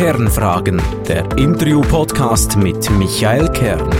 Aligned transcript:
Kernfragen, 0.00 0.80
der 1.06 1.30
Interview-Podcast 1.36 2.56
mit 2.56 2.88
Michael 2.92 3.52
Kern. 3.52 3.90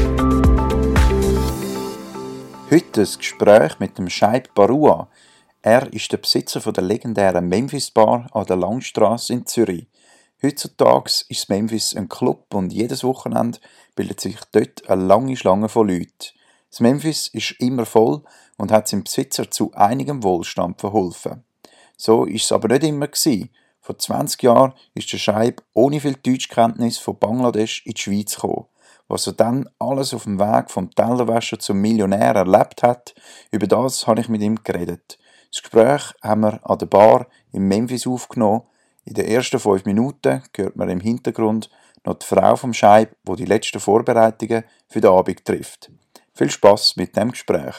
Heute 2.71 3.03
ein 3.03 3.19
Gespräch 3.19 3.79
mit 3.81 3.99
dem 3.99 4.09
Scheib 4.09 4.55
Barua. 4.55 5.11
Er 5.61 5.93
ist 5.93 6.11
der 6.11 6.17
Besitzer 6.17 6.63
von 6.63 6.73
der 6.73 6.85
legendären 6.85 7.47
Memphis 7.51 7.91
Bar 7.91 8.31
an 8.33 8.47
der 8.47 8.57
Langstrasse 8.57 9.35
in 9.35 9.45
Zürich. 9.45 9.89
Heutzutage 10.43 11.25
ist 11.29 11.51
Memphis 11.51 11.95
ein 11.95 12.09
Club 12.09 12.55
und 12.55 12.73
jedes 12.73 13.05
Wochenende 13.05 13.59
bildet 13.95 14.23
sich 14.23 14.39
dort 14.53 14.89
eine 14.89 15.05
lange 15.05 15.37
Schlange 15.37 15.69
von 15.69 15.87
Leuten. 15.87 16.33
Das 16.71 16.81
Memphis 16.81 17.29
ist 17.29 17.57
immer 17.59 17.85
voll 17.85 18.23
und 18.57 18.73
hat 18.73 18.89
seinem 18.89 19.05
Besitzer 19.05 19.51
zu 19.51 19.71
einigem 19.75 20.23
Wohlstand 20.23 20.81
verholfen. 20.81 21.45
So 21.99 22.25
ist 22.25 22.47
es 22.47 22.53
aber 22.53 22.69
nicht 22.69 22.85
immer 22.85 23.09
gewesen. 23.09 23.51
Vor 23.81 23.99
20 23.99 24.43
Jahren 24.43 24.75
ist 24.95 25.13
der 25.13 25.19
Scheib 25.19 25.63
ohne 25.73 26.01
viel 26.01 26.15
Deutschkenntnis 26.15 26.99
von 26.99 27.19
Bangladesch 27.19 27.85
in 27.87 27.95
die 27.95 28.01
Schweiz 28.01 28.35
gekommen. 28.35 28.67
Was 29.09 29.27
er 29.27 29.33
dann 29.33 29.69
alles 29.79 30.15
auf 30.15 30.25
dem 30.25 30.39
Weg 30.39 30.71
vom 30.71 30.91
Tellerwäscher 30.91 31.59
zum 31.59 31.79
Millionär 31.81 32.35
erlebt 32.35 32.83
hat, 32.83 33.15
über 33.51 33.67
das 33.67 34.07
habe 34.07 34.21
ich 34.21 34.29
mit 34.29 34.43
ihm 34.43 34.63
geredet. 34.63 35.19
Das 35.51 35.63
Gespräch 35.63 36.13
haben 36.23 36.43
wir 36.43 36.61
an 36.63 36.79
der 36.79 36.87
Bar 36.87 37.27
in 37.53 37.67
Memphis 37.67 38.07
aufgenommen. 38.07 38.63
In 39.05 39.15
den 39.15 39.27
ersten 39.27 39.59
fünf 39.59 39.85
Minuten 39.85 40.43
hört 40.55 40.77
man 40.77 40.89
im 40.89 41.01
Hintergrund 41.01 41.71
noch 42.05 42.15
die 42.15 42.27
Frau 42.27 42.55
vom 42.57 42.73
Scheib, 42.73 43.17
wo 43.25 43.35
die 43.35 43.47
letzten 43.47 43.81
Vorbereitungen 43.81 44.65
für 44.87 45.01
den 45.01 45.11
Abend 45.11 45.45
trifft. 45.45 45.91
Viel 46.35 46.51
Spaß 46.51 46.97
mit 46.97 47.17
dem 47.17 47.33
Gespräch. 47.33 47.75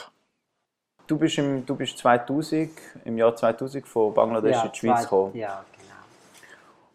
Du 1.06 1.18
bist, 1.18 1.38
im, 1.38 1.66
du 1.66 1.74
bist 1.74 1.98
2000, 1.98 2.70
im 3.04 3.18
Jahr 3.18 3.34
2000 3.34 3.86
von 3.86 4.14
Bangladesch 4.14 4.52
ja, 4.56 4.62
in 4.64 4.72
die 4.72 4.78
Schweiz 4.78 5.02
gekommen. 5.02 5.36
Ja. 5.36 5.64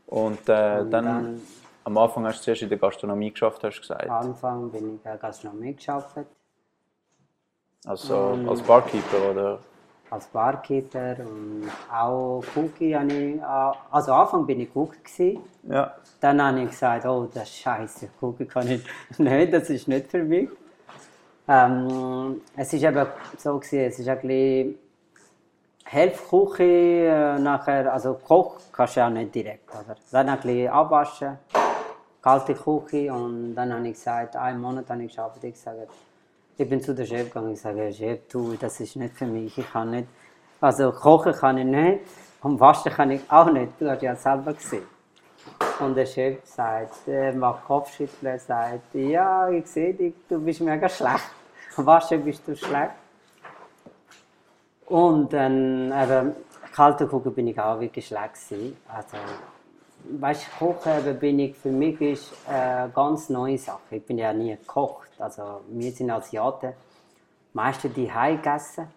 Und, 0.08 0.50
äh, 0.50 0.80
Und 0.80 0.92
dann, 0.92 0.92
dann, 0.92 1.42
am 1.84 1.98
Anfang 1.98 2.26
hast 2.26 2.40
du 2.40 2.44
zuerst 2.46 2.64
in 2.64 2.70
der 2.70 2.78
Gastronomie 2.78 3.32
geschafft, 3.32 3.64
hast 3.64 3.78
du 3.78 3.82
gesagt? 3.82 4.10
Am 4.10 4.30
Anfang 4.30 4.72
bin 4.72 4.86
ich 4.86 4.92
in 4.94 5.04
der 5.04 5.18
Gastronomie 5.18 5.74
geschafft. 5.74 6.18
Also 7.86 8.38
als 8.48 8.62
Barkeeper 8.62 9.32
oder? 9.32 9.60
Als 10.10 10.26
Barkeeper 10.28 11.18
und 11.20 11.70
auch 11.94 12.44
Cookie 12.56 12.96
habe 12.96 13.14
ich, 13.14 13.44
also 13.44 14.12
am 14.14 14.22
Anfang 14.22 14.46
bin 14.46 14.62
ich 14.62 14.70
Cookie 14.74 14.98
gewesen. 15.04 15.44
Ja. 15.64 15.96
Dann 16.20 16.42
habe 16.42 16.62
ich 16.62 16.70
gesagt, 16.70 17.06
oh 17.06 17.28
das 17.34 17.44
ist 17.44 17.58
scheiße, 17.58 18.10
Cookie 18.22 18.46
kann 18.46 18.68
ich 18.70 18.82
nicht, 19.18 19.54
das 19.54 19.70
ist 19.70 19.88
nicht 19.88 20.08
für 20.10 20.24
mich. 20.24 20.50
Ähm, 21.48 22.42
es 22.56 22.74
ist 22.74 22.84
eben 22.84 23.06
so 23.38 23.58
gewesen, 23.58 23.80
es 23.80 24.00
ist 24.00 24.08
ein 24.10 24.20
bisschen 24.20 24.76
Helfküche 25.90 26.64
äh, 26.64 27.40
nachher, 27.40 27.94
also 27.94 28.16
Koch 28.16 28.58
kannst 28.74 28.98
du 28.98 29.00
ja 29.00 29.10
nicht 29.10 29.34
direkt, 29.34 29.70
oder? 29.70 29.96
Dann 30.12 30.28
ein 30.28 30.40
bisschen 30.40 30.68
abwaschen, 30.70 31.38
kalte 32.22 32.56
Küche 32.56 33.14
und 33.14 33.56
dann 33.56 33.74
habe 33.74 33.88
ich 33.88 33.94
gesagt, 33.94 34.36
einen 34.36 34.60
Monat 34.60 34.90
habe 34.90 35.04
ich 35.04 35.16
gearbeitet, 35.16 35.46
ich 35.46 35.54
gesagt, 35.54 35.78
ich 36.58 36.70
bin 36.70 36.82
zu 36.82 36.94
der 36.94 37.06
Chef 37.06 37.28
gegangen, 37.30 37.54
ich 37.54 37.62
sage, 37.62 37.94
Chef, 37.94 38.20
du, 38.30 38.56
das 38.60 38.82
ist 38.82 38.98
nicht 38.98 39.16
für 39.16 39.28
mich, 39.28 39.58
ich 39.58 39.72
kann 39.72 39.92
nicht, 39.92 40.10
also 40.60 40.92
kochen 40.92 41.32
kann 41.32 41.58
ich 41.58 41.66
nicht 41.66 42.02
und 42.42 42.60
waschen 42.60 42.92
kann 42.92 43.12
ich 43.12 43.22
auch 43.30 43.50
nicht, 43.50 43.72
du 43.80 43.90
hast 43.90 44.02
ja 44.02 44.14
selber 44.16 44.54
gesehen. 44.54 44.88
Und 45.80 45.96
der 45.96 46.06
Chef 46.06 46.40
sagt, 46.44 47.08
er 47.08 47.34
macht 47.34 47.64
Kopfschütteln, 47.66 48.40
sagt, 48.40 48.94
ja, 48.94 49.48
ich 49.50 49.68
sehe 49.68 49.94
dich, 49.94 50.16
du 50.28 50.38
bist 50.40 50.60
mega 50.60 50.90
schlecht. 50.90 51.30
Waschen 51.78 52.26
bist 52.26 52.46
du 52.46 52.56
schlecht. 52.56 53.07
Und 54.88 55.34
dann 55.34 55.92
eben, 55.92 56.36
kalte 56.74 57.08
Kuchen 57.08 57.34
bin 57.34 57.48
ich 57.48 57.60
auch 57.60 57.80
wirklich 57.80 58.08
schlecht. 58.08 58.36
Also, 58.88 59.18
weißt 60.20 60.48
du, 60.60 60.66
Kochen 60.66 61.20
bin 61.20 61.40
ich, 61.40 61.58
für 61.58 61.72
mich 61.72 62.00
ist 62.00 62.34
eine 62.48 62.90
ganz 62.94 63.30
neue 63.30 63.58
Sache. 63.58 63.98
Ich 63.98 64.06
bin 64.06 64.18
ja 64.18 64.32
nie 64.32 64.56
gekocht. 64.56 65.10
Also, 65.20 65.62
wir 65.68 65.92
sind 65.92 66.10
Asiaten, 66.10 66.74
meistens 67.54 67.94
die 67.94 68.08
gegessen. 68.08 68.88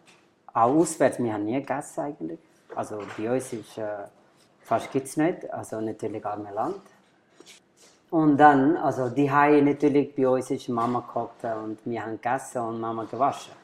Auch 0.53 0.75
auswärts, 0.77 1.19
wir 1.19 1.33
haben 1.33 1.45
nie 1.45 1.61
gegessen 1.61 2.01
eigentlich. 2.01 2.39
Also, 2.77 2.99
bei 3.19 3.33
uns 3.33 3.53
ist, 3.53 3.77
äh, 3.79 4.05
fast 4.61 4.93
gibt 4.93 5.09
es 5.09 5.17
nicht, 5.17 5.53
also 5.53 5.81
natürlich 5.81 6.25
arme 6.25 6.53
Land. 6.53 6.83
Und 8.11 8.37
dann, 8.39 8.77
also 8.77 9.09
die 9.09 9.29
natürlich 9.29 10.15
bei 10.15 10.29
uns 10.29 10.51
ist 10.51 10.69
Mama 10.69 11.01
gekocht 11.01 11.45
und 11.45 11.79
wir 11.85 12.03
haben 12.05 12.21
gegessen 12.21 12.59
und 12.63 12.81
Mama 12.81 13.05
gewaschen. 13.05 13.60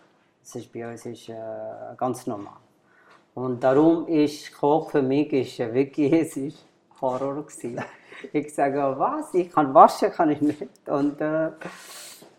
Das 0.46 0.54
ist 0.54 0.72
bei 0.72 0.88
uns 0.88 1.04
ist, 1.04 1.28
äh, 1.28 1.34
ganz 1.96 2.24
normal. 2.28 2.58
Und 3.34 3.64
darum 3.64 4.06
ist 4.06 4.56
Koch 4.56 4.90
für 4.90 5.02
mich 5.02 5.32
ist, 5.32 5.58
äh, 5.58 5.74
wirklich 5.74 6.12
es 6.22 6.36
ist 6.36 6.64
Horror 7.00 7.42
gewesen. 7.42 7.82
Ich 8.32 8.54
sage, 8.54 8.94
was? 8.96 9.34
Ich 9.34 9.50
kann 9.50 9.74
waschen, 9.74 10.12
kann 10.12 10.30
ich 10.30 10.40
nicht. 10.40 10.88
Und 10.88 11.20
äh, 11.20 11.50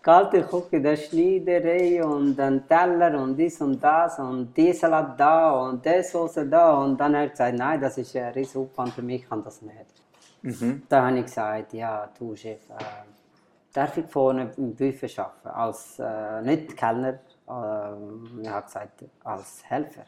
kalte 0.01 0.41
Küche, 0.43 0.79
der 0.79 0.95
Schneiderei 0.95 2.01
und 2.01 2.37
dann 2.37 2.65
Teller 2.65 3.21
und 3.21 3.35
dies 3.35 3.59
und 3.59 3.83
das 3.83 4.17
und 4.19 4.55
die 4.55 4.71
Salat 4.71 5.19
da 5.19 5.51
und 5.51 5.85
die 5.85 6.01
Soße 6.01 6.47
da. 6.47 6.77
Und 6.77 6.97
dann 6.97 7.13
hat 7.13 7.23
er 7.23 7.29
gesagt, 7.29 7.57
nein, 7.57 7.81
das 7.81 7.97
ist 7.97 8.15
ein 8.15 8.31
Riesenaufwand 8.31 8.93
für 8.93 9.01
mich, 9.01 9.23
ich 9.23 9.29
kann 9.29 9.43
das 9.43 9.61
nicht. 9.61 9.85
Mhm. 10.43 10.83
Da 10.87 11.05
habe 11.05 11.19
ich 11.19 11.25
gesagt, 11.25 11.73
ja, 11.73 12.07
du 12.17 12.37
Chef, 12.37 12.69
äh, 12.69 12.83
darf 13.73 13.97
ich 13.97 14.05
vorne 14.05 14.49
im 14.55 14.73
Buffet 14.73 15.19
arbeiten, 15.19 15.47
als, 15.49 15.99
äh, 15.99 16.41
nicht 16.41 16.77
Kellner, 16.77 17.19
äh, 17.47 18.41
ich 18.41 18.49
habe 18.49 18.65
gesagt, 18.65 19.05
als 19.23 19.63
Helfer. 19.67 20.05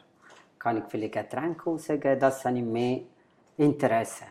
Kann 0.58 0.78
ich 0.78 0.84
viele 0.88 1.08
Getränke 1.08 1.64
rausgeben, 1.64 2.18
das 2.18 2.44
habe 2.44 2.58
ich 2.58 2.64
mehr 2.64 3.00
Interesse. 3.56 4.24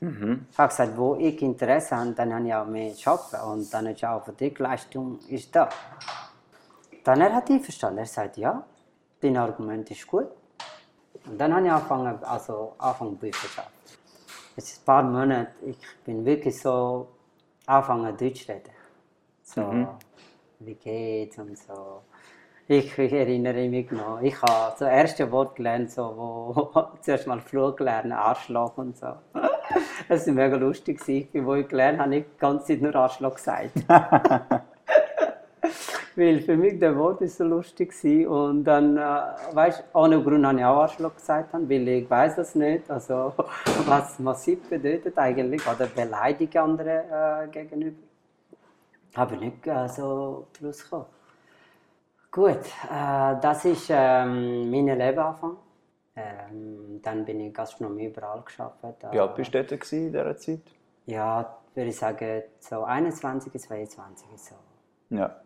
Mhm. 0.00 0.46
Ich 0.50 0.58
habe 0.58 0.68
gesagt, 0.68 0.96
wo 0.96 1.16
ich 1.16 1.42
Interesse 1.42 1.96
habe, 1.96 2.12
dann 2.12 2.32
habe 2.32 2.46
ich 2.46 2.54
auch 2.54 2.66
mehr 2.66 2.92
arbeiten 3.04 3.50
und 3.50 3.74
dann 3.74 3.86
ist 3.86 4.04
auch 4.04 4.28
die 4.38 4.54
Leistung 4.56 5.18
ist 5.28 5.54
da. 5.54 5.68
Dann 7.02 7.20
er 7.20 7.34
hat 7.34 7.50
ihn 7.50 7.60
verstanden, 7.60 7.98
er 7.98 8.06
sagt, 8.06 8.36
ja, 8.36 8.64
dein 9.20 9.36
Argument 9.36 9.90
ist 9.90 10.06
gut. 10.06 10.28
Und 11.26 11.38
dann 11.38 11.52
habe 11.52 11.66
ich 11.66 11.72
angefangen, 11.72 12.22
also 12.22 12.74
angefangen 12.78 13.18
arbeiten 13.20 13.78
jetzt 14.58 14.80
ein 14.80 14.84
paar 14.84 15.02
Monate, 15.02 15.52
ich 15.64 15.78
bin 16.04 16.24
wirklich 16.24 16.60
so 16.60 17.08
anfangen 17.66 18.16
Deutsch 18.16 18.44
zu 18.44 18.52
reden. 18.52 18.72
So, 19.42 19.62
mhm. 19.62 19.88
wie 20.60 20.74
geht's 20.74 21.38
und 21.38 21.56
so. 21.56 22.02
Ich, 22.70 22.98
ich, 22.98 23.12
erinnere 23.14 23.66
mich 23.66 23.90
noch, 23.90 24.20
ich 24.20 24.42
habe 24.42 24.74
das 24.78 24.82
erste 24.82 25.32
Wort 25.32 25.56
gelernt, 25.56 25.90
so, 25.90 26.02
wo 26.02 26.70
zuerst 27.00 27.26
mal 27.26 27.40
Flug 27.40 27.78
gelernt, 27.78 28.12
Arschloch 28.12 28.76
und 28.76 28.94
so. 28.94 29.06
Das 30.06 30.26
war 30.26 30.34
mega 30.34 30.56
lustig. 30.56 31.00
Wo 31.32 31.54
ich 31.54 31.66
gelernt 31.66 31.98
habe, 31.98 32.10
habe 32.10 32.16
ich 32.20 32.24
die 32.24 32.38
ganze 32.38 32.66
Zeit 32.66 32.82
nur 32.82 32.94
Arschloch 32.94 33.34
gesagt. 33.36 33.72
weil 36.16 36.40
für 36.40 36.56
mich 36.56 36.78
der 36.78 36.96
Wort 36.96 37.22
ist 37.22 37.38
so 37.38 37.44
lustig 37.44 37.92
war. 38.04 38.48
Und 38.48 38.64
dann, 38.64 38.98
äh, 38.98 39.00
weißt 39.52 39.84
ohne 39.94 40.22
Grund 40.22 40.46
habe 40.46 40.58
ich 40.58 40.64
auch 40.64 40.82
Arschloch 40.82 41.14
gesagt, 41.14 41.54
weil 41.54 41.88
ich 41.88 42.10
weiß 42.10 42.36
das 42.36 42.54
nicht, 42.54 42.90
also 42.90 43.32
was 43.86 44.18
massiv 44.18 44.68
bedeutet 44.68 45.16
eigentlich, 45.16 45.62
oder 45.66 45.86
beleidigt 45.86 46.56
andere 46.56 47.46
äh, 47.46 47.48
gegenüber. 47.48 47.96
Habe 49.16 49.36
ich 49.36 49.40
nicht 49.40 49.66
äh, 49.66 49.88
so 49.88 50.48
draus. 50.60 50.86
Gut, 52.30 52.60
äh, 52.90 53.40
das 53.40 53.64
ist 53.64 53.88
ähm, 53.90 54.70
mein 54.70 54.86
Lebenanfang. 54.86 55.56
Ähm, 56.14 57.00
dann 57.02 57.24
bin 57.24 57.40
ich 57.40 57.54
Gastronomie 57.54 58.06
überall 58.06 58.42
geschafft. 58.42 58.82
Äh, 58.82 59.12
Wie 59.12 59.20
alt 59.20 59.34
bist 59.34 59.54
du 59.54 59.64
dort 59.64 59.92
in 59.92 60.12
dieser 60.12 60.36
Zeit? 60.36 60.60
Ja, 61.06 61.58
würde 61.74 61.90
ich 61.90 61.96
sagen, 61.96 62.42
so 62.58 62.82
21, 62.84 63.52
22 63.52 64.26
so. 64.36 64.54
Ja 65.10 65.40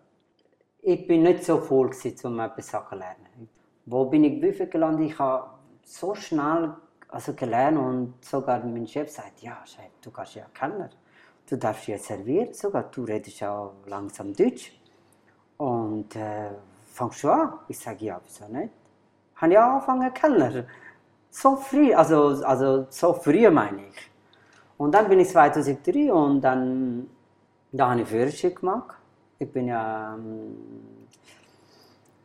ich 0.82 1.06
bin 1.06 1.22
nicht 1.22 1.44
so 1.44 1.59
voll 1.59 1.91
gewesen, 1.91 2.26
um 2.26 2.41
etwas 2.41 2.66
zu 2.66 2.76
lernen. 2.97 3.49
Wo 3.87 4.04
bin 4.06 4.25
ich 4.25 4.41
Büffel 4.41 4.66
gelandet? 4.66 5.10
Ich 5.10 5.19
habe 5.19 5.50
so 5.84 6.14
schnell 6.14 6.75
also 7.09 7.34
gelernt 7.34 7.78
und 7.78 8.25
sogar 8.25 8.64
mein 8.64 8.87
Chef 8.87 9.08
sagt, 9.11 9.43
ja, 9.43 9.58
Chef, 9.64 9.90
du 10.02 10.11
kannst 10.11 10.34
ja 10.34 10.46
Kellner. 10.52 10.90
Du 11.49 11.56
darfst 11.56 11.87
ja 11.87 11.99
servieren, 11.99 12.52
sogar 12.52 12.84
du 12.84 13.05
redest 13.05 13.40
ja 13.40 13.70
langsam 13.87 14.32
Deutsch. 14.32 14.73
Und 15.56 16.17
äh, 16.17 16.50
an? 17.25 17.55
Ich 17.69 17.79
sage, 17.79 18.05
ja, 18.05 18.21
wieso 18.25 18.47
nicht? 18.53 18.73
Habe 19.37 19.53
ja 19.53 19.73
angefangen 19.73 20.12
Kellner. 20.15 20.65
So 21.31 21.56
früh, 21.56 21.94
also, 21.94 22.44
also 22.44 22.87
so 22.91 23.12
früh 23.15 23.50
meine 23.50 23.87
ich. 23.89 24.11
Und 24.77 24.93
dann 24.94 25.09
bin 25.09 25.21
ich 25.21 25.29
2003 25.29 26.12
und 26.12 26.41
dann 26.41 27.09
da 27.71 27.91
habe 27.91 28.03
ich 28.03 28.09
Führerschein 28.09 28.55
gemacht 28.55 28.97
ich 29.43 29.53
bin 29.53 29.69
ja. 29.69 30.15
Ähm, 30.15 30.56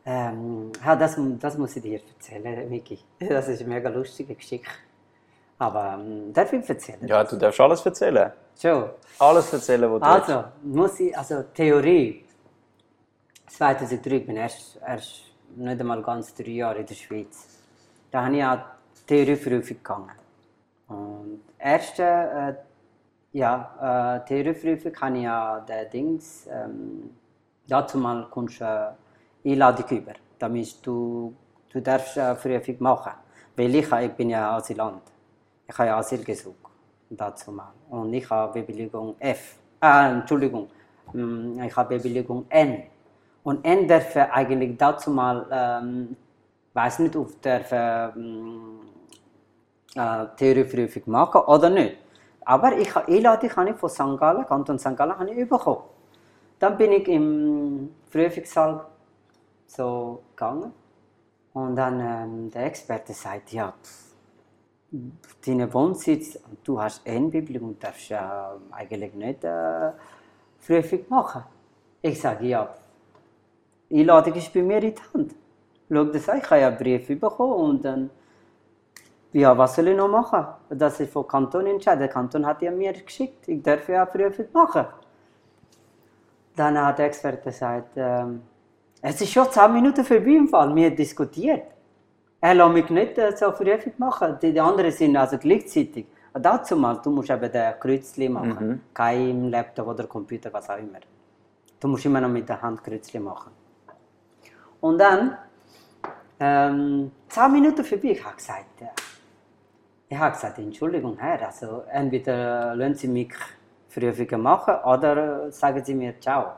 ähm, 0.06 0.72
ja, 0.86 0.96
das, 0.96 1.18
das 1.40 1.58
muss 1.58 1.76
ich 1.76 1.84
dir 1.84 2.00
erzählen, 2.00 2.70
Miki. 2.70 3.00
Das 3.20 3.50
ist 3.50 3.62
eine 3.62 3.74
mega 3.74 3.90
lustige 3.90 4.36
Geschichte. 4.36 4.70
Aber 5.60 5.98
ähm, 6.00 6.32
darf 6.32 6.54
ich 6.54 6.70
erzählen? 6.70 7.06
Ja, 7.06 7.24
du 7.24 7.36
darfst 7.36 7.60
alles 7.60 7.86
erzählen. 7.86 8.32
Schon. 8.60 8.90
Alles 9.20 9.52
erzählen, 9.52 9.92
was 9.92 10.00
du 10.00 10.06
Also, 10.06 10.44
muss 10.64 11.00
ich, 11.00 11.18
also 11.18 11.44
Theorie. 11.54 12.24
2003 13.48 14.20
bin 14.20 14.36
ich 14.36 14.42
erst, 14.42 14.80
erst 14.86 15.24
nicht 15.56 15.80
einmal 15.80 16.02
ganz 16.02 16.34
drei 16.34 16.52
Jahre 16.52 16.80
in 16.80 16.86
der 16.86 16.96
Schweiz. 16.96 17.48
Da 18.12 18.26
habe 18.26 18.38
ich 18.38 18.44
auch 18.44 18.60
Theorieprüfung 19.06 19.78
gegangen. 19.78 20.12
Und 20.88 21.42
erste 21.58 22.04
äh, 22.04 22.54
Ja, 23.32 24.18
äh, 24.24 24.26
Theorieprüfung 24.28 24.92
kann 24.92 25.16
ich 25.16 25.24
ja 25.24 25.60
der 25.62 25.86
Dings. 25.86 26.48
Ähm, 26.52 27.12
dazu 27.68 27.98
mal 27.98 28.28
kommst 28.30 28.62
du 28.62 28.96
äh, 29.46 29.52
Einladung 29.52 29.98
über. 29.98 30.14
Damit 30.40 30.86
du, 30.86 31.34
du 31.72 31.82
darfst 31.82 32.18
äh, 32.18 32.36
Prüfung 32.36 32.76
machen. 32.80 33.14
Weil 33.56 33.74
ich, 33.76 33.92
ich 33.92 34.12
bin 34.12 34.30
ja 34.30 34.56
Asylant. 34.58 35.02
Ich 35.68 35.78
habe 35.78 35.88
ja 35.88 35.98
Asyl 35.98 36.24
gesucht. 36.24 36.56
Dazu 37.10 37.52
mal. 37.52 37.72
Und 37.90 38.14
ich 38.14 38.30
habe 38.30 38.62
Bewilligung 38.62 39.16
F. 39.20 39.56
Äh, 39.82 40.12
Entschuldigung. 40.12 40.68
Mm, 41.14 41.62
Ich 41.62 41.76
habe 41.76 41.98
Bewilligung 41.98 42.46
N. 42.50 42.84
Und 43.48 43.64
N 43.64 43.88
darf 43.88 44.14
eigentlich 44.18 44.78
dazu 44.78 45.10
mal, 45.10 45.48
ähm, 45.50 46.18
weiß 46.74 47.00
nicht, 47.00 47.16
ob 47.16 47.30
ähm, 47.46 48.82
äh, 49.96 50.26
Theorieprüfung 50.36 51.04
machen 51.06 51.40
oder 51.48 51.70
nicht. 51.70 51.96
Aber 52.44 52.78
ich 52.78 52.94
habe 52.94 53.10
Einladung 53.10 53.56
habe 53.56 53.70
ich 53.70 53.78
von 53.78 53.90
St. 53.90 54.20
Gallen, 54.20 54.46
Kanton 54.46 54.78
St. 54.78 54.98
Gallen, 54.98 55.18
habe 55.18 55.32
ich 55.32 55.48
bekommen. 55.48 55.84
Dann 56.60 56.78
bin 56.78 56.92
ich 56.92 57.08
im 57.08 57.90
Prüfungssaal 58.12 58.86
so 59.66 60.24
gegangen 60.36 60.74
und 61.54 61.78
dann 61.78 62.02
ähm, 62.02 62.52
der 62.52 62.66
Experte 62.66 63.14
sagt, 63.14 63.54
ja, 63.54 63.74
dein 65.46 65.74
Wohnsitz, 65.74 66.38
du 66.66 66.82
hast 66.82 67.08
N-Bibel 67.08 67.64
und 67.64 67.82
darfst 67.82 68.10
ja 68.10 68.58
eigentlich 68.72 69.14
nicht 69.14 69.42
äh, 69.46 69.94
Prüfung 70.66 71.06
machen. 71.08 71.44
Ich 72.02 72.20
sage, 72.20 72.46
ja, 72.46 72.76
Einladung 73.92 74.34
ist 74.34 74.54
bei 74.54 74.62
mir 74.62 74.84
in 74.84 74.96
der 74.96 75.14
Hand. 75.14 75.36
Schau 75.90 76.04
das 76.04 76.28
an, 76.28 76.40
ich 76.40 76.50
habe 76.50 76.62
ja 76.62 76.68
einen 76.68 76.78
Brief 76.78 77.08
bekommen 77.08 77.54
und 77.54 77.86
dann, 77.86 78.10
ja, 79.32 79.58
was 79.58 79.76
soll 79.76 79.88
ich 79.88 79.98
noch 79.98 80.10
machen? 80.10 80.46
Das 80.70 81.00
ist 81.00 81.12
vom 81.14 81.28
Kanton 81.28 81.66
entschieden. 81.68 82.00
Der 82.00 82.10
Kanton 82.10 82.46
hat 82.46 82.62
ja 82.62 82.72
mir 82.72 82.94
geschickt, 82.94 83.48
ich 83.48 83.62
darf 83.62 83.88
ja 83.88 84.06
Prüfung 84.06 84.48
machen. 84.52 84.86
Dann 86.56 86.78
hat 86.78 87.00
der 87.00 87.06
Experte 87.06 87.44
gesagt, 87.44 87.92
ähm, 87.96 88.42
es 89.02 89.22
ist 89.22 89.32
schon 89.32 89.50
10 89.50 89.72
Minuten 89.72 90.04
vorbei 90.04 90.32
im 90.32 90.48
Fall, 90.48 90.76
wir 90.76 90.88
haben 90.88 90.96
diskutiert. 90.96 91.64
Er 92.42 92.54
lässt 92.54 92.74
mich 92.74 92.90
nicht 92.90 93.18
äh, 93.18 93.36
so 93.38 93.52
Prüfung 93.52 93.94
machen, 93.98 94.38
die, 94.42 94.52
die 94.52 94.60
anderen 94.60 94.92
sind 94.92 95.16
also 95.16 95.38
gleichzeitig. 95.38 96.08
Und 96.34 96.44
dazu 96.44 96.76
mal, 96.76 97.00
du 97.02 97.10
musst 97.12 97.30
eben 97.30 97.52
den 97.52 97.80
Kreuzli 97.80 98.28
machen, 98.28 98.82
kein 98.94 99.50
Laptop 99.50 99.88
oder 99.88 100.06
Computer, 100.06 100.52
was 100.52 100.70
auch 100.70 100.78
immer. 100.78 101.00
Du 101.80 101.88
musst 101.88 102.06
immer 102.06 102.22
noch 102.22 102.30
mit 102.30 102.50
der 102.50 102.62
Hand 102.62 102.84
Kreuzli 102.84 103.20
machen. 103.20 103.52
Und 104.82 104.98
dann, 105.00 105.38
ähm, 106.40 107.12
10 107.30 107.52
Minuten 107.52 107.84
vorbei, 107.84 108.12
ich 108.12 108.24
habe 108.24 108.36
gesagt, 108.36 108.82
äh, 108.82 108.86
ich 110.10 110.18
habe 110.18 110.34
gesagt, 110.34 110.60
Entschuldigung, 110.60 111.18
Herr, 111.18 111.46
also 111.46 111.84
entweder 111.92 112.76
lassen 112.76 112.96
Sie 112.96 113.08
mich 113.08 113.34
Prüfungen 113.94 114.42
machen 114.42 114.76
oder 114.86 115.48
äh, 115.48 115.52
sagen 115.52 115.84
Sie 115.84 115.96
mir 115.96 116.20
Ciao. 116.20 116.54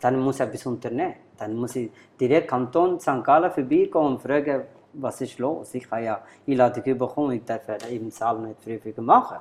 Dann 0.00 0.18
muss 0.20 0.36
ich 0.36 0.42
etwas 0.42 0.66
unternehmen. 0.66 1.14
Dann 1.36 1.54
muss 1.56 1.76
ich 1.76 1.90
direkt 2.20 2.48
Kanton 2.48 3.00
St. 3.00 3.24
Gallen 3.24 3.50
vorbeigehen 3.50 3.92
und 3.94 4.22
fragen, 4.22 4.62
was 4.92 5.20
ist 5.20 5.38
los? 5.38 5.74
Ich 5.74 5.90
habe 5.90 6.04
ja 6.04 6.22
Einladung 6.46 6.98
bekommen, 6.98 7.32
ich 7.32 7.44
darf 7.44 7.62
im 7.90 8.10
Saal 8.10 8.38
nicht 8.38 8.62
Prüfungen 8.62 9.04
machen. 9.04 9.38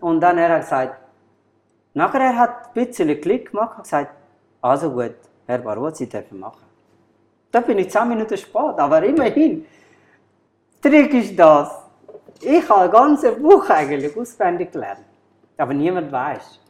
Und 0.00 0.20
dann 0.20 0.38
er 0.38 0.50
hat 0.50 0.60
gesagt, 0.62 0.96
nachher 1.94 2.20
er 2.20 2.38
hat 2.38 2.66
ein 2.68 2.72
bisschen 2.74 3.20
Klick 3.20 3.50
gemacht 3.50 3.78
und 3.78 3.82
gesagt, 3.82 4.14
also 4.62 4.90
gut, 4.90 5.16
Herr 5.46 5.58
Barot, 5.58 5.96
Sie 5.96 6.08
dürfen 6.08 6.38
machen. 6.38 6.69
Da 7.50 7.60
bin 7.60 7.78
ich 7.78 7.90
10 7.90 8.08
Minuten 8.08 8.36
spät, 8.36 8.78
aber 8.78 9.02
immerhin. 9.02 9.66
Trick 10.80 11.14
ist 11.14 11.38
das. 11.38 11.70
Ich 12.40 12.68
habe 12.68 12.82
ein 12.82 12.90
ganzes 12.90 13.36
Buch 13.36 13.68
eigentlich 13.68 14.16
auswendig 14.16 14.72
gelernt. 14.72 15.04
Aber 15.56 15.74
niemand 15.74 16.10
weiß. 16.10 16.60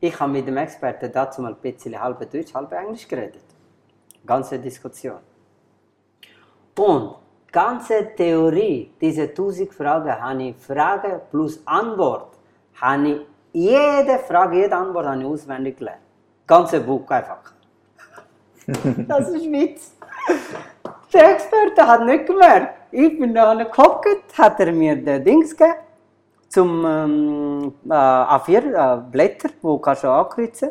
Ich 0.00 0.18
habe 0.18 0.32
mit 0.32 0.46
dem 0.46 0.56
Experten 0.56 1.10
dazu 1.12 1.42
mal 1.42 1.52
ein 1.52 1.60
bisschen 1.60 2.00
halb 2.00 2.18
Deutsch, 2.30 2.54
halb 2.54 2.72
Englisch 2.72 3.06
geredet. 3.06 3.44
Ganze 4.24 4.58
Diskussion. 4.58 5.18
Und 6.76 7.16
ganze 7.50 8.14
Theorie, 8.14 8.92
diese 9.00 9.22
1000 9.22 9.74
Fragen, 9.74 10.22
habe 10.22 10.42
ich 10.44 10.56
Frage 10.56 11.20
plus 11.30 11.60
Antwort. 11.66 12.38
Habe 12.80 13.08
ich 13.08 13.20
jede 13.52 14.18
Frage, 14.20 14.56
jede 14.56 14.76
Antwort 14.76 15.06
habe 15.06 15.20
ich 15.20 15.26
auswendig 15.26 15.76
gelernt. 15.76 16.02
Ganze 16.46 16.80
Buch 16.80 17.10
einfach. 17.10 17.52
das 19.08 19.28
ist 19.30 19.50
Witz. 19.50 19.97
Der 21.12 21.32
Experte 21.32 21.86
hat 21.86 22.04
nicht 22.04 22.26
gemerkt. 22.26 22.74
Ich 22.90 23.18
bin 23.18 23.34
da 23.34 23.54
geguckt, 23.54 24.06
hat 24.36 24.60
er 24.60 24.72
mir 24.72 24.96
den 24.96 25.24
Dings 25.24 25.56
gegeben, 25.56 25.78
zum 26.48 26.84
ähm, 26.86 27.72
äh, 27.88 27.92
A4 27.92 28.98
äh, 28.98 29.00
Blätter, 29.10 29.50
wo 29.62 29.78
kannst 29.78 30.04
du 30.04 30.08
ankreuzen. 30.08 30.70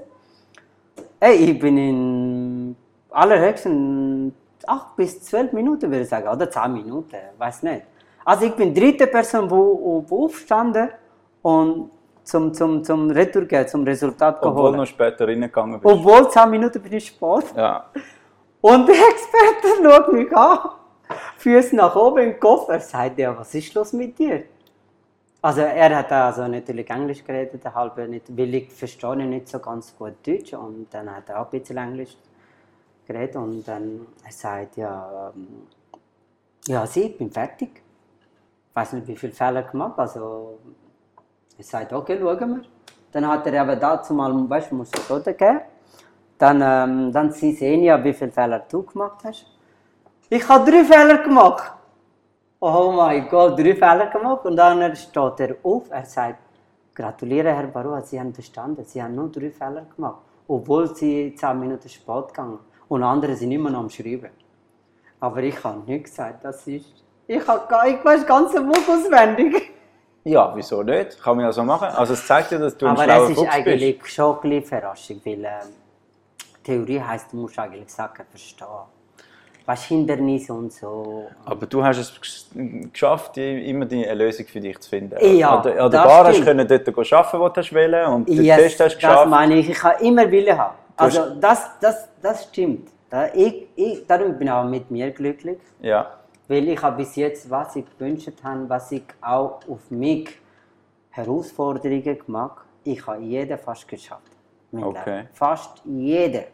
Hey, 1.20 1.36
ich 1.36 1.60
bin 1.60 1.78
in 1.78 2.76
allerhöchsten 3.12 4.34
8 4.66 4.96
bis 4.96 5.22
12 5.24 5.54
Minuten, 5.54 5.90
würde 5.90 6.02
ich 6.02 6.10
sagen, 6.10 6.28
oder 6.28 6.50
10 6.50 6.74
Minuten, 6.74 7.18
weiß 7.38 7.64
nicht. 7.64 7.84
Also 8.26 8.46
ich 8.46 8.56
bin 8.56 8.74
die 8.74 8.82
dritte 8.82 9.08
Person, 9.08 9.50
wo, 9.50 10.04
wo 10.08 10.26
aufstanden 10.26 10.90
und 11.42 11.90
zum, 12.24 12.54
zum, 12.54 12.84
zum 12.84 13.10
Retour 13.10 13.46
gehen, 13.46 13.68
zum 13.68 13.84
Resultat 13.84 14.38
Obwohl 14.42 14.54
geholt. 14.54 14.74
du 14.74 14.78
noch 14.80 14.86
später 14.86 15.28
reingegangen 15.28 15.80
bist. 15.80 15.94
Obwohl 15.94 16.30
10 16.30 16.50
Minuten 16.50 16.82
bin 16.82 16.94
ich 16.94 17.08
spät. 17.08 17.46
Ja. 17.56 17.86
Und 18.70 18.86
der 18.86 18.96
Experte 18.96 19.82
schaut 19.82 20.12
mich 20.12 20.36
an, 20.36 20.60
Füße 21.38 21.74
nach 21.74 21.96
oben 21.96 22.18
im 22.18 22.38
Kopf. 22.38 22.68
Er 22.68 22.82
sagt, 22.82 23.18
ja, 23.18 23.38
was 23.38 23.56
ist 23.56 23.74
los 23.74 23.94
mit 23.94 24.20
dir? 24.20 24.44
Also 25.42 25.62
er 25.62 25.98
hat 25.98 26.12
also 26.12 26.46
natürlich 26.50 26.90
Englisch 26.90 27.24
geredet, 27.24 27.64
der 27.64 27.74
halbe 27.74 28.06
nicht, 28.10 28.26
weil 28.38 28.54
ich 28.56 28.74
verstehe 28.74 29.16
nicht 29.16 29.48
so 29.48 29.60
ganz 29.60 29.96
gut 29.98 30.16
Deutsch 30.22 30.52
und 30.54 30.88
dann 30.90 31.16
hat 31.16 31.30
er 31.30 31.40
auch 31.40 31.46
ein 31.46 31.52
bisschen 31.52 31.78
Englisch 31.78 32.18
geredet 33.08 33.38
und 33.38 33.66
dann 33.66 34.06
er 34.26 34.32
sagt, 34.34 34.76
ja, 34.76 35.32
ähm, 35.34 35.68
ja, 36.68 36.86
sie, 36.86 37.04
ich 37.04 37.18
bin 37.18 37.32
fertig. 37.32 37.70
Ich 38.70 38.76
weiß 38.76 38.94
nicht, 38.94 39.08
wie 39.08 39.16
viele 39.16 39.32
Fehler 39.32 39.64
gemacht, 39.64 39.98
also 39.98 40.60
er 41.58 41.64
sagt, 41.64 41.94
okay, 41.94 42.18
schauen 42.20 42.56
wir. 42.58 42.62
Dann 43.14 43.28
hat 43.30 43.48
er 43.48 43.62
aber 43.62 43.78
dazu 43.78 44.14
mal, 44.14 44.34
weißt 44.50 44.72
du, 44.72 44.76
musst 44.76 44.94
du 44.94 45.00
Foto 45.00 45.34
geben. 45.34 45.62
Dann, 46.38 46.62
ähm, 46.62 47.12
dann 47.12 47.32
sie 47.32 47.52
sehen 47.54 47.84
ja, 47.84 48.04
wie 48.04 48.14
viele 48.14 48.32
Fehler 48.32 48.60
du 48.70 48.84
gemacht 48.84 49.20
hast. 49.24 49.46
Ich 50.30 50.48
habe 50.48 50.70
drei 50.70 50.84
Fehler 50.84 51.18
gemacht. 51.20 51.72
Oh 52.60 52.92
mein 52.96 53.28
Gott, 53.30 53.58
drei 53.58 53.74
Fehler 53.76 54.08
gemacht. 54.08 54.46
Und 54.46 54.56
dann 54.56 54.96
steht 54.96 55.40
er 55.40 55.56
auf, 55.64 55.90
er 55.90 56.06
sagt, 56.06 56.40
gratuliere 56.94 57.54
Herr 57.56 57.68
Barua, 57.68 58.02
Sie 58.02 58.20
haben 58.20 58.34
bestanden. 58.34 58.84
Sie 58.86 59.02
haben 59.02 59.16
nur 59.16 59.30
drei 59.32 59.50
Fehler 59.52 59.86
gemacht. 59.96 60.22
Obwohl 60.48 60.96
Sie 60.96 61.34
zehn 61.36 61.60
Minuten 61.60 61.90
spät 61.90 62.28
gegangen. 62.28 62.60
Und 62.88 63.04
andere 63.04 63.36
sind 63.36 63.52
immer 63.52 63.70
noch 63.70 63.80
am 63.80 63.90
Schreiben. 63.90 64.30
Aber 65.20 65.42
ich 65.44 65.64
habe 65.64 65.80
nicht 65.86 66.06
gesagt, 66.06 66.46
das 66.46 66.66
ist... 66.68 67.04
Ich, 67.26 67.46
habe 67.48 67.68
gar, 67.68 67.88
ich 67.88 68.04
weiß 68.06 68.26
ganz 68.26 68.54
Buch 68.54 68.88
auswendig. 68.88 69.72
ja, 70.24 70.52
wieso 70.56 70.84
nicht? 70.84 71.22
Kann 71.22 71.36
man 71.36 71.46
ja 71.46 71.52
so 71.52 71.64
machen. 71.64 71.90
Also 71.90 72.14
es 72.14 72.26
zeigt 72.26 72.52
dir, 72.52 72.60
dass 72.60 72.78
du 72.78 72.86
ein 72.86 72.94
Aber 72.94 73.04
schlauer 73.04 73.24
es 73.24 73.30
ist 73.32 73.38
Fuchs 73.40 73.54
eigentlich 73.54 74.00
bist. 74.00 74.12
schon 74.14 74.36
ein 74.36 74.42
bisschen 74.42 74.64
Verraschung, 74.64 75.22
weil 75.26 75.34
ähm, 75.46 75.74
Theorie 76.68 77.00
heisst, 77.02 77.32
du 77.32 77.38
musst 77.38 77.58
eigentlich 77.58 77.90
Sachen 77.90 78.26
verstehen. 78.30 78.68
Was 79.66 79.84
Hindernisse 79.86 80.54
und 80.54 80.72
so. 80.72 81.28
Aber 81.46 81.66
du 81.66 81.84
hast 81.84 81.98
es 81.98 82.12
gesch- 82.22 82.92
geschafft, 82.92 83.38
immer 83.38 83.86
die 83.86 84.06
eine 84.08 84.24
Lösung 84.26 84.46
für 84.48 84.60
dich 84.62 84.78
zu 84.80 84.90
finden. 84.90 85.16
Ja, 85.38 85.60
oder 85.60 85.90
das 85.90 86.04
gar 86.04 86.26
hast 86.28 86.40
du 86.40 86.44
können 86.46 86.68
dort 86.68 86.88
arbeiten, 86.88 87.40
wo 87.40 87.50
du 87.50 87.62
wollen 87.76 88.14
und 88.14 88.30
den 88.30 88.44
Yes, 88.44 88.58
Test 88.58 88.80
hast 88.80 88.80
du 88.80 88.84
das 88.84 88.96
geschafft. 88.96 89.30
meine 89.30 89.56
ich. 89.56 89.70
Ich 89.70 89.84
habe 89.84 90.04
immer 90.04 90.30
Wille 90.32 90.58
haben. 90.58 90.76
Also 90.98 91.36
das, 91.40 91.70
das, 91.82 92.08
das 92.22 92.44
stimmt. 92.46 92.90
Ich, 93.34 93.68
ich, 93.76 94.06
darum 94.08 94.38
bin 94.38 94.48
ich 94.48 94.54
auch 94.54 94.64
mit 94.66 94.90
mir 94.92 95.12
glücklich, 95.12 95.60
Ja. 95.82 96.12
weil 96.50 96.68
ich 96.70 96.82
habe 96.82 96.98
bis 96.98 97.16
jetzt, 97.16 97.50
was 97.50 97.76
ich 97.78 97.86
gewünscht 97.98 98.32
habe, 98.44 98.68
was 98.70 98.92
ich 98.92 99.04
auch 99.22 99.60
auf 99.70 99.90
mich 99.90 100.30
Herausforderungen 101.12 102.20
gemacht, 102.26 102.66
ich 102.84 103.06
habe 103.06 103.22
jede 103.22 103.58
fast 103.58 103.88
geschafft. 103.88 104.32
Okay. 104.72 105.24
Fast 105.34 105.82
jede, 105.86 106.46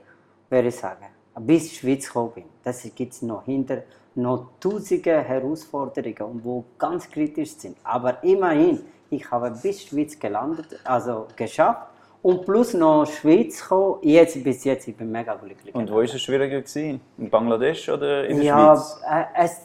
würde 0.53 0.67
ich 0.69 0.75
sagen. 0.75 1.05
Bis 1.39 1.65
ich 1.65 1.77
Schweiz 1.79 2.05
gekommen 2.07 2.31
bin. 2.36 2.43
Das 2.63 2.83
gibt 2.95 3.13
es 3.13 3.22
noch 3.24 3.43
hinter 3.45 3.83
noch 4.15 4.50
tausende 4.60 5.22
Herausforderungen, 5.22 6.41
die 6.43 6.63
ganz 6.77 7.10
kritisch 7.10 7.55
sind. 7.57 7.75
Aber 7.83 8.24
immerhin, 8.24 8.81
ich 9.10 9.29
habe 9.31 9.50
bis 9.51 9.83
Schweiz 9.83 10.17
gelandet, 10.19 10.79
also 10.83 11.27
geschafft. 11.36 11.88
Und 12.22 12.45
plus 12.45 12.74
noch 12.75 13.05
Schweiz 13.07 13.62
gekommen, 13.62 13.98
jetzt 14.03 14.41
bis 14.43 14.63
jetzt, 14.63 14.88
ich 14.88 14.95
bin 14.95 15.12
mega 15.12 15.33
glücklich. 15.36 15.74
Und 15.75 15.89
wo 15.91 15.95
war 15.95 16.03
es 16.03 16.22
schwieriger? 16.22 16.62
Gewesen? 16.62 17.01
In 17.17 17.29
Bangladesch 17.29 17.89
oder 17.89 18.27
in 18.27 18.38
der 18.38 18.45
Ja, 18.45 18.75
Schweiz? 18.75 19.01
äh, 19.10 19.24
es, 19.43 19.62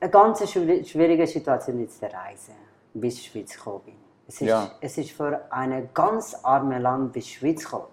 eine 0.00 0.10
ganz 0.10 0.42
schwi- 0.42 0.84
schwierige 0.84 1.26
Situation 1.26 1.82
ist 1.84 2.02
die 2.02 2.06
Reise, 2.06 2.52
bis 2.92 3.14
ich 3.18 3.26
Schweiz 3.30 3.54
gekommen 3.56 3.80
bin. 3.86 3.94
Es 4.28 4.40
ist, 4.42 4.48
Ja. 4.48 4.70
es 4.80 4.98
ist 4.98 5.12
für 5.12 5.40
ein 5.50 5.88
ganz 5.94 6.36
armes 6.42 6.82
Land 6.82 7.12
bis 7.12 7.28
Schweiz 7.28 7.62
gekommen. 7.64 7.86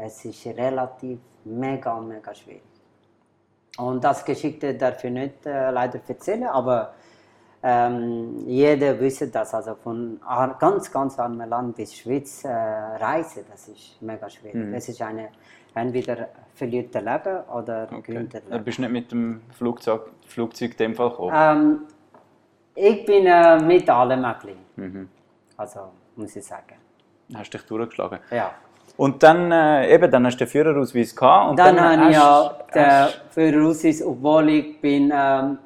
Es 0.00 0.24
ist 0.24 0.46
relativ 0.46 1.18
mega, 1.44 1.98
mega 2.00 2.34
schwierig. 2.34 2.62
Und 3.78 4.02
das 4.02 4.24
Geschichte 4.24 4.74
darf 4.74 5.02
ich 5.04 5.10
nicht 5.10 5.46
äh, 5.46 5.70
leider 5.70 6.00
erzählen, 6.06 6.44
aber 6.48 6.94
ähm, 7.62 8.44
jeder 8.46 8.98
wüsste 8.98 9.28
das, 9.28 9.52
also 9.54 9.74
von 9.76 10.20
ganz, 10.58 10.90
ganz 10.90 11.18
armem 11.18 11.48
Land 11.48 11.76
bis 11.76 11.94
Schweiz 11.96 12.44
äh, 12.44 12.48
reisen, 12.50 13.44
das 13.50 13.68
ist 13.68 14.00
mega 14.00 14.28
schwierig. 14.30 14.54
Mhm. 14.54 14.74
Es 14.74 14.88
ist 14.88 15.00
eine, 15.02 15.28
entweder 15.74 16.28
verliert 16.54 16.94
der 16.94 17.02
Leben 17.02 17.40
oder 17.52 17.88
Okay. 17.92 18.02
gewinnt 18.02 18.32
der 18.32 18.40
Du 18.42 18.50
Leben. 18.52 18.64
bist 18.64 18.78
nicht 18.78 18.90
mit 18.92 19.10
dem 19.12 19.42
Flugzeug, 19.56 20.10
Flugzeug 20.26 20.72
in 20.72 20.76
dem 20.76 20.94
Fall 20.94 21.10
gekommen? 21.10 21.34
Ähm, 21.36 21.80
ich 22.74 23.04
bin 23.04 23.26
äh, 23.26 23.60
mit 23.60 23.88
allem 23.90 24.24
ein 24.24 24.34
bisschen. 24.36 24.58
Mhm. 24.76 25.08
Also, 25.56 25.80
muss 26.14 26.36
ich 26.36 26.44
sagen. 26.44 26.76
Hast 27.34 27.52
dich 27.52 27.62
durchgeschlagen. 27.62 28.20
Ja. 28.30 28.52
Und 28.98 29.22
dann, 29.22 29.52
äh, 29.52 29.94
eben, 29.94 30.10
dann 30.10 30.26
hast 30.26 30.36
du 30.38 30.44
den 30.44 30.48
Führerausweis 30.50 31.14
gehabt. 31.14 31.50
Und 31.50 31.58
dann, 31.60 31.76
dann, 31.76 32.00
habe 32.00 32.10
ich 32.10 32.16
ja 32.16 32.56
hast- 32.74 32.74
den 32.74 33.30
Führerausweis, 33.30 34.02
obwohl 34.04 34.48
ich 34.50 34.80
bin, 34.80 35.12
ähm, 35.14 35.58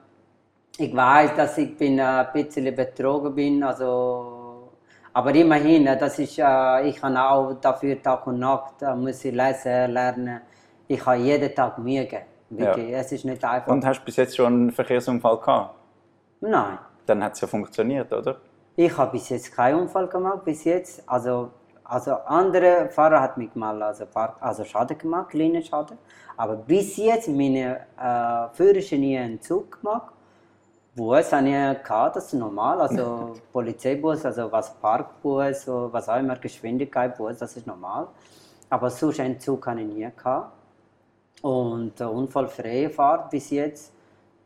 ich 0.77 0.95
weiß, 0.95 1.35
dass 1.35 1.57
ich 1.57 1.77
bin 1.79 1.99
äh, 1.99 2.03
ein 2.03 2.27
bisschen 2.35 2.75
betrogen 2.77 3.35
bin, 3.35 3.63
also, 3.63 4.71
aber 5.15 5.35
immerhin, 5.35 5.87
äh, 5.87 5.97
das 5.99 6.19
ist, 6.19 6.39
äh, 6.39 6.89
ich 6.89 7.03
habe 7.03 7.19
auch 7.21 7.55
dafür 7.55 8.03
Tag 8.03 8.27
und 8.27 8.39
Nacht, 8.39 8.83
äh, 8.83 8.95
muss 8.95 9.25
ich 9.25 9.33
lesen, 9.35 9.93
lernen, 9.93 10.41
ich 10.87 11.05
habe 11.07 11.17
jeden 11.17 11.55
Tag 11.55 11.79
Mühe 11.79 12.05
gegeben, 12.05 12.27
wirklich, 12.51 12.93
es 12.93 13.13
ist 13.13 13.25
nicht 13.25 13.43
einfach. 13.43 13.73
Und 13.73 13.85
hast 13.87 14.01
du 14.01 14.05
bis 14.05 14.17
jetzt 14.17 14.37
schon 14.37 14.53
einen 14.53 14.71
Verkehrsunfall 14.73 15.39
gehabt? 15.39 15.75
Nein, 16.41 16.79
Dann 17.07 17.25
hat 17.25 17.33
es 17.33 17.41
ja 17.41 17.49
funktioniert, 17.49 18.13
oder? 18.13 18.37
ich 18.77 18.97
habe 18.99 19.13
bis 19.13 19.31
jetzt 19.31 19.55
keinen 19.55 19.81
Unfall 19.81 20.07
gemacht, 20.09 20.45
bis 20.45 20.65
jetzt, 20.65 21.03
also, 21.09 21.51
also 21.93 22.13
andere 22.25 22.89
Fahrer 22.89 23.21
hat 23.21 23.37
mich 23.37 23.55
mal 23.55 23.83
also, 23.83 24.07
also 24.41 24.65
Schaden 24.65 24.97
gemacht, 24.97 25.29
kleinen 25.31 25.63
Schaden, 25.63 25.99
aber 26.39 26.57
bis 26.57 26.97
jetzt 26.97 27.29
meine 27.29 27.81
äh, 28.01 28.55
Führerschein 28.55 29.01
nie 29.01 29.19
einen 29.19 29.41
Zug 29.43 29.81
gemacht, 29.81 30.13
Bus 30.95 31.33
habe 31.33 31.49
ich 31.49 31.83
gehabt, 31.83 32.17
das 32.17 32.27
ist 32.27 32.35
normal, 32.35 32.81
also 32.81 33.35
Polizeibus, 33.53 34.25
also 34.25 34.51
was 34.51 34.75
Parkbus, 34.75 35.67
was 35.67 36.09
auch 36.09 36.19
immer, 36.19 36.37
Geschwindigkeitsbus, 36.37 37.39
das 37.39 37.57
ist 37.57 37.67
normal. 37.67 38.09
Aber 38.69 38.91
sonst 38.91 39.21
einen 39.21 39.41
Zug 39.41 39.67
habe 39.67 39.81
ich 39.81 39.87
nie 39.87 40.09
gehabt. 40.15 40.53
Und 41.43 41.99
äh, 42.01 42.05
unfallfreie 42.05 42.91
Fahrt 42.91 43.31
bis 43.31 43.51
jetzt. 43.51 43.93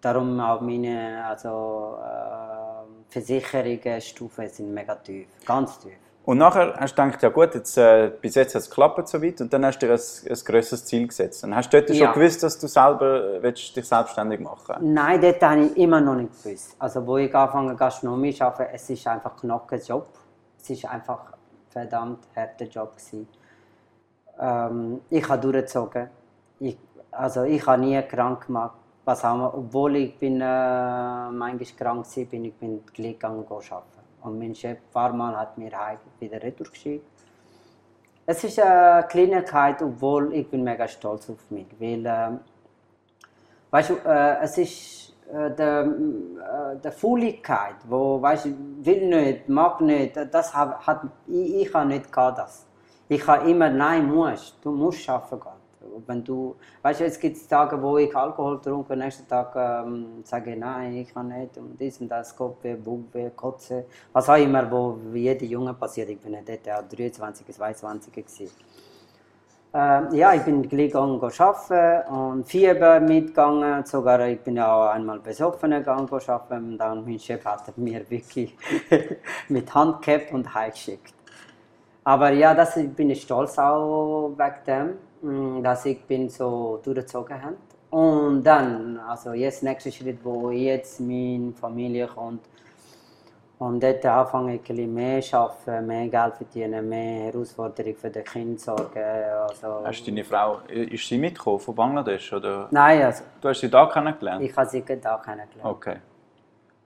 Darum 0.00 0.38
auch 0.40 0.60
meine 0.60 1.24
also, 1.26 1.96
äh, 2.00 3.12
Versicherungsstufen 3.12 4.48
sind 4.48 4.72
mega 4.72 4.94
tief, 4.94 5.26
ganz 5.44 5.78
tief. 5.80 6.05
Und 6.26 6.38
nachher 6.38 6.74
hast 6.76 6.98
du 6.98 7.04
gedacht, 7.04 7.22
ja 7.22 7.28
gut, 7.28 7.54
jetzt, 7.54 7.78
äh, 7.78 8.10
bis 8.20 8.34
jetzt 8.34 8.56
hat 8.56 8.62
es 8.62 8.68
geklappt 8.68 9.06
so 9.06 9.22
weit 9.22 9.40
und 9.40 9.52
dann 9.52 9.64
hast 9.64 9.78
du 9.78 9.86
dir 9.86 9.92
ein, 9.92 10.00
ein 10.28 10.44
grösseres 10.44 10.84
Ziel 10.84 11.06
gesetzt. 11.06 11.44
Und 11.44 11.54
hast 11.54 11.72
du 11.72 11.80
dort 11.80 11.88
Ja. 11.90 12.06
schon 12.06 12.14
gewusst, 12.20 12.42
dass 12.42 12.58
du 12.58 12.66
selber 12.66 13.40
willst, 13.40 13.76
dich 13.76 13.86
selbstständig 13.86 14.40
machen 14.40 14.92
Nein, 14.92 15.20
dort 15.20 15.40
habe 15.40 15.66
ich 15.66 15.76
immer 15.76 16.00
noch 16.00 16.16
nicht 16.16 16.42
gewusst. 16.42 16.74
Also, 16.80 17.06
wo 17.06 17.16
ich 17.18 17.32
angefangen 17.32 17.76
Gastronomie 17.76 18.34
zu 18.34 18.44
arbeiten, 18.44 18.74
es 18.74 18.90
ist 18.90 19.06
einfach 19.06 19.34
ein 19.34 19.40
Knochenjob. 19.40 20.08
Es 20.60 20.68
ist 20.68 20.84
einfach 20.86 21.32
ein 21.32 21.38
verdammt 21.70 22.26
harter 22.34 22.64
Job. 22.64 22.96
Gewesen. 22.96 23.28
Ähm, 24.40 25.00
ich 25.08 25.28
habe 25.28 25.40
durchgezogen. 25.40 26.10
Ich, 26.58 26.76
also, 27.12 27.44
ich 27.44 27.64
habe 27.64 27.80
nie 27.80 28.02
krank 28.02 28.48
gemacht. 28.48 28.74
Was 29.04 29.22
haben 29.22 29.42
wir, 29.42 29.54
obwohl 29.54 29.94
ich 29.94 30.18
bin, 30.18 30.40
äh, 30.40 31.30
manchmal 31.30 31.68
krank 31.78 32.04
war, 32.04 32.24
bin 32.24 32.46
ich 32.46 32.54
bin 32.54 32.84
gleich 32.92 33.12
gegangen 33.12 33.44
arbeiten. 33.48 33.95
Und 34.26 34.38
mein 34.38 34.54
Chef 34.54 34.78
paar 34.92 35.12
Mal 35.12 35.36
hat 35.36 35.56
mir 35.56 35.70
heim 35.78 35.98
wieder 36.18 36.42
retour. 36.42 36.66
Es 38.26 38.42
ist 38.42 38.58
eine 38.58 39.06
Kleinigkeit, 39.06 39.80
obwohl 39.82 40.34
ich 40.34 40.48
bin 40.50 40.64
mega 40.64 40.88
stolz 40.88 41.30
auf 41.30 41.50
mich. 41.50 41.68
Weil, 41.78 42.04
ähm, 42.06 42.40
Weißt 43.70 43.90
du, 43.90 43.94
äh, 44.08 44.38
es 44.42 44.58
ist 44.58 45.16
äh, 45.30 45.50
der, 45.50 45.84
äh, 45.84 46.76
der 46.82 46.92
wo, 47.88 48.22
weißt 48.22 48.46
will 48.84 49.08
nicht, 49.08 49.48
mag 49.48 49.80
nicht, 49.80 50.16
das 50.32 50.54
hat, 50.54 50.86
hat 50.86 51.02
ich, 51.26 51.66
ich 51.66 51.74
habe 51.74 51.86
nicht 51.86 52.10
gehabt 52.12 52.38
das. 52.38 52.66
Ich 53.08 53.26
habe 53.26 53.50
immer, 53.50 53.68
nein, 53.68 54.06
musst, 54.06 54.56
du 54.62 54.70
musst 54.70 55.06
gehen. 55.36 55.55
Wenn 56.06 56.24
du, 56.24 56.56
weißt 56.82 57.00
du, 57.00 57.04
es 57.04 57.18
gibt 57.18 57.48
Tage, 57.48 57.80
wo 57.80 57.98
ich 57.98 58.14
Alkohol 58.14 58.60
trinke, 58.60 58.92
am 58.92 58.98
nächsten 58.98 59.26
Tag 59.28 59.54
ähm, 59.56 60.22
sage 60.24 60.52
ich, 60.52 60.58
nein, 60.58 60.96
ich 60.96 61.12
kann 61.12 61.28
nicht, 61.28 61.56
und 61.58 61.78
dies 61.78 62.00
und 62.00 62.08
das, 62.08 62.34
Kopfweh, 62.36 62.74
Bauchweh, 62.74 63.30
Kotze, 63.30 63.86
was 64.12 64.28
auch 64.28 64.36
immer, 64.36 64.70
wo 64.70 64.98
jeder 65.14 65.44
Junge 65.44 65.74
passiert. 65.74 66.08
Ich 66.10 66.20
bin 66.20 66.34
ja 66.34 66.40
dort 66.44 66.68
auch 66.68 66.88
23, 66.88 67.46
22 67.46 68.12
gewesen. 68.12 68.50
Äh, 69.76 70.16
ja, 70.16 70.32
ich 70.32 70.42
bin 70.42 70.66
gleich 70.66 70.86
gegangen 70.86 71.20
arbeiten 71.22 72.08
und 72.14 72.46
Fieber 72.46 72.98
mitgegangen. 73.00 73.84
Sogar 73.84 74.26
ich 74.26 74.40
bin 74.40 74.56
ja 74.56 74.72
auch 74.72 74.90
einmal 74.90 75.18
besoffen 75.18 75.70
gegangen 75.72 76.08
arbeiten. 76.10 76.72
Und 76.72 76.78
dann 76.78 77.04
mein 77.04 77.18
Chef 77.18 77.44
hat 77.44 77.76
mir 77.76 78.08
wirklich 78.08 78.56
mit 79.48 79.74
Hand 79.74 80.00
gehabt 80.02 80.32
und 80.32 80.54
heimgeschickt. 80.54 81.12
Aber 82.04 82.30
ja, 82.30 82.54
das 82.54 82.78
bin 82.94 83.10
ich 83.10 83.22
stolz 83.22 83.58
auch 83.58 84.30
wegen 84.36 84.64
dem, 84.66 84.98
dass 85.62 85.84
ich 85.86 86.02
bin 86.04 86.28
so 86.28 86.80
durchgezogen 86.82 87.42
habe. 87.42 87.56
Und 87.90 88.42
dann, 88.42 88.98
also 88.98 89.32
jetzt 89.32 89.62
nächster 89.62 89.90
Schritt, 89.90 90.18
wo 90.22 90.50
jetzt 90.50 91.00
meine 91.00 91.52
Familie 91.52 92.06
kommt, 92.06 92.40
und 93.58 93.82
dort 93.82 94.04
anfange 94.04 94.56
ich 94.56 94.68
ein 94.68 94.92
mehr 94.92 95.22
arbeiten, 95.32 95.86
mehr 95.86 96.08
Geld 96.08 96.34
verdienen, 96.34 96.86
mehr 96.90 97.32
Herausforderungen 97.32 97.96
für 97.96 98.10
die 98.10 98.20
Kinder 98.20 98.58
sorgen. 98.58 99.02
Also, 99.48 99.82
Hast 99.82 100.02
du 100.06 100.10
deine 100.10 100.24
Frau, 100.24 100.58
ist 100.68 101.08
sie 101.08 101.16
mitgekommen 101.16 101.60
von 101.60 101.74
Bangladesch? 101.74 102.34
Oder? 102.34 102.68
Nein, 102.70 103.02
also, 103.02 103.24
Du 103.40 103.48
hast 103.48 103.60
sie 103.60 103.70
da 103.70 103.86
kennengelernt? 103.86 104.44
ich 104.44 104.54
habe 104.54 104.68
sie 104.68 104.82
da 104.82 105.16
kennengelernt. 105.24 105.64
Okay. 105.64 105.96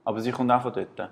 Aber 0.05 0.21
sie 0.21 0.31
kommt 0.31 0.49
auch 0.49 0.61
von 0.61 0.71
dort? 0.71 1.09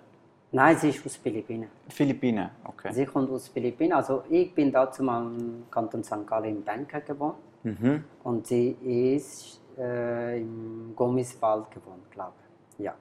Nein, 0.51 0.77
sie 0.77 0.89
ist 0.89 1.05
aus 1.05 1.15
Philippinen. 1.17 1.69
Philippinen, 1.89 2.49
okay. 2.63 2.91
Sie 2.91 3.05
kommt 3.05 3.29
aus 3.29 3.49
Philippinen. 3.49 3.93
Also 3.93 4.23
ich 4.29 4.53
bin 4.53 4.71
dazu 4.71 5.03
mal 5.03 5.21
im 5.21 5.65
Kanton 5.69 6.03
St. 6.03 6.25
Gallen 6.25 6.57
in 6.57 6.63
Bangkok 6.63 7.05
gewohnt. 7.05 7.35
Mhm. 7.63 8.03
Und 8.23 8.47
sie 8.47 8.71
ist 8.83 9.61
äh, 9.77 10.41
im 10.41 10.93
Gommiswald 10.95 11.69
gewohnt, 11.69 12.09
glaube 12.09 12.33
ich. 12.77 12.85
Ja. 12.85 12.95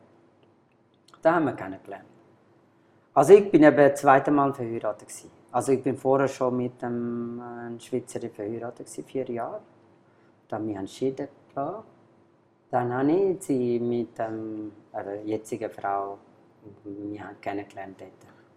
Da 1.22 1.34
haben 1.34 1.46
wir 1.46 1.52
kennengelernt. 1.54 2.04
Also 3.14 3.32
ich 3.32 3.50
bin 3.50 3.62
eben 3.62 3.76
das 3.76 4.00
zweite 4.00 4.30
Mal 4.30 4.52
verheiratet 4.52 5.08
gewesen. 5.08 5.30
Also 5.50 5.72
ich 5.72 5.82
bin 5.82 5.96
vorher 5.96 6.28
schon 6.28 6.56
mit 6.56 6.84
einem 6.84 7.76
äh, 7.76 7.80
Schweizer 7.80 8.20
verheiratet 8.28 8.86
gewesen, 8.86 9.04
vier 9.04 9.30
Jahre. 9.30 9.60
Dann 10.48 10.60
haben 10.60 10.68
wir 10.68 10.78
entschieden. 10.78 11.28
Dann 11.54 12.92
habe 12.92 13.10
ich 13.10 13.42
sie 13.42 13.80
mit 13.80 14.10
ähm, 14.18 14.70
einer 14.92 15.22
jetzigen 15.22 15.70
Frau 15.70 16.18
wir 16.84 17.24
haben 17.24 17.40
kennengelernt 17.40 18.00
dort. 18.00 18.10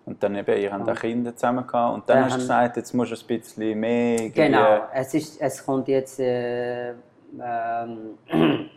Und 0.06 0.22
dann 0.24 0.36
eben, 0.36 0.60
ihr 0.60 0.72
habt 0.72 0.90
auch 0.90 0.96
Kinder 0.96 1.36
zusammen 1.36 1.66
gehabt. 1.66 1.94
Und 1.94 2.10
dann 2.10 2.18
Dann 2.18 2.26
hast 2.26 2.36
du 2.36 2.40
gesagt, 2.40 2.78
jetzt 2.78 2.94
musst 2.94 3.12
du 3.12 3.16
ein 3.16 3.40
bisschen 3.40 3.80
mehr... 3.80 4.30
Genau, 4.30 4.88
es, 4.94 5.14
ist, 5.14 5.40
es 5.40 5.66
kommt 5.66 5.88
jetzt. 5.88 6.20
Äh, 6.20 6.92
ähm, 6.92 8.18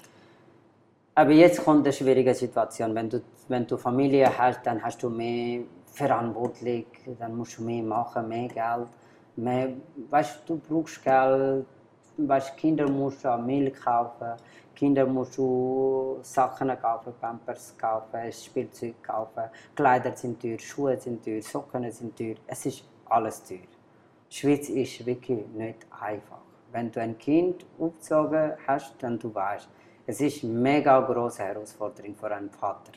aber 1.14 1.30
jetzt 1.30 1.64
kommt 1.64 1.86
eine 1.86 1.92
schwierige 1.92 2.34
Situation. 2.34 2.94
Wenn 2.94 3.08
du, 3.08 3.22
wenn 3.48 3.66
du 3.66 3.76
Familie 3.76 4.36
hast, 4.36 4.66
dann 4.66 4.82
hast 4.82 5.02
du 5.02 5.08
mehr 5.08 5.62
Verantwortung, 5.86 6.84
dann 7.18 7.36
musst 7.36 7.58
du 7.58 7.62
mehr 7.62 7.82
machen, 7.82 8.28
mehr 8.28 8.48
Geld. 8.48 8.88
Mehr, 9.36 9.70
weißt, 10.10 10.42
du 10.46 10.60
brauchst 10.68 11.02
Geld, 11.02 11.66
weißt, 12.16 12.56
Kinder 12.56 12.88
musst 12.88 13.24
du 13.24 13.36
Milch 13.38 13.74
kaufen, 13.74 14.34
Kinder 14.74 15.06
musst 15.06 15.36
du 15.38 16.18
Sachen 16.22 16.68
kaufen, 16.80 17.12
Pampers 17.20 17.74
kaufen, 17.78 18.32
Spielzeug 18.32 19.02
kaufen, 19.02 19.44
Kleider 19.74 20.16
sind 20.16 20.40
teuer, 20.40 20.58
Schuhe 20.58 20.98
sind 20.98 21.24
teuer, 21.24 21.42
Socken 21.42 21.90
sind 21.90 22.16
teuer, 22.16 22.36
es 22.46 22.66
ist 22.66 22.84
alles 23.06 23.44
teuer. 23.44 23.58
Schweiz 24.30 24.68
ist 24.68 25.06
wirklich 25.06 25.46
nicht 25.54 25.86
einfach. 25.90 26.42
Wenn 26.72 26.90
du 26.90 27.00
ein 27.00 27.16
Kind 27.18 27.64
aufgezogen 27.78 28.52
hast, 28.66 28.94
dann 28.98 29.18
du 29.18 29.32
weißt, 29.32 29.68
es 30.06 30.20
ist 30.20 30.44
eine 30.44 30.52
mega 30.52 31.00
große 31.00 31.42
Herausforderung 31.42 32.14
für 32.14 32.34
einen 32.34 32.50
Vater. 32.50 32.92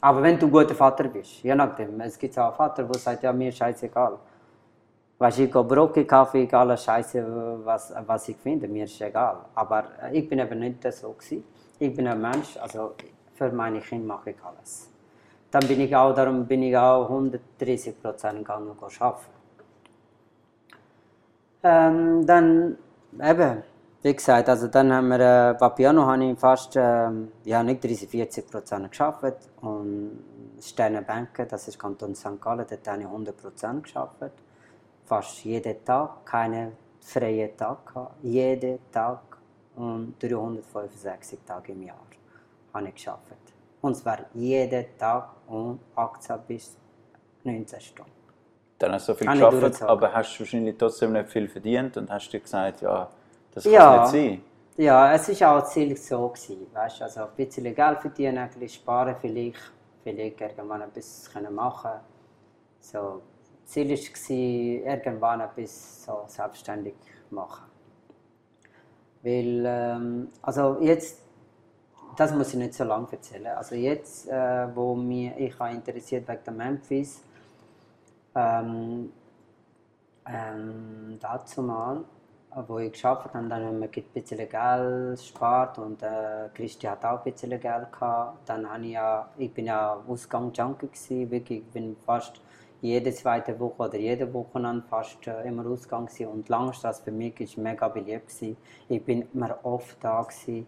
Aber 0.00 0.22
wenn 0.22 0.38
du 0.38 0.46
ein 0.46 0.52
guter 0.52 0.74
Vater 0.74 1.04
bist, 1.04 1.42
je 1.42 1.54
nachdem, 1.54 2.00
es 2.02 2.18
gibt 2.18 2.38
auch 2.38 2.54
Vater, 2.54 2.84
der 2.84 2.98
sagt, 2.98 3.22
ja, 3.22 3.32
mir 3.32 3.48
ist 3.48 3.58
scheißegal. 3.58 4.18
Weißt, 5.18 5.38
ich 5.38 5.50
gehe 5.50 5.64
Brot 5.64 6.06
kaufen, 6.06 6.42
ich 6.42 6.54
alles 6.54 6.84
Scheiße, 6.84 7.60
was, 7.64 7.94
was 8.06 8.28
ich 8.28 8.36
finde, 8.36 8.68
mir 8.68 8.84
ist 8.84 9.00
egal. 9.00 9.46
Aber 9.54 9.84
äh, 10.02 10.18
ich 10.18 10.28
bin 10.28 10.38
eben 10.38 10.58
nicht 10.58 10.82
so 10.92 11.12
gewesen. 11.12 11.42
Ich 11.78 11.94
bin 11.94 12.06
ein 12.06 12.20
Mensch, 12.20 12.56
also 12.58 12.92
für 13.34 13.50
meine 13.50 13.80
Kinder 13.80 14.06
mache 14.06 14.30
ich 14.30 14.36
alles. 14.44 14.90
Dann 15.50 15.66
bin 15.66 15.80
ich 15.80 15.96
auch, 15.96 16.14
darum 16.14 16.46
bin 16.46 16.62
ich 16.64 16.76
auch 16.76 17.08
130 17.08 18.02
Prozent 18.02 18.38
gegangen 18.38 18.76
go 18.78 18.88
arbeiten. 18.98 19.24
Ähm, 21.62 22.26
dann 22.26 22.78
eben, 23.18 23.62
wie 24.02 24.14
gesagt, 24.14 24.50
also 24.50 24.68
dann 24.68 24.92
haben 24.92 25.08
wir, 25.08 25.20
äh, 25.20 25.54
Papiano 25.54 26.04
habe 26.04 26.24
ich 26.26 26.38
fast, 26.38 26.74
ähm, 26.76 27.32
ja 27.44 27.62
nicht 27.62 27.82
30, 27.82 28.08
40 28.08 28.50
Prozent 28.50 28.92
gearbeitet 28.92 29.48
und 29.62 30.22
Sternenbänke, 30.60 31.46
das 31.46 31.68
ist 31.68 31.78
Kanton 31.78 32.14
St. 32.14 32.40
Gallen, 32.40 32.66
dort 32.68 32.86
habe 32.86 33.00
ich 33.00 33.06
100 33.06 33.36
Prozent 33.36 33.84
gearbeitet. 33.84 34.45
Fast 35.06 35.44
jeden 35.44 35.84
Tag, 35.84 36.26
keinen 36.26 36.72
freien 37.00 37.56
Tag 37.56 37.86
gehabt. 37.86 38.16
Jeden 38.22 38.78
Tag 38.90 39.20
und 39.76 40.14
365 40.20 41.38
Tage 41.46 41.72
im 41.72 41.82
Jahr 41.84 41.96
habe 42.74 42.88
ich 42.88 43.04
gearbeitet. 43.04 43.38
Und 43.80 43.94
zwar 43.96 44.18
jeden 44.34 44.86
Tag 44.98 45.28
um 45.46 45.78
18 45.94 46.38
bis 46.48 46.76
19 47.44 47.80
Stunden. 47.80 48.10
Dann 48.78 48.92
hast 48.92 49.08
du 49.08 49.12
so 49.12 49.18
viel 49.18 49.28
geschafft, 49.28 49.62
durchzogen. 49.62 49.88
aber 49.88 50.12
hast 50.12 50.40
wahrscheinlich 50.40 50.76
trotzdem 50.76 51.12
nicht 51.12 51.28
viel 51.28 51.48
verdient 51.48 51.96
und 51.96 52.10
hast 52.10 52.28
dir 52.30 52.40
gesagt, 52.40 52.82
ja, 52.82 53.08
das 53.54 53.64
kann 53.64 53.72
Ja. 53.72 54.00
nicht 54.00 54.10
sein. 54.10 54.42
Ja, 54.76 55.14
es 55.14 55.40
war 55.40 55.56
auch 55.58 55.64
ziemlich 55.64 56.02
so. 56.02 56.28
Gewesen, 56.28 56.66
weißt? 56.74 57.00
Also 57.02 57.20
ein 57.22 57.28
bisschen 57.36 57.74
Geld 57.74 58.00
verdienen, 58.00 58.38
ein 58.38 58.48
bisschen 58.50 58.68
sparen 58.68 59.16
vielleicht, 59.20 59.72
vielleicht 60.02 60.40
irgendwann 60.40 60.82
etwas 60.82 61.30
können 61.32 61.54
machen 61.54 61.92
so, 62.80 63.22
Ziel 63.66 63.90
war, 63.90 64.94
irgendwann 64.94 65.40
etwas 65.40 66.04
so 66.04 66.24
selbstständig 66.28 66.94
machen. 67.30 67.64
Weil, 69.22 69.64
ähm, 69.66 70.28
also 70.40 70.78
jetzt, 70.80 71.20
das 72.16 72.32
muss 72.32 72.50
ich 72.50 72.60
nicht 72.60 72.74
so 72.74 72.84
lange 72.84 73.08
erzählen. 73.10 73.56
Also 73.56 73.74
jetzt, 73.74 74.28
äh, 74.28 74.74
wo 74.74 74.94
mich 74.94 75.32
ich 75.36 75.58
habe 75.58 75.74
interessiert 75.74 76.28
wegen 76.28 76.44
der 76.44 76.54
Memphis, 76.54 77.22
ähm, 78.34 79.12
ähm, 80.28 81.18
dazu 81.20 81.62
mal, 81.62 82.04
wo 82.68 82.78
ich 82.78 82.92
geschafft 82.92 83.34
habe, 83.34 83.48
dann 83.48 83.64
haben 83.64 83.80
wir 83.80 83.88
ein 83.88 84.04
bisschen 84.12 84.48
Geld 84.48 85.18
gespart 85.18 85.78
und 85.78 86.02
äh, 86.02 86.48
Christi 86.54 86.86
hat 86.86 87.04
auch 87.04 87.24
ein 87.24 87.32
bisschen 87.32 87.50
Geld 87.50 87.92
gehabt. 87.92 88.48
Dann 88.48 88.70
habe 88.70 88.84
ich 88.84 88.92
ja, 88.92 89.28
ich 89.36 89.52
bin 89.52 89.66
ja 89.66 90.00
Ausgang-Junkie 90.06 90.86
gewesen, 90.86 91.30
wirklich, 91.30 91.58
ich 91.60 91.66
bin 91.66 91.96
fast 92.06 92.40
jede 92.80 93.12
zweite 93.12 93.58
Woche 93.58 93.82
oder 93.82 93.98
jede 93.98 94.32
Woche 94.32 94.82
fast 94.88 95.26
äh, 95.26 95.46
immer 95.46 95.66
Ausgang 95.66 96.06
gewesen. 96.06 96.28
und 96.28 96.48
Langstrasse 96.48 97.02
für 97.02 97.12
mich 97.12 97.40
ist 97.40 97.58
mega 97.58 97.88
beliebt 97.88 98.28
gewesen. 98.28 98.56
Ich 98.88 99.02
bin 99.04 99.26
immer 99.32 99.58
oft 99.62 99.96
da 100.00 100.22
gewesen. 100.22 100.66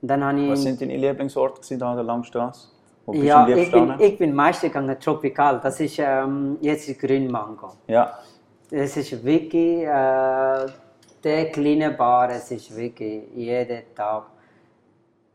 Und 0.00 0.08
dann 0.08 0.24
habe 0.24 0.40
ich 0.40 0.50
Was 0.50 0.62
sind 0.62 0.80
deine 0.80 0.96
Lieblingsorte 0.96 1.60
gewesen, 1.60 1.78
da 1.78 1.90
an 1.90 1.96
der 1.96 2.04
Langstrasse? 2.04 2.68
Wo 3.04 3.12
bist 3.12 3.24
ja, 3.24 3.44
du 3.44 3.56
ich 3.56 3.70
bin, 3.70 3.94
ich 3.98 4.18
bin 4.18 4.34
meistens 4.34 4.72
gegangen 4.72 4.98
Tropical. 4.98 5.60
Das 5.60 5.80
ist 5.80 5.98
ähm, 5.98 6.58
jetzt 6.60 6.86
die 6.86 6.96
Grünmango. 6.96 7.72
Ja, 7.88 8.18
Es 8.70 8.96
ist 8.96 9.24
wirklich 9.24 9.82
äh, 9.82 10.66
der 11.24 11.50
kleine 11.52 11.90
Bar, 11.90 12.30
es 12.30 12.50
ist 12.50 12.74
wirklich 12.76 13.24
jeden 13.34 13.82
Tag 13.94 14.24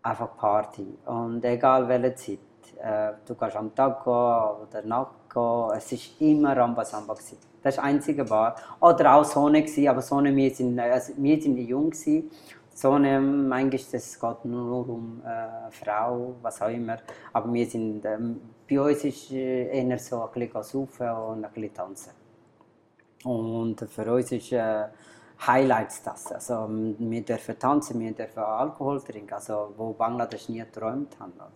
einfach 0.01 0.37
Party. 0.37 0.97
Und 1.05 1.43
egal 1.43 1.87
welche 1.87 2.15
Zeit. 2.15 2.39
Äh, 2.81 3.13
du 3.25 3.35
kannst 3.35 3.55
am 3.55 3.73
Tag 3.73 4.03
gehen 4.03 4.13
oder 4.13 4.81
Nacht 4.85 5.26
gehen, 5.37 5.77
es 5.77 5.91
ist 5.91 6.21
immer 6.21 6.55
Rambazamba. 6.55 7.13
Das 7.13 7.31
ist 7.31 7.37
der 7.63 7.83
einzige 7.83 8.23
Bar. 8.23 8.55
Oder 8.79 9.15
auch 9.15 9.23
Sonne, 9.23 9.61
gewesen, 9.61 9.87
aber 9.87 10.01
Sonne, 10.01 10.35
wir 10.35 10.53
sind, 10.53 10.79
also 10.79 11.13
wir 11.17 11.41
sind 11.41 11.57
jung. 11.57 11.93
Sonne, 12.73 13.49
eigentlich, 13.51 13.89
das 13.89 14.19
geht 14.19 14.45
nur 14.45 14.87
um 14.87 15.21
äh, 15.25 15.71
Frau, 15.71 16.35
was 16.41 16.61
auch 16.61 16.69
immer. 16.69 16.97
Aber 17.33 17.51
wir 17.51 17.65
sind, 17.65 18.05
ähm, 18.05 18.39
bei 18.69 18.79
uns 18.79 19.03
ist 19.03 19.31
äh, 19.31 19.79
eher 19.79 19.97
so 19.97 20.21
ein 20.23 20.31
bisschen 20.31 20.63
saufen 20.63 21.09
und 21.09 21.45
ein 21.45 21.51
bisschen 21.51 21.73
tanzen. 21.73 22.11
Und 23.23 23.79
für 23.89 24.13
uns 24.13 24.31
ist 24.31 24.51
äh, 24.51 24.85
Highlights 25.45 26.03
das. 26.03 26.31
Also, 26.31 26.67
wir 26.69 27.21
dürfen 27.21 27.57
tanzen, 27.57 27.99
wir 27.99 28.11
dürfen 28.11 28.43
Alkohol 28.43 29.01
trinken, 29.01 29.33
also, 29.33 29.73
wo 29.75 29.93
Bangladesch 29.93 30.49
nie 30.49 30.59
geträumt 30.59 31.19
haben. 31.19 31.33
Oder? 31.33 31.51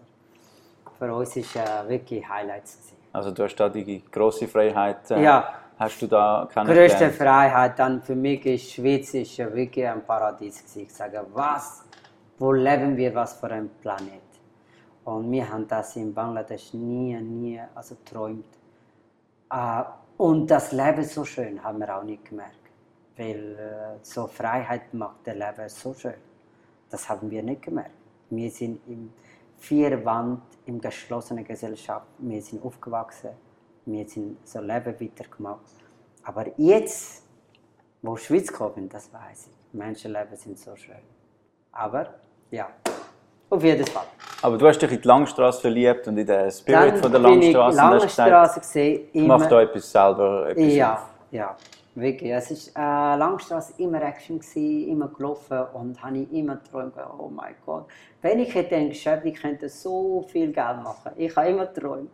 Für 0.97 1.15
uns 1.15 1.35
ist 1.35 1.55
äh, 1.55 1.87
wirklich 1.87 2.27
Highlights. 2.27 2.77
Gewesen. 2.77 3.00
Also 3.13 3.31
du 3.31 3.43
hast 3.43 3.55
da 3.55 3.69
die 3.69 4.03
grosse 4.11 4.47
Freiheit. 4.47 5.11
äh, 5.11 5.23
Ja. 5.23 5.53
Hast 5.77 5.99
du 6.01 6.07
da 6.07 6.47
Größte 6.53 6.65
kennengelernt? 6.75 7.15
Freiheit 7.15 7.79
dann 7.79 8.01
für 8.01 8.15
mich 8.15 8.45
ist 8.45 8.71
Schweiz 8.71 9.13
ist 9.15 9.37
wirklich 9.39 9.87
ein 9.87 10.05
Paradies 10.05 10.59
gewesen. 10.59 10.81
Ich 10.83 10.93
sage, 10.93 11.25
was, 11.33 11.83
wo 12.37 12.51
leben 12.51 12.95
wir, 12.95 13.15
was 13.15 13.33
für 13.33 13.47
ein 13.51 13.69
Planet? 13.81 14.21
Und 15.03 15.31
wir 15.31 15.49
haben 15.51 15.67
das 15.67 15.95
in 15.95 16.13
Bangladesch 16.13 16.73
nie, 16.75 17.15
nie, 17.15 17.59
also 17.73 17.95
träumt. 18.05 18.45
Äh, 19.51 19.83
und 20.17 20.51
das 20.51 20.71
Leben 20.71 21.03
so 21.03 21.25
schön 21.25 21.63
haben 21.63 21.79
wir 21.79 21.97
auch 21.97 22.03
nicht 22.03 22.25
gemerkt, 22.25 22.69
weil 23.17 23.57
äh, 23.57 23.97
so 24.03 24.27
Freiheit 24.27 24.93
macht 24.93 25.25
das 25.25 25.35
Leben 25.35 25.67
so 25.67 25.93
schön. 25.95 26.13
Das 26.91 27.09
haben 27.09 27.31
wir 27.31 27.41
nicht 27.41 27.63
gemerkt. 27.63 27.95
Wir 28.29 28.51
sind 28.51 28.79
in 28.87 29.11
vier 29.61 30.03
Wand 30.03 30.41
in 30.65 30.81
geschlossener 30.81 31.43
Gesellschaft. 31.43 32.07
Wir 32.17 32.41
sind 32.41 32.63
aufgewachsen. 32.63 33.29
Wir 33.85 34.07
sind 34.07 34.37
so 34.47 34.59
Leben 34.59 34.95
weitergemacht. 34.99 35.75
Aber 36.23 36.45
jetzt, 36.57 37.23
wo 38.01 38.15
ich 38.15 38.23
Schweiz 38.23 38.47
gekommen 38.47 38.89
das 38.89 39.11
weiß 39.13 39.47
ich. 39.47 39.73
Menschenleben 39.73 40.35
sind 40.35 40.57
so 40.59 40.75
schön. 40.75 40.95
Aber 41.71 42.15
ja, 42.51 42.67
auf 43.49 43.63
jeden 43.63 43.85
Fall. 43.87 44.05
Aber 44.41 44.57
du 44.57 44.67
hast 44.67 44.79
dich 44.81 44.91
in 44.91 45.01
die 45.01 45.07
Langstrasse 45.07 45.61
verliebt 45.61 46.07
und 46.07 46.17
in 46.17 46.25
den 46.25 46.51
Spirit 46.51 46.97
von 46.97 47.11
der 47.11 47.19
bin 47.19 47.41
ich 47.41 47.53
Langstrasse. 47.53 47.77
Langstrasse 47.77 48.59
gesehen. 48.59 49.07
ich 49.13 49.23
mache 49.27 49.47
da 49.47 49.61
etwas 49.61 49.91
selber. 49.91 50.49
Etwas 50.49 50.73
Ja, 50.73 50.93
auf. 50.95 51.05
ja, 51.31 51.55
wirklich. 51.95 52.31
Es 52.31 52.75
war 52.75 53.15
äh, 53.15 53.17
Langstrasse 53.17 53.73
immer 53.77 54.01
Action, 54.01 54.39
gewesen, 54.39 54.87
immer 54.89 55.07
gelaufen 55.07 55.59
und 55.73 56.01
habe 56.01 56.19
ich 56.19 56.31
immer 56.33 56.55
geträumt, 56.55 56.93
oh 57.19 57.29
mein 57.29 57.55
Gott, 57.65 57.87
wenn 58.21 58.39
ich 58.39 58.53
hätte 58.53 58.75
ein 58.75 58.89
Geschäft, 58.89 59.25
ich 59.25 59.35
könnte 59.35 59.69
so 59.69 60.21
viel 60.23 60.51
Geld 60.51 60.83
machen. 60.83 61.11
Ich 61.15 61.35
habe 61.35 61.49
immer 61.49 61.65
geträumt. 61.65 62.09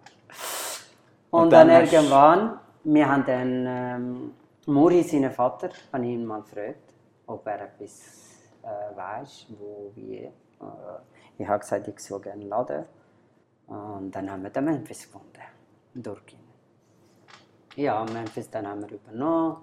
Und, 1.30 1.44
Und 1.44 1.50
dann, 1.52 1.68
dann 1.68 1.86
irgendwann, 1.86 2.60
wir 2.84 3.10
haben 3.10 3.26
dann, 3.26 3.66
ähm, 3.68 4.34
Muri, 4.68 5.04
seinen 5.04 5.32
Vater, 5.32 5.70
habe 5.94 6.06
ihn 6.06 6.26
mal 6.26 6.42
gefragt, 6.42 6.94
ob 7.26 7.46
er 7.48 7.62
etwas 7.62 8.52
äh, 8.64 8.98
weiß, 8.98 9.48
wo 9.60 9.92
wir. 9.96 10.24
Äh, 10.24 10.32
ich 11.38 11.48
habe 11.48 11.60
gesagt, 11.60 11.88
ich 11.88 12.00
suche 12.00 12.22
gerne 12.22 12.42
einen 12.42 12.50
Laden. 12.50 12.86
Und 13.68 14.12
dann 14.12 14.32
haben 14.32 14.44
wir 14.44 14.50
den 14.50 14.66
Memphis 14.66 15.04
gefunden, 15.04 15.42
durch 15.94 16.22
ihn. 16.34 16.47
Ja, 17.78 18.04
Memphis 18.12 18.50
dann 18.50 18.68
haben 18.68 18.82
wir 18.82 18.92
übernommen. 18.98 19.58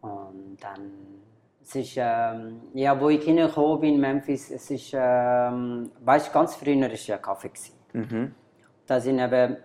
Und 0.00 0.56
dann, 0.60 1.20
es 1.62 1.74
ist, 1.74 1.94
ähm, 1.98 2.62
ja, 2.72 2.98
wo 2.98 3.10
ich 3.10 3.22
hingekommen 3.22 3.80
bin, 3.80 4.00
Memphis, 4.00 4.50
es 4.50 4.70
ist, 4.70 4.92
ähm, 4.94 5.90
weißt 6.00 6.32
ganz 6.32 6.56
früher 6.56 6.80
war 6.80 6.88
ja 6.90 7.18
Kaffee. 7.18 7.48
Gewesen. 7.48 7.74
Da 8.86 8.98
sind 8.98 9.18
eben, 9.18 9.58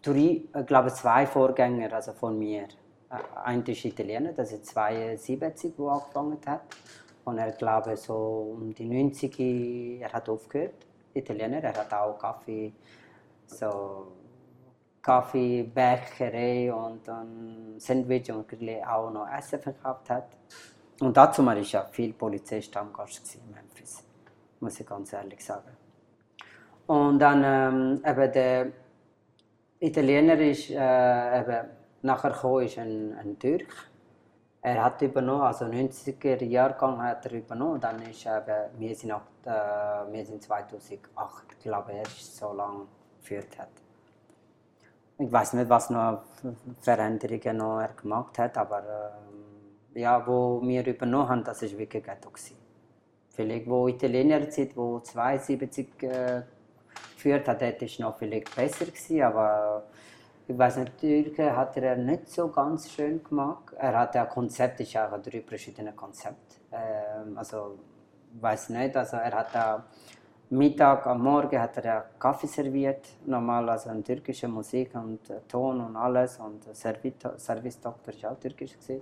drei, 0.00 0.42
ich 0.60 0.66
glaube, 0.66 0.92
zwei 0.92 1.26
Vorgänger 1.26 1.92
also 1.92 2.12
von 2.12 2.38
mir. 2.38 2.68
Äh, 3.10 3.16
Einer 3.44 3.68
ist 3.68 3.84
Italiener, 3.84 4.32
das 4.32 4.52
ist 4.52 4.66
72, 4.66 5.74
wo 5.78 5.88
angefangen 5.88 6.38
hat. 6.46 6.62
Und 7.24 7.38
er 7.38 7.50
glaube 7.50 7.96
so 7.96 8.56
um 8.56 8.72
die 8.72 8.84
90 8.84 10.00
er 10.00 10.12
hat 10.12 10.28
aufgehört. 10.28 10.86
Italiener, 11.14 11.64
er 11.64 11.74
hat 11.74 11.92
auch 11.92 12.16
Kaffee, 12.16 12.72
so 13.46 14.06
Kaffee, 15.02 15.64
Bäckerei 15.64 16.72
und 16.72 17.06
dann 17.06 17.74
Sandwich 17.78 18.30
und 18.30 18.50
natürlich 18.50 18.86
auch 18.86 19.10
noch 19.10 19.26
Essen 19.28 19.60
verkauft 19.60 20.08
hat. 20.10 20.28
Und 21.00 21.16
dazu 21.16 21.44
war 21.44 21.56
ich 21.56 21.72
ja 21.72 21.84
viel 21.90 22.12
Polizeistammgast 22.12 23.34
in 23.34 23.52
Memphis, 23.52 24.04
muss 24.60 24.78
ich 24.78 24.86
ganz 24.86 25.12
ehrlich 25.12 25.44
sagen. 25.44 25.76
Und 26.86 27.18
dann 27.18 27.42
ähm, 27.44 28.02
eben 28.04 28.32
der 28.32 28.66
Italiener 29.80 30.38
ist 30.38 30.70
äh, 30.70 31.40
eben 31.40 31.68
nachher 32.02 32.30
gekommen, 32.30 32.64
ist 32.64 32.78
ein, 32.78 33.16
ein 33.18 33.36
Türk. 33.38 33.90
Er 34.60 34.84
hat 34.84 35.02
übernommen, 35.02 35.42
also 35.42 35.64
90er 35.64 36.44
Jahrgang 36.44 37.02
hat 37.02 37.26
er 37.26 37.32
übernommen. 37.32 37.80
Dann 37.80 38.00
ist 38.02 38.24
eben, 38.24 38.78
wir 38.78 38.94
sind, 38.94 39.10
auch, 39.10 39.22
äh, 39.44 40.12
wir 40.12 40.24
sind 40.24 40.40
2008, 40.40 41.46
ich 41.50 41.58
glaube, 41.58 41.92
ist 42.02 42.36
so 42.36 42.52
lange 42.52 42.86
geführt 43.20 43.58
hat. 43.58 43.81
Ich 45.22 45.30
weiß 45.30 45.52
nicht, 45.52 45.68
was 45.68 45.88
noch 45.88 46.22
Veränderungen 46.80 47.56
noch 47.56 47.80
er 47.80 47.92
gemacht 47.94 48.36
hat, 48.40 48.58
aber 48.58 48.80
ähm, 48.80 50.00
ja, 50.00 50.26
wo 50.26 50.60
wir 50.62 50.84
übernommen 50.84 51.28
haben, 51.28 51.44
das 51.44 51.62
ist 51.62 51.78
wirklich 51.78 52.02
Ghetto 52.02 52.28
gewesen. 52.28 52.56
Vielleicht 53.30 53.68
wo 53.68 53.86
Italiener 53.86 54.50
Zeit, 54.50 54.76
wo 54.76 54.98
72 54.98 56.02
äh, 56.02 56.42
geführt 57.14 57.46
hat, 57.46 57.60
hätte 57.60 57.84
es 57.84 58.00
noch 58.00 58.18
vielleicht 58.18 58.54
besser 58.56 58.86
gewesen, 58.86 59.22
aber 59.22 59.84
ich 60.48 60.58
weiß 60.58 60.78
nicht, 60.78 60.98
Türke 60.98 61.56
hat 61.56 61.76
er 61.76 61.96
nicht 61.96 62.28
so 62.28 62.48
ganz 62.48 62.90
schön 62.90 63.22
gemacht. 63.22 63.74
Er 63.78 63.96
hat 63.96 64.16
ja 64.16 64.24
Konzept, 64.26 64.80
ja 64.80 65.08
auch 65.08 65.22
drei 65.22 65.40
verschiedene 65.42 65.92
Konzepte. 65.92 66.56
Ähm, 66.72 67.38
also 67.38 67.78
ich 68.34 68.42
weiß 68.42 68.70
nicht, 68.70 68.96
also 68.96 69.18
er 69.18 69.32
hat 69.32 69.54
da 69.54 69.84
Mittag, 70.52 71.06
am 71.06 71.22
Morgen 71.22 71.58
hat 71.58 71.78
er 71.78 72.10
Kaffee 72.18 72.46
serviert, 72.46 73.08
normal 73.24 73.70
also 73.70 73.88
eine 73.88 74.02
türkische 74.02 74.48
Musik 74.48 74.94
und 74.94 75.30
äh, 75.30 75.40
Ton 75.48 75.80
und 75.80 75.96
alles. 75.96 76.38
Und 76.40 76.66
der 76.66 76.74
Servito- 76.74 77.38
Service-Doktor 77.38 78.12
ist 78.12 78.26
auch 78.26 78.38
türkisch 78.38 78.74
gewesen. 78.74 79.00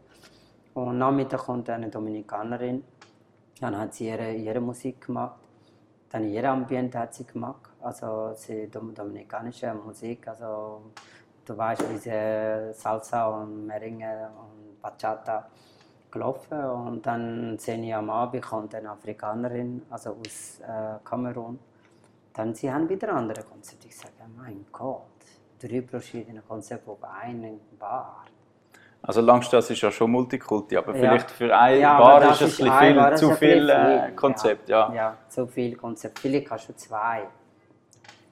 Und 0.75 0.99
Nachmittag 0.99 1.41
kommt 1.41 1.69
eine 1.69 1.89
Dominikanerin, 1.89 2.85
dann 3.61 3.77
hat 3.77 3.95
sie 3.95 4.07
ihre, 4.07 4.33
ihre 4.33 4.61
Musik 4.61 5.05
gemacht, 5.05 5.41
dann 6.11 6.23
ihre 6.31 6.51
Ambiente 6.51 7.01
hat 7.01 7.15
sie 7.15 7.27
gemacht, 7.27 7.69
also 7.81 8.33
sie 8.37 8.69
dom 8.71 8.95
dominikanische 8.95 9.75
Musik, 9.75 10.29
also 10.29 10.83
du 11.45 11.59
weißt, 11.59 11.83
diese 11.93 12.73
Salsa 12.75 13.27
und 13.27 13.67
Merengue 13.67 14.31
und 14.39 14.81
Bachata 14.81 15.49
gelaufen 16.11 16.59
und 16.65 17.07
dann 17.07 17.59
sehe 17.59 17.79
ich 17.85 17.95
am 17.95 18.11
Abend 18.11 18.43
kommt 18.43 18.75
eine 18.75 18.91
Afrikanerin, 18.91 19.83
also 19.91 20.11
aus 20.21 20.61
äh, 20.61 20.99
Kamerun 21.05 21.59
Dann 22.35 22.55
sie 22.55 22.73
haben 22.73 22.89
wieder 22.89 23.13
andere 23.15 23.43
Konzepte. 23.43 23.89
Ich 23.89 23.97
sage, 23.97 24.15
mein 24.37 24.65
Gott, 24.73 25.03
drei 25.61 25.83
verschiedene 25.83 26.43
Konzepte 26.43 26.91
auf 26.91 27.03
einer 27.05 27.53
Bar. 27.79 28.25
Also 29.03 29.21
Langstrasse 29.23 29.73
ist 29.73 29.81
ja 29.81 29.91
schon 29.91 30.11
Multikulti, 30.11 30.77
aber 30.77 30.95
Ja. 30.95 31.01
vielleicht 31.01 31.31
für 31.31 31.57
eine 31.57 31.81
Ja, 31.81 31.99
Bar 31.99 32.23
ist 32.33 32.43
es 32.43 32.61
ein 32.61 32.67
bisschen 32.67 32.79
viel, 32.79 33.17
zu 33.17 33.31
ein 33.31 33.37
viel 33.37 33.71
äh, 33.71 34.07
viel, 34.07 34.15
Konzept, 34.17 34.69
ja. 34.69 34.93
Ja, 34.95 35.17
zu 35.29 35.47
viel 35.47 35.77
Konzept. 35.77 36.19
Vielleicht 36.19 36.51
hast 36.51 36.69
du 36.69 36.75
zwei. 36.77 37.27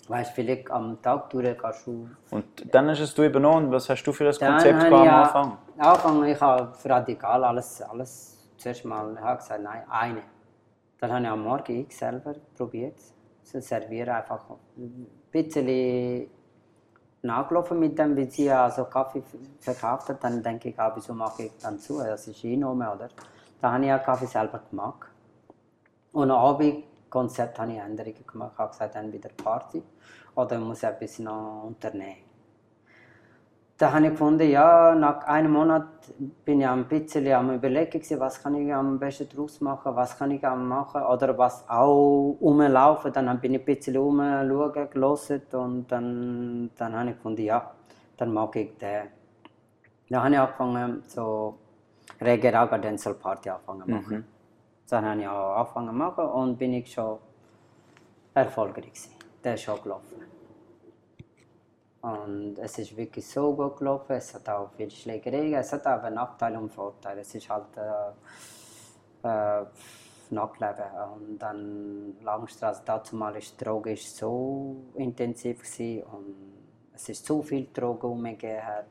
Weißt 0.08 0.30
du, 0.30 0.34
vielleicht 0.36 0.70
am 0.70 1.00
Tag 1.02 1.28
durch 1.30 1.56
kannst 1.58 1.86
du. 1.86 2.08
Und 2.30 2.74
dann 2.74 2.88
du 3.00 3.04
es 3.04 3.18
übernommen. 3.18 3.70
Was 3.70 3.88
hast 3.90 4.02
du 4.04 4.12
für 4.12 4.24
Dann 4.38 4.52
Konzept 4.52 4.78
gehabt 4.78 4.90
ich 4.92 4.98
am 4.98 5.04
ja- 5.04 5.22
Anfang? 5.22 5.58
Anfang, 5.78 6.24
ich 6.24 6.40
habe 6.40 6.72
radikal 6.84 7.44
alles, 7.44 7.82
alles 7.82 8.38
zuerst 8.56 8.84
mal 8.84 9.12
ich 9.14 9.20
habe 9.20 9.36
gesagt, 9.38 9.62
nein, 9.62 9.82
eine. 9.88 10.22
Dann 11.00 11.12
habe 11.12 11.22
ich 11.24 11.28
am 11.30 11.44
Morgen 11.44 11.72
ich 11.86 11.96
selber 11.96 12.34
probiert. 12.56 12.98
zu 13.44 13.60
servieren 13.62 14.10
einfach 14.14 14.40
ein 14.76 15.06
bisschen 15.30 16.28
nachgelaufen 17.22 17.78
mit 17.78 17.98
dem, 17.98 18.14
wie 18.16 18.26
sie 18.28 18.50
also 18.50 18.84
Kaffee 18.84 19.22
verkauft 19.60 20.08
hat. 20.10 20.22
Dann 20.24 20.42
denke 20.42 20.68
ich, 20.70 20.78
ah, 20.78 20.92
wieso 20.94 21.14
mache 21.14 21.44
ich 21.44 21.52
dann 21.62 21.78
zu? 21.78 21.98
Das 21.98 22.26
ist 22.28 22.44
Einnahme, 22.44 22.92
oder? 22.94 23.08
Dann 23.60 23.72
habe 23.72 23.82
ich 23.84 23.88
ja 23.88 23.98
Kaffee 23.98 24.26
selber 24.26 24.60
gemacht. 24.70 25.08
Und 26.12 26.30
am 26.30 26.38
Abend 26.38 26.84
Konzept 27.10 27.58
habe 27.58 27.72
ich 27.72 27.78
Änderungen 27.78 28.26
gemacht. 28.26 28.52
Ich 28.54 28.58
habe 28.58 28.70
gesagt, 28.70 28.94
dann 28.94 29.12
wieder 29.12 29.30
Party 29.30 29.82
oder 30.34 30.58
ich 30.58 30.64
muss 30.64 30.82
etwas 30.82 31.18
noch 31.18 31.64
unternehmen. 31.64 32.28
Da 33.78 33.92
habe 33.92 34.06
ich 34.06 34.10
gefunden, 34.10 34.50
ja, 34.50 34.92
nach 34.96 35.24
einem 35.28 35.52
Monat 35.52 35.86
bin 36.44 36.60
ich 36.60 36.66
ein 36.66 36.88
bisschen 36.88 37.32
am 37.32 37.52
überlegen, 37.52 38.02
was 38.18 38.42
kann 38.42 38.56
ich 38.56 38.74
am 38.74 38.98
besten 38.98 39.28
daraus 39.28 39.60
machen, 39.60 39.94
was 39.94 40.18
kann 40.18 40.32
ich 40.32 40.42
machen 40.42 41.02
oder 41.02 41.38
was 41.38 41.64
auch 41.68 42.36
rumlaufen. 42.40 43.12
Dann 43.12 43.40
bin 43.40 43.54
ich 43.54 43.60
ein 43.60 43.64
bisschen 43.64 43.96
rumschauen, 43.96 44.90
gelesen 44.90 45.42
und 45.52 45.92
dann, 45.92 46.70
dann 46.76 46.92
habe 46.92 47.10
ich 47.10 47.16
gefunden, 47.16 47.42
ja, 47.42 47.70
dann 48.16 48.32
mag 48.32 48.56
ich 48.56 48.76
den. 48.78 49.04
Dann 50.10 50.24
habe 50.24 50.34
ich 50.34 50.40
angefangen, 50.40 51.02
so 51.06 51.56
Reggae 52.20 52.50
Raga 52.50 52.78
Dancehall 52.78 53.14
Party 53.14 53.48
angefangen 53.48 53.84
zu 53.84 53.90
machen. 53.90 54.37
Dann 54.88 55.04
habe 55.04 55.20
ich 55.20 55.28
auch 55.28 55.56
angefangen 55.56 55.88
zu 55.88 55.94
machen 55.94 56.24
und 56.24 56.58
bin 56.58 56.72
ich 56.72 56.92
schon 56.92 57.18
erfolgreich 58.34 58.86
gewesen. 58.86 59.12
Der 59.44 59.54
ist 59.54 59.62
schon 59.62 59.82
gelaufen. 59.82 60.22
Und 62.00 62.58
es 62.58 62.78
ist 62.78 62.96
wirklich 62.96 63.26
so 63.28 63.54
gut 63.54 63.76
gelaufen. 63.76 64.12
Es 64.12 64.34
hat 64.34 64.48
auch 64.48 64.70
viel 64.70 64.90
Schlägerei. 64.90 65.52
Es 65.52 65.72
hat 65.72 65.86
aber 65.86 66.10
Nachteile 66.10 66.58
und 66.58 66.70
Vorteile. 66.70 67.20
Es 67.20 67.34
ist 67.34 67.48
halt 67.50 67.76
äh, 67.76 69.28
äh, 69.28 69.66
Nachtleben. 70.30 70.84
Und 71.14 71.38
dann 71.38 72.16
Langstraße, 72.22 72.82
dazu 72.84 73.16
mal 73.16 73.34
die 73.34 73.64
Droge 73.64 73.96
so 73.96 74.76
intensiv 74.94 75.58
gewesen 75.58 76.02
und 76.04 76.34
es 76.94 77.08
ist 77.08 77.26
zu 77.26 77.42
viel 77.42 77.68
Drogen 77.72 78.06
umgegeben. 78.06 78.86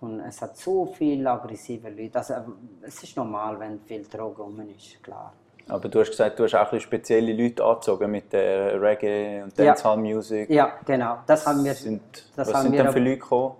Und 0.00 0.20
es 0.20 0.40
hat 0.40 0.56
so 0.56 0.86
viele 0.86 1.30
aggressive 1.30 1.88
Leute. 1.90 2.18
Also, 2.18 2.34
es 2.82 3.02
ist 3.02 3.16
normal, 3.16 3.58
wenn 3.58 3.80
viel 3.80 4.04
Drogen 4.04 4.42
um 4.42 4.60
ist, 4.60 5.02
klar. 5.02 5.32
Aber 5.68 5.88
du 5.88 6.00
hast 6.00 6.10
gesagt, 6.10 6.38
du 6.38 6.44
hast 6.44 6.54
auch 6.54 6.80
spezielle 6.80 7.32
Leute 7.32 7.62
angezogen 7.64 8.10
mit 8.10 8.32
der 8.32 8.80
Reggae 8.80 9.42
und 9.42 9.56
Ja. 9.58 9.66
Dancehall 9.66 9.98
Music. 9.98 10.48
Ja, 10.48 10.72
genau. 10.84 11.18
Das 11.26 11.46
haben 11.46 11.64
wir. 11.64 11.74
Sind, 11.74 12.00
das 12.34 12.48
was 12.48 12.54
haben 12.54 12.62
sind 12.62 12.72
wir 12.72 12.84
denn 12.84 12.92
für 12.92 13.00
Leute 13.00 13.18
gekommen? 13.18 13.54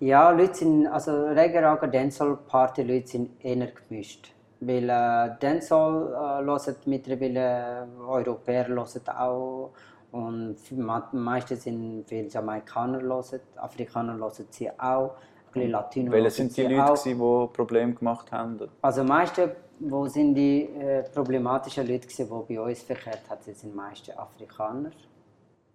Ja, 0.00 0.30
Leute 0.30 0.54
sind, 0.54 0.86
also 0.86 1.10
Reggae, 1.26 1.88
Dancehall, 1.90 2.38
Party, 2.46 2.82
Leute 2.82 3.08
sind 3.08 3.44
eher 3.44 3.66
gemischt. 3.66 4.32
Weil 4.60 4.84
äh, 4.84 5.30
Dancehall 5.40 6.40
äh, 6.40 6.44
mittlerweile 6.86 7.88
Europäer 8.06 8.68
hören 8.68 8.86
auch 9.08 9.70
und 10.12 10.56
meistens 11.12 11.64
sind 11.64 12.04
viele 12.06 12.28
Jamaikaner 12.28 13.00
hören, 13.02 13.40
Afrikaner 13.56 14.16
hören 14.16 14.46
sie 14.50 14.70
auch, 14.78 15.16
bisschen 15.54 15.70
Latino 15.70 16.12
Welche 16.12 16.30
sind 16.30 16.56
die 16.56 16.62
Leute, 16.62 16.92
auch. 16.92 17.02
die 17.02 17.14
Probleme 17.14 17.94
gemacht 17.94 18.30
haben? 18.32 18.60
Also 18.82 19.04
meiste, 19.04 19.56
wo 19.80 20.06
sind 20.06 20.34
die 20.34 20.62
äh, 20.62 21.02
problematischen 21.02 21.86
Leute 21.86 22.06
die 22.08 22.24
bei 22.24 22.60
uns 22.60 22.82
verkehrt 22.82 23.22
haben, 23.28 23.40
sind 23.42 23.74
meiste 23.74 24.18
Afrikaner 24.18 24.90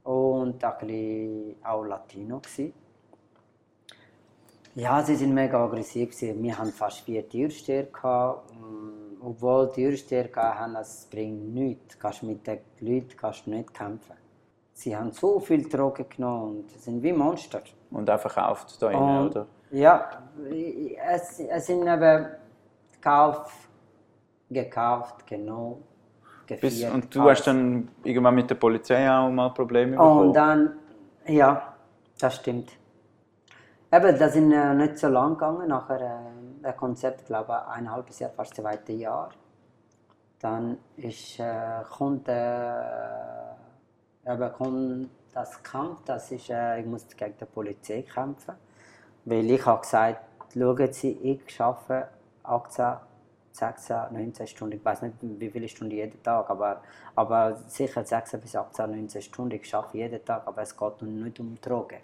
und 0.04 0.64
ein 0.64 0.78
bisschen 0.80 1.56
auch 1.64 1.84
Latino 1.84 2.40
gewesen. 2.40 2.74
Ja, 4.76 5.04
sie 5.04 5.16
sind 5.16 5.34
mega 5.34 5.64
aggressiv 5.64 6.12
gewesen. 6.12 6.42
Wir 6.42 6.58
hatten 6.58 6.72
fast 6.72 7.02
vier 7.02 7.28
Türsteher 7.28 7.84
gehabt. 7.84 8.54
Mm, 8.54 9.22
Obwohl 9.22 9.72
Türsteher 9.72 10.30
hatten, 10.34 10.76
es 10.76 11.08
bringt 11.12 11.54
nichts. 11.54 12.00
Kannst 12.00 12.24
mit 12.24 12.46
den 12.48 12.60
Leuten 12.80 13.18
kannst 13.18 13.46
du 13.46 13.50
nicht 13.50 13.74
kämpfen. 13.74 14.16
Sie 14.74 14.96
haben 14.96 15.12
so 15.12 15.40
viel 15.42 15.68
Drogen 15.68 16.06
genommen 16.08 16.60
und 16.60 16.72
sind 16.72 17.04
wie 17.04 17.12
Monster. 17.12 17.62
Und 17.92 18.10
auch 18.10 18.20
verkauft 18.20 18.82
da 18.82 18.88
Und, 18.88 19.32
oder? 19.32 19.48
Ja, 19.72 20.10
es, 21.14 21.40
es 21.40 21.66
sind 21.66 21.88
eben 21.88 22.28
gekauft, 22.92 23.52
gekauft, 24.50 25.28
genommen, 25.28 25.84
Bis, 26.58 26.84
und 26.84 27.14
du 27.14 27.22
hast 27.30 27.46
dann 27.46 27.90
irgendwann 28.04 28.34
mit 28.36 28.50
der 28.50 28.56
Polizei 28.56 29.10
auch 29.10 29.30
mal 29.30 29.50
Probleme 29.50 29.92
bekommen? 29.92 30.28
Und 30.28 30.34
dann, 30.34 30.76
ja, 31.28 31.76
das 32.20 32.36
stimmt. 32.38 32.72
Eben, 33.92 34.18
das 34.18 34.34
sind 34.34 34.52
äh, 34.52 34.74
nicht 34.74 34.98
so 34.98 35.08
lang 35.08 35.34
gegangen, 35.34 35.68
nachher 35.68 36.02
äh, 36.02 36.68
ein 36.68 36.78
Konzept, 36.78 37.26
glaube 37.26 37.54
ich, 37.54 37.76
ein 37.76 37.92
halbes 37.92 38.20
Jahr, 38.20 38.32
fast 38.32 38.56
zweite 38.56 38.94
Jahr. 38.94 39.30
Dann 40.40 40.78
ist, 40.98 41.40
äh, 41.40 41.84
kommt, 41.90 42.28
äh, 42.28 42.82
eben, 44.26 44.54
kommt 44.54 45.10
das 45.34 45.62
Kampf, 45.62 46.02
das 46.06 46.32
ist, 46.32 46.50
äh, 46.50 46.80
ich 46.80 46.86
muss 46.86 47.06
gegen 47.16 47.36
die 47.40 47.46
Polizei 47.46 48.02
kämpfen. 48.04 48.56
Weil 49.26 49.50
ich 49.52 49.66
habe 49.66 49.82
gesagt, 49.82 50.20
schauen 50.54 50.94
Sie, 50.94 51.12
ich 51.12 51.62
arbeite 51.62 52.10
18, 52.44 52.86
16, 53.52 53.96
19 54.12 54.48
Stunden, 54.48 54.78
ich 54.78 54.86
weiß 54.86 55.02
nicht, 55.02 55.16
wie 55.22 55.50
viele 55.50 55.68
Stunden 55.68 55.94
jeden 55.94 56.24
Tag, 56.24 56.50
aber, 56.50 56.82
aber 57.16 57.56
sicher 57.68 58.04
16 58.04 58.40
bis 58.40 58.56
18, 58.56 58.90
19 58.90 59.22
Stunden, 59.22 59.60
ich 59.62 59.76
arbeite 59.76 59.98
jeden 59.98 60.26
Tag, 60.26 60.48
aber 60.48 60.62
es 60.62 60.76
geht 60.76 61.02
nicht 61.02 61.40
um 61.40 61.60
Drogen. 61.62 62.00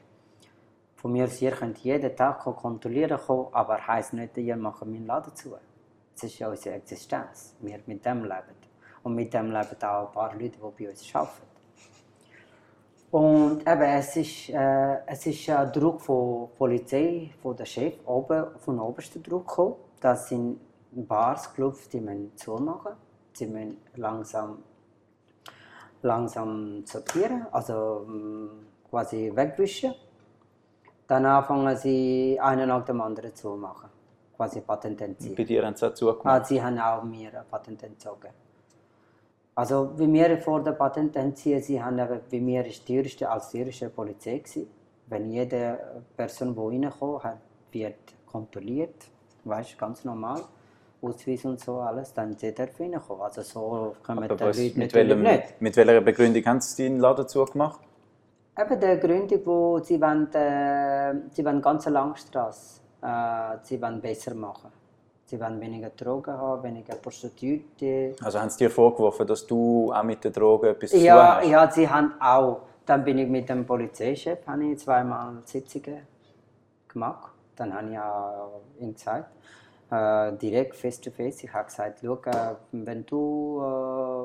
Von 0.98 1.12
mir 1.12 1.26
aus, 1.26 1.42
ihr 1.42 1.52
könnt 1.52 1.78
jeden 1.80 2.16
Tag 2.16 2.40
kontrollieren 2.40 3.20
kommen, 3.20 3.48
aber 3.52 3.86
heisst 3.86 4.14
nicht, 4.14 4.38
ihr 4.38 4.56
macht 4.58 4.86
meinen 4.86 5.06
Laden 5.06 5.36
zu. 5.36 5.56
Das 6.14 6.24
ist 6.24 6.40
ja 6.40 6.50
unsere 6.50 6.76
Existenz. 6.76 7.56
Wir 7.60 7.80
mit 7.86 8.06
dem 8.06 8.24
leben. 8.24 8.56
Und 9.04 9.16
mit 9.16 9.34
dem 9.34 9.52
leben 9.52 9.84
auch 9.84 10.08
ein 10.08 10.12
paar 10.14 10.34
Leute, 10.34 10.58
die 10.58 10.84
bei 10.84 10.90
uns 10.90 11.16
arbeiten. 11.16 11.55
Und 13.16 13.62
eben, 13.62 13.82
es 13.82 14.18
ist, 14.18 14.50
äh, 14.50 14.98
es 15.06 15.26
ist 15.26 15.50
ein 15.50 15.72
Druck 15.72 16.02
von 16.02 16.50
der 16.50 16.58
Polizei, 16.58 17.32
von 17.42 17.56
der 17.56 17.64
Chef, 17.64 17.94
oben, 18.06 18.48
von 18.58 18.78
obersten 18.78 19.24
Druck 19.24 19.48
gekommen. 19.48 19.76
Das 20.02 20.28
sind 20.28 20.60
Bars, 20.92 21.54
Clubs, 21.54 21.88
die 21.88 22.02
müssen 22.02 22.36
zumachen. 22.36 22.92
Sie 23.32 23.48
müssen 23.48 23.78
langsam, 23.96 24.64
langsam 26.02 26.86
sortieren, 26.86 27.48
also 27.54 28.06
mm, 28.06 28.50
quasi 28.90 29.32
wegwischen. 29.34 29.94
Dann 31.08 31.26
anfangen 31.26 31.78
sie 31.78 32.38
einen 32.42 32.68
nach 32.68 32.84
dem 32.84 33.00
anderen 33.00 33.34
zu 33.34 33.56
machen, 33.56 33.92
quasi 34.36 34.60
Patent 34.60 35.00
entziehen. 35.00 35.36
Bei 35.36 35.46
dir 35.46 35.66
haben 35.66 35.78
sie 35.78 35.88
auch 35.88 35.94
zugemacht. 35.94 36.42
Ah, 36.42 36.44
sie 36.44 36.62
haben 36.62 36.78
auch 36.80 37.02
mir 37.04 37.30
ein 37.30 37.46
Patent 37.50 37.82
entzogen. 37.82 38.32
Also, 39.58 39.98
wie 39.98 40.12
wir 40.12 40.38
vor 40.40 40.62
der 40.62 40.74
Patent 40.74 41.16
entziehen, 41.16 41.62
sie 41.62 41.82
haben 41.82 41.98
wie 42.30 42.42
mir 42.42 42.64
die 42.64 42.72
teuerste 42.86 43.30
als 43.30 43.52
teuerste 43.52 43.90
Polizei 43.90 44.40
gewesen. 44.40 44.68
Wenn 45.08 45.32
jede 45.32 45.80
Person, 46.18 46.54
die 46.54 46.86
reinkommt, 46.86 47.24
wird 47.72 47.96
kontrolliert, 48.26 48.96
weißt 49.46 49.78
ganz 49.78 50.04
normal, 50.04 50.42
Ausweis 51.02 51.46
und 51.46 51.60
so 51.60 51.80
alles, 51.80 52.14
dann 52.14 52.38
sie 52.38 52.54
darf 52.54 52.78
reinkommen. 52.80 53.22
Also 53.24 53.44
so 53.44 53.96
können 54.04 54.24
Aber 54.24 54.36
die 54.36 54.44
was, 54.44 54.58
Leute 54.58 54.80
mit, 54.80 54.94
welchem, 54.94 55.22
nicht. 55.22 55.62
mit 55.62 55.78
welcher 55.78 56.02
Begründung 56.02 56.46
haben 56.46 56.60
sie 56.60 56.84
deinen 56.84 57.00
Laden 57.00 57.28
zugemacht? 57.28 57.80
Eben 58.58 58.80
der 58.80 58.98
Gründung, 58.98 59.40
wo 59.46 59.80
sie 59.80 60.02
wollen, 60.02 60.34
äh, 60.34 61.14
sie 61.32 61.46
wollen 61.46 61.62
ganz 61.62 61.86
Langstrasse, 61.86 62.82
äh, 63.02 63.58
sie 63.64 63.82
wollen 63.82 64.02
besser 64.02 64.34
machen. 64.34 64.72
Sie 65.28 65.40
wollen 65.40 65.60
weniger 65.60 65.90
Drogen 65.90 66.38
haben, 66.38 66.64
weniger 66.64 66.96
Prostituierte. 66.96 68.16
Also 68.24 68.40
haben 68.40 68.50
sie 68.50 68.60
dir 68.60 68.70
vorgeworfen, 68.70 69.26
dass 69.26 69.46
du 69.48 69.92
auch 69.92 70.04
mit 70.04 70.24
den 70.24 70.32
Drogen 70.32 70.68
etwas 70.68 70.92
zu 70.92 70.98
tun 70.98 71.06
Ja, 71.06 71.38
hast? 71.38 71.48
ja, 71.48 71.72
sie 71.72 71.90
haben 71.90 72.14
auch. 72.22 72.62
Dann 72.86 73.04
bin 73.04 73.18
ich 73.18 73.28
mit 73.28 73.50
dem 73.50 73.66
Polizeichef, 73.66 74.46
habe 74.46 74.66
ich 74.66 74.78
zweimal 74.78 75.42
Sitzungen 75.46 76.02
gemacht. 76.88 77.32
Dann 77.56 77.74
habe 77.74 77.90
ich 77.92 77.98
auch 77.98 78.62
ihm 78.80 78.94
gesagt, 78.94 79.32
äh, 79.90 80.34
direkt 80.34 80.76
face 80.76 81.02
to 81.02 81.10
face, 81.10 81.44
ich 81.44 81.52
habe 81.54 81.66
gesagt, 81.66 82.00
schau, 82.04 82.20
wenn 82.72 83.06
du 83.08 83.62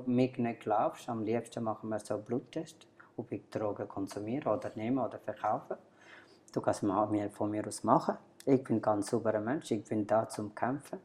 äh, 0.06 0.10
mich 0.10 0.36
nicht 0.36 0.60
glaubst, 0.60 1.08
am 1.08 1.24
liebsten 1.24 1.64
machen 1.64 1.88
wir 1.88 2.00
so 2.00 2.14
einen 2.14 2.24
Bluttest, 2.24 2.86
ob 3.16 3.32
ich 3.32 3.48
Drogen 3.50 3.88
konsumiere 3.88 4.50
oder 4.50 4.70
nehme 4.74 5.02
oder 5.02 5.18
verkaufe. 5.18 5.78
Du 6.52 6.60
kannst 6.60 6.82
mir 6.82 7.30
von 7.30 7.50
mir 7.50 7.66
aus 7.66 7.84
machen. 7.84 8.16
Ich 8.46 8.64
bin 8.64 8.80
ganz 8.80 9.10
sauberer 9.10 9.40
Mensch, 9.40 9.70
ich 9.70 9.84
bin 9.84 10.06
da 10.06 10.26
zum 10.26 10.54
Kämpfen, 10.54 10.98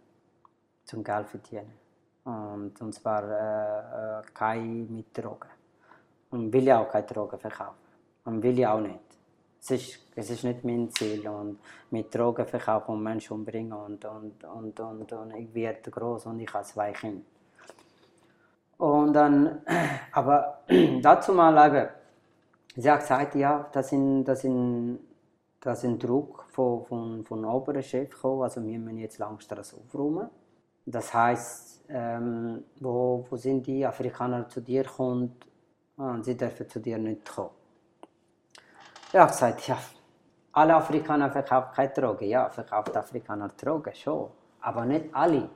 zum 0.86 1.04
Geld 1.04 1.28
verdienen. 1.28 1.74
Und, 2.24 2.82
und 2.82 2.94
zwar 2.94 3.24
äh, 3.24 4.20
äh, 4.20 4.24
kein 4.34 4.92
mit 4.96 5.16
Drogen. 5.16 5.50
Und 6.32 6.52
will 6.52 6.64
ja 6.64 6.80
auch 6.80 6.90
keine 6.90 7.06
Drogen 7.06 7.38
verkaufen. 7.38 7.76
Und 8.24 8.42
will 8.42 8.58
ja 8.58 8.74
auch 8.74 8.80
nicht. 8.80 9.00
Es 9.62 9.72
ist, 9.72 10.00
es 10.16 10.30
ist 10.30 10.44
nicht 10.44 10.64
mein 10.64 10.90
Ziel. 10.92 11.28
Und 11.28 11.60
mit 11.92 12.14
Drogen 12.16 12.46
verkaufen 12.46 12.92
und 12.92 13.04
Menschen 13.04 13.34
umbringen 13.34 13.74
und, 13.74 14.06
und, 14.06 14.44
und, 14.44 14.80
und, 14.80 15.14
und 15.14 15.36
ich 15.36 15.54
werde 15.54 15.92
groß 15.92 16.28
und 16.28 16.40
ich 16.40 16.54
habe 16.54 16.64
zwei 16.64 16.94
Kinder. 16.94 17.26
Und 18.78 19.14
dann, 19.14 19.62
aber 20.14 20.62
dazu 21.02 21.34
mal 21.34 21.68
eben, 21.68 21.90
sie 22.78 22.90
hat 22.90 23.02
gesagt, 23.02 23.36
ja, 23.36 23.70
das 23.72 23.90
sind, 23.90 24.24
das 24.24 24.42
sind, 24.42 25.00
das 25.60 25.82
sind 25.82 26.02
Druck 26.02 26.45
von, 26.56 26.86
von, 26.86 27.24
von 27.26 27.46
oberen 27.46 27.84
Chef 27.84 28.10
gekommen, 28.10 28.44
also 28.44 28.64
wir 28.64 28.80
müssen 28.80 29.00
jetzt 29.00 29.18
Langstrasse 29.18 29.76
aufräumen. 29.78 30.30
Das 30.86 31.14
heißt, 31.14 31.86
ähm, 31.90 32.64
wo, 32.80 33.26
wo 33.30 33.36
sind 33.36 33.68
die 33.68 33.86
Afrikaner 33.86 34.48
zu 34.48 34.62
dir 34.62 34.86
kommt 34.86 35.46
und 35.98 36.24
sie 36.24 36.38
dürfen 36.38 36.70
zu 36.70 36.80
dir 36.80 36.98
nicht 36.98 37.30
kommen. 37.30 37.50
Ich 39.10 39.20
habe 39.20 39.32
gesagt, 39.32 39.68
ja, 39.68 39.78
alle 40.54 40.76
Afrikaner 40.76 41.30
verkaufen 41.30 41.74
keine 41.74 41.90
Drogen. 41.90 42.28
Ja, 42.28 42.50
verkauft 42.50 42.96
Afrikaner 42.96 43.50
Drogen 43.50 43.94
schon, 43.94 44.30
aber 44.62 44.86
nicht 44.86 45.06
alle. 45.14 45.50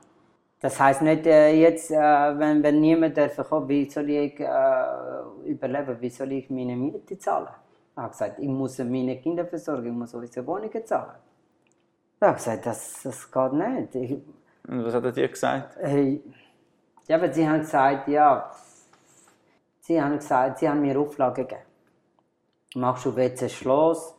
Das 0.59 0.77
heißt 0.77 1.01
nicht 1.03 1.25
äh, 1.25 1.53
jetzt, 1.53 1.91
äh, 1.91 1.97
wenn, 2.39 2.61
wenn 2.61 2.81
niemand 2.81 3.15
darf 3.17 3.37
kommen, 3.47 3.69
wie 3.69 3.89
soll 3.89 4.09
ich 4.09 4.39
äh, 4.39 5.45
überleben, 5.45 6.01
wie 6.01 6.09
soll 6.09 6.33
ich 6.33 6.49
meine 6.49 6.75
Miete 6.75 7.17
zahlen? 7.17 7.47
Ich 7.99 8.03
habe 8.03 8.11
gesagt, 8.11 8.39
ich 8.39 8.47
muss 8.47 8.77
meine 8.79 9.17
Kinder 9.19 9.45
versorgen, 9.45 9.87
ich 9.87 9.91
muss 9.91 10.13
unsere 10.13 10.47
Wohnungen 10.47 10.85
zahlen. 10.85 11.17
Ich 12.15 12.21
habe 12.21 12.35
gesagt, 12.35 12.65
das, 12.65 13.03
das 13.03 13.29
geht 13.29 13.53
nicht. 13.53 13.95
Ich, 13.95 14.11
Und 14.69 14.85
was 14.85 14.93
hat 14.93 15.03
er 15.03 15.11
dir 15.11 15.27
gesagt? 15.27 15.75
äh, 15.81 16.21
ja, 17.09 17.17
aber 17.17 17.33
sie 17.33 17.45
haben 17.45 17.59
gesagt, 17.59 18.07
ja, 18.07 18.51
sie 19.81 20.01
haben 20.01 20.15
gesagt, 20.15 20.59
sie 20.59 20.69
haben 20.69 20.79
mir 20.79 20.97
Auflagen 20.97 21.45
gegeben. 21.45 21.61
Machst 22.75 23.05
du 23.05 23.13
WC 23.13 23.49
Schloss, 23.49 24.15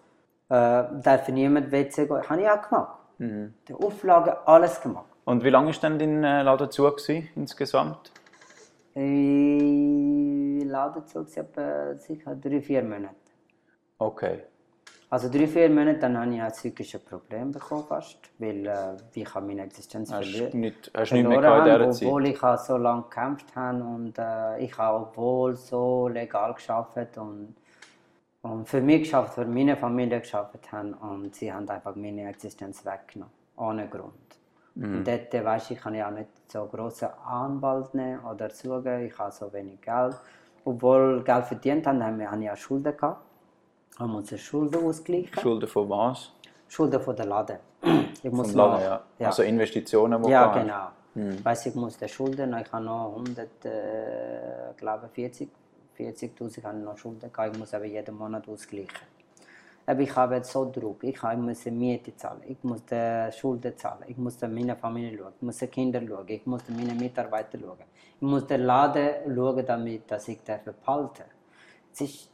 äh, 0.50 0.84
darf 1.02 1.28
niemand 1.28 1.72
WC 1.72 2.06
gehen? 2.06 2.28
Habe 2.28 2.42
ich 2.42 2.50
auch 2.50 2.68
gemacht. 2.68 2.98
Die 3.18 3.72
Auflagen, 3.72 4.34
alles 4.44 4.78
gemacht. 4.82 5.06
Und 5.24 5.42
wie 5.42 5.50
lange 5.50 5.72
war 5.72 5.80
denn 5.88 5.98
dein 5.98 6.24
äh, 6.24 6.42
Laden 6.42 6.70
zu 6.70 6.82
gewesen, 6.82 7.30
insgesamt? 7.34 8.12
Ich 8.94 10.64
lade 10.66 11.02
zu, 11.06 11.20
etwa 11.20 11.94
sicher 11.96 12.34
drei, 12.34 12.60
vier 12.60 12.82
Monate. 12.82 13.19
Okay. 14.00 14.40
Also 15.10 15.28
drei, 15.28 15.46
vier 15.46 15.68
Monate, 15.68 15.98
dann 15.98 16.16
habe 16.18 16.32
ich 16.34 16.40
ein 16.40 16.52
psychisches 16.52 17.02
Problem 17.02 17.50
bekommen 17.52 17.84
fast, 17.84 18.18
weil 18.38 18.64
äh, 18.66 18.96
ich 19.12 19.34
habe 19.34 19.46
meine 19.46 19.62
Existenz 19.64 20.10
Hast 20.12 20.32
du 20.32 20.56
nicht, 20.56 20.90
hast 20.94 21.12
nicht 21.12 21.28
mehr 21.28 21.42
verloren 21.42 21.66
in 21.66 21.72
habe, 21.72 21.84
dieser 21.92 22.08
obwohl 22.08 22.24
Zeit? 22.24 22.32
ich 22.34 22.42
auch 22.42 22.58
so 22.58 22.76
lange 22.76 23.02
gekämpft 23.02 23.56
habe 23.56 23.82
und 23.82 24.14
äh, 24.18 24.58
ich 24.64 24.78
habe 24.78 24.98
obwohl 25.00 25.56
so 25.56 26.08
legal 26.08 26.54
geschafft 26.54 26.96
und, 27.18 27.56
und 28.42 28.68
für 28.68 28.80
mich 28.80 29.02
geschafft, 29.02 29.34
für 29.34 29.44
meine 29.44 29.76
Familie 29.76 30.20
geschafft 30.20 30.70
haben 30.72 30.94
und 30.94 31.34
sie 31.34 31.52
haben 31.52 31.68
einfach 31.68 31.96
meine 31.96 32.28
Existenz 32.28 32.86
weggenommen, 32.86 33.34
ohne 33.56 33.88
Grund. 33.88 34.14
Mhm. 34.76 34.98
Und 34.98 35.08
dort, 35.08 35.34
äh, 35.34 35.44
weißt, 35.44 35.72
ich 35.72 35.78
kann 35.80 35.94
ja 35.96 36.06
auch 36.08 36.12
nicht 36.12 36.30
so 36.50 36.64
großen 36.66 37.08
Anwalt 37.26 37.92
nehmen 37.94 38.20
oder 38.24 38.48
suchen, 38.48 39.00
ich 39.06 39.18
habe 39.18 39.32
so 39.32 39.52
wenig 39.52 39.80
Geld. 39.82 40.14
Obwohl 40.64 41.22
Geld 41.24 41.44
verdient 41.46 41.86
haben, 41.88 42.02
haben 42.02 42.18
wir- 42.18 42.30
habe 42.30 42.44
ich 42.44 42.50
auch 42.50 42.56
Schulden 42.56 42.96
gehabt. 42.96 43.26
Haben 43.98 44.14
unsere 44.14 44.38
Schulden 44.38 44.84
ausgeglichen. 44.84 45.38
Schulden 45.40 45.68
von 45.68 45.88
was? 45.90 46.32
Schulden 46.68 47.00
von 47.00 47.16
der 47.16 47.26
Laden. 47.26 47.58
Ich 48.22 48.30
muss 48.30 48.48
Vom 48.48 48.56
Laden, 48.56 48.72
noch- 48.74 48.80
ja. 48.80 49.02
ja. 49.18 49.26
Also 49.26 49.42
Investitionen, 49.42 50.22
die 50.22 50.30
Ja, 50.30 50.52
genau. 50.52 50.88
Hm. 51.14 51.44
Weißt, 51.44 51.66
ich 51.66 51.74
muss 51.74 51.96
die 51.96 52.08
Schulden, 52.08 52.54
ich 52.56 52.72
habe 52.72 52.84
noch 52.84 53.12
100, 53.16 53.64
äh, 53.64 53.70
glaube 54.76 55.08
40, 55.08 55.48
40'000 55.98 56.62
habe 56.64 56.78
ich 56.78 56.84
noch 56.84 56.96
Schulden 56.96 57.32
gehabt, 57.32 57.52
ich 57.52 57.58
muss 57.58 57.74
aber 57.74 57.84
jeden 57.84 58.16
Monat 58.16 58.48
ausgleichen. 58.48 58.88
Aber 59.86 60.00
ich 60.00 60.14
habe 60.14 60.36
jetzt 60.36 60.52
so 60.52 60.70
Druck, 60.70 61.02
ich 61.02 61.20
muss 61.22 61.64
Miete 61.66 62.14
zahlen, 62.16 62.42
ich 62.46 62.62
muss 62.62 62.84
die 62.84 63.28
Schulden 63.32 63.76
zahlen, 63.76 64.04
ich 64.06 64.16
muss 64.16 64.40
meine 64.42 64.76
Familie 64.76 65.18
schauen, 65.18 65.32
ich 65.36 65.42
muss 65.42 65.56
die 65.58 65.66
Kinder 65.66 66.00
schauen, 66.06 66.28
ich 66.28 66.46
muss 66.46 66.62
meine 66.68 66.94
Mitarbeiter 66.94 67.58
schauen, 67.58 67.78
ich 68.16 68.20
muss 68.22 68.46
den 68.46 68.62
Laden 68.62 69.34
schauen, 69.34 69.66
damit 69.66 70.08
dass 70.10 70.28
ich 70.28 70.44
darf 70.44 70.60
behalten 70.62 71.24
es 71.92 72.00
ist, 72.02 72.29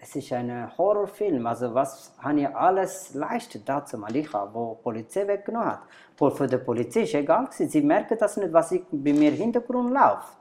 es 0.00 0.14
ist 0.14 0.32
ein 0.32 0.76
Horrorfilm. 0.78 1.46
Also 1.46 1.74
was 1.74 2.12
habe 2.18 2.40
ich 2.40 2.48
alles 2.48 3.14
leistet 3.14 3.68
dazu 3.68 3.98
mal 3.98 4.14
ich 4.14 4.32
habe, 4.32 4.54
wo 4.54 4.74
die 4.74 4.82
Polizei 4.82 5.26
weggenommen 5.26 5.72
hat. 5.72 5.82
Wo 6.16 6.30
Für 6.30 6.46
die 6.46 6.58
Polizei 6.58 7.02
ist 7.02 7.14
egal. 7.14 7.48
Sie 7.50 7.82
merken 7.82 8.16
das 8.18 8.36
nicht, 8.36 8.52
was 8.52 8.72
ich 8.72 8.82
bei 8.90 9.12
mir 9.12 9.30
im 9.30 9.36
Hintergrund 9.36 9.90
läuft. 9.90 10.36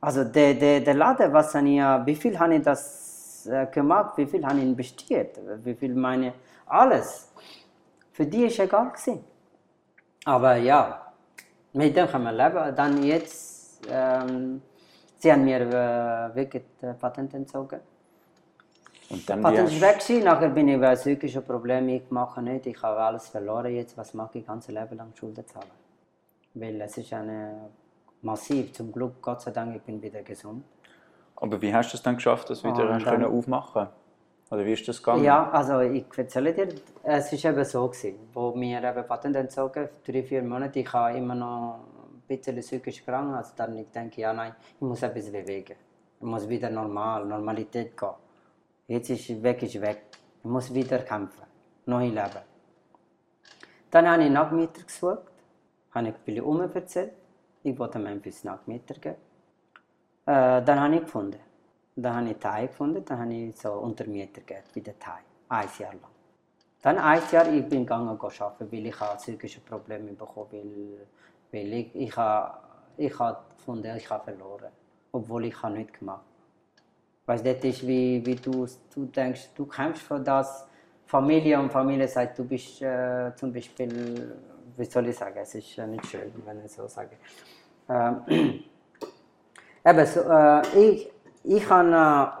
Also 0.00 0.24
der, 0.24 0.54
der, 0.54 0.80
der 0.80 0.94
Laden, 0.94 1.32
was 1.32 1.54
habe 1.54 1.68
ich, 1.68 1.78
äh, 1.78 2.06
wie 2.06 2.14
viel 2.14 2.38
habe 2.38 2.54
ich 2.54 2.62
das 2.62 3.46
äh, 3.46 3.66
gemacht, 3.66 4.16
wie 4.16 4.26
viel 4.26 4.44
habe 4.46 4.58
ich 4.58 4.64
investiert, 4.64 5.38
wie 5.64 5.74
viel 5.74 5.94
meine, 5.94 6.32
alles. 6.66 7.30
Für 8.12 8.24
die 8.24 8.44
ist 8.44 8.58
egal 8.58 8.90
gewesen. 8.90 9.24
Aber 10.24 10.56
ja, 10.56 11.12
mit 11.72 11.96
dem 11.96 12.08
kann 12.08 12.22
man 12.22 12.36
leben. 12.36 12.74
Dann 12.74 13.02
jetzt, 13.02 13.80
ähm, 13.90 14.62
sie 15.18 15.32
haben 15.32 15.44
mir 15.44 15.60
äh, 15.60 16.34
wirklich 16.34 16.62
das 16.80 16.96
Patent 16.98 17.34
entzogen. 17.34 17.80
Und 19.10 19.28
dann 19.28 19.42
wie 19.42 19.56
ist 19.56 19.80
weg 19.80 19.98
gewesen, 20.00 20.24
nachher 20.24 20.50
bin 20.50 20.68
ich 20.68 20.78
bei 20.78 20.94
psychischen 20.94 21.42
Problemen, 21.44 21.88
ich 21.88 22.10
mache 22.10 22.42
nicht, 22.42 22.66
ich 22.66 22.82
habe 22.82 23.00
alles 23.00 23.28
verloren 23.28 23.74
jetzt, 23.74 23.96
was 23.96 24.12
mache 24.12 24.38
ich, 24.38 24.46
ganze 24.46 24.70
Leben 24.72 24.96
lang 24.96 25.12
Schulden 25.14 25.46
zahlen. 25.46 25.70
Weil 26.54 26.80
es 26.82 26.96
ist 26.98 27.12
eine 27.12 27.70
massiv, 28.20 28.72
zum 28.74 28.92
Glück, 28.92 29.22
Gott 29.22 29.40
sei 29.40 29.50
Dank, 29.50 29.74
ich 29.76 29.82
bin 29.82 30.02
wieder 30.02 30.22
gesund. 30.22 30.64
aber 31.36 31.62
wie 31.62 31.72
hast 31.72 31.92
du 31.92 31.96
es 31.96 32.02
dann 32.02 32.16
geschafft, 32.16 32.50
dass 32.50 32.62
du 32.62 32.68
wieder 32.68 32.86
dann- 32.86 33.02
können 33.02 33.24
aufmachen 33.24 33.88
Oder 34.50 34.64
wie 34.64 34.72
ist 34.72 34.88
das 34.88 35.02
gegangen? 35.02 35.24
Ja, 35.24 35.50
also 35.50 35.80
ich 35.80 36.06
erzähle 36.16 36.52
dir, 36.54 36.68
es 37.02 37.32
ist 37.32 37.44
eben 37.44 37.64
so 37.64 37.86
gewesen, 37.86 38.14
wo 38.32 38.52
mir 38.54 38.82
eben 38.82 39.06
Patent 39.06 39.36
entzogen, 39.36 39.88
drei, 40.06 40.22
vier 40.22 40.42
Monate, 40.42 40.80
ich 40.80 40.92
habe 40.92 41.16
immer 41.18 41.34
noch 41.34 41.80
ein 42.28 42.36
bisschen 42.36 42.56
psychisch 42.56 43.04
krank, 43.04 43.36
also 43.36 43.52
dann 43.56 43.76
ich 43.76 43.88
denke, 43.90 44.20
ja 44.20 44.32
nein, 44.32 44.54
ich 44.74 44.80
muss 44.80 45.02
etwas 45.02 45.30
bewegen. 45.30 45.76
Ich 46.20 46.26
muss 46.26 46.48
wieder 46.48 46.70
normal, 46.70 47.24
Normalität 47.26 47.96
gehen. 47.96 48.08
Jetzt 48.88 49.10
ist 49.10 49.42
weg, 49.42 49.62
ist 49.62 49.78
weg. 49.82 50.04
Ich 50.38 50.44
muss 50.48 50.72
wieder 50.72 51.00
kämpfen, 51.00 51.44
neu 51.84 52.06
leben. 52.06 52.42
Dann 53.90 54.08
habe 54.08 54.24
ich 54.24 54.30
Nachmieter 54.30 54.82
gesucht, 54.82 55.30
habe 55.90 56.08
ich 56.08 56.14
viele 56.24 56.42
um 56.42 56.62
erzählt, 56.62 57.12
ich 57.62 57.78
wollte 57.78 57.98
Memphis 57.98 58.44
Nachmieter 58.44 58.94
geben. 58.94 59.16
Äh, 60.24 60.62
dann 60.62 60.80
habe 60.80 60.94
ich 60.94 61.00
gefunden. 61.02 61.38
Dann 61.96 62.14
habe 62.16 62.30
ich 62.30 62.38
Thai 62.38 62.68
gefunden, 62.68 63.04
dann 63.04 63.18
habe 63.18 63.34
ich 63.34 63.56
so 63.58 63.72
Untermieter 63.72 64.40
gegeben, 64.40 64.64
bei 64.74 64.80
der 64.80 64.98
Thai. 64.98 65.20
Ein 65.50 65.68
Jahr 65.78 65.92
lang. 65.92 66.12
Dann 66.80 66.96
ein 66.96 67.22
Jahr, 67.30 67.52
ich 67.52 67.68
bin 67.68 67.80
gegangen 67.80 68.08
arbeiten, 68.08 68.72
weil 68.72 68.86
ich 68.86 69.00
habe 69.00 69.18
psychische 69.18 69.60
Probleme 69.60 70.12
bekommen, 70.12 70.48
weil, 70.50 71.06
weil 71.52 71.72
ich, 71.74 71.94
ich 71.94 72.16
habe, 72.16 72.58
ich 72.96 73.18
habe 73.18 73.38
gefunden, 73.54 73.94
ich 73.94 74.08
habe 74.08 74.24
verloren. 74.24 74.72
Obwohl 75.12 75.44
ich 75.44 75.62
habe 75.62 75.74
nichts 75.74 75.98
gemacht. 75.98 76.24
Weißt 76.24 76.37
du, 77.28 77.54
das 77.54 77.64
ist 77.64 77.86
wie, 77.86 78.24
wie 78.24 78.34
du, 78.36 78.66
du 78.94 79.04
denkst, 79.06 79.50
du 79.54 79.66
kämpfst 79.66 80.02
für 80.02 80.20
das, 80.20 80.66
Familie 81.06 81.58
und 81.58 81.70
Familie 81.72 82.06
sagt, 82.06 82.38
du 82.38 82.44
bist 82.44 82.82
äh, 82.82 83.32
zum 83.36 83.52
Beispiel, 83.52 84.36
wie 84.76 84.84
soll 84.84 85.08
ich 85.08 85.16
sagen, 85.16 85.38
es 85.40 85.54
ist 85.54 85.78
nicht 85.78 86.06
schön, 86.06 86.30
wenn 86.44 86.64
ich 86.64 86.70
so 86.72 86.86
sage. 86.86 87.16
Ähm, 87.88 88.22
eben, 89.84 90.06
so, 90.06 90.20
äh, 90.20 90.62
ich, 90.78 91.10
ich 91.44 91.68
habe, 91.70 91.90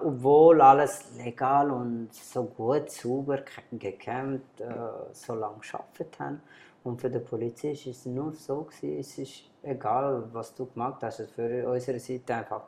äh, 0.02 0.06
obwohl 0.06 0.60
alles 0.60 1.04
legal 1.24 1.70
und 1.70 2.12
so 2.12 2.44
gut, 2.44 2.90
sauber 2.90 3.38
ge- 3.38 3.78
gekämpft, 3.78 4.60
äh, 4.60 4.64
so 5.12 5.34
lange 5.34 5.60
gearbeitet 5.60 6.18
habe. 6.18 6.38
Und 6.84 7.00
für 7.00 7.10
die 7.10 7.18
Polizei 7.18 7.70
ist 7.72 7.86
es 7.86 8.06
nur 8.06 8.32
so, 8.32 8.62
gewesen, 8.62 8.98
es 9.00 9.18
ist 9.18 9.44
egal, 9.62 10.24
was 10.32 10.54
du 10.54 10.66
gemacht 10.66 11.02
hast, 11.02 11.20
also 11.20 11.32
für 11.32 11.68
unsere 11.68 11.98
Seite 12.00 12.34
einfach, 12.34 12.62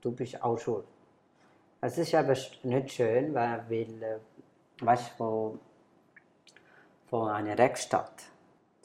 du 0.00 0.12
bist 0.12 0.42
auch 0.42 0.58
schuld. 0.58 0.84
Es 1.86 1.98
ist 1.98 2.14
aber 2.14 2.34
nicht 2.62 2.92
schön, 2.92 3.34
weil, 3.34 3.60
äh, 3.70 4.16
weißt 4.80 5.20
du, 5.20 5.58
von, 7.10 7.28
einer 7.28 7.58
Rechtsstadt, 7.58 8.22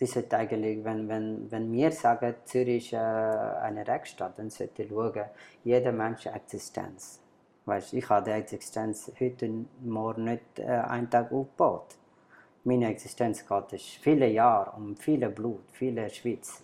die 0.01 0.05
sollte 0.05 0.35
eigentlich, 0.35 0.83
wenn, 0.83 1.07
wenn, 1.07 1.49
wenn 1.49 1.71
wir 1.71 1.93
sagen, 1.93 2.35
Zürich 2.43 2.87
ist 2.87 2.93
äh, 2.93 2.97
eine 2.97 3.87
Rechtsstadt, 3.87 4.37
dann 4.37 4.49
sollte 4.49 4.85
schauen, 4.85 5.23
jeder 5.63 5.93
Mensch 5.93 6.25
Existenz. 6.25 7.21
Weißt, 7.63 7.93
ich 7.93 8.09
habe 8.09 8.25
die 8.25 8.31
Existenz 8.31 9.09
heute 9.17 9.49
morgen 9.79 10.25
nicht 10.25 10.59
äh, 10.59 10.65
einen 10.65 11.09
Tag 11.09 11.31
aufgebaut. 11.31 11.95
Meine 12.65 12.89
Existenz 12.89 13.45
geht 13.47 13.79
viele 13.79 14.27
Jahre 14.27 14.71
um 14.75 14.97
viel 14.97 15.25
Blut, 15.29 15.63
viele 15.71 16.09
Schweiz. 16.09 16.61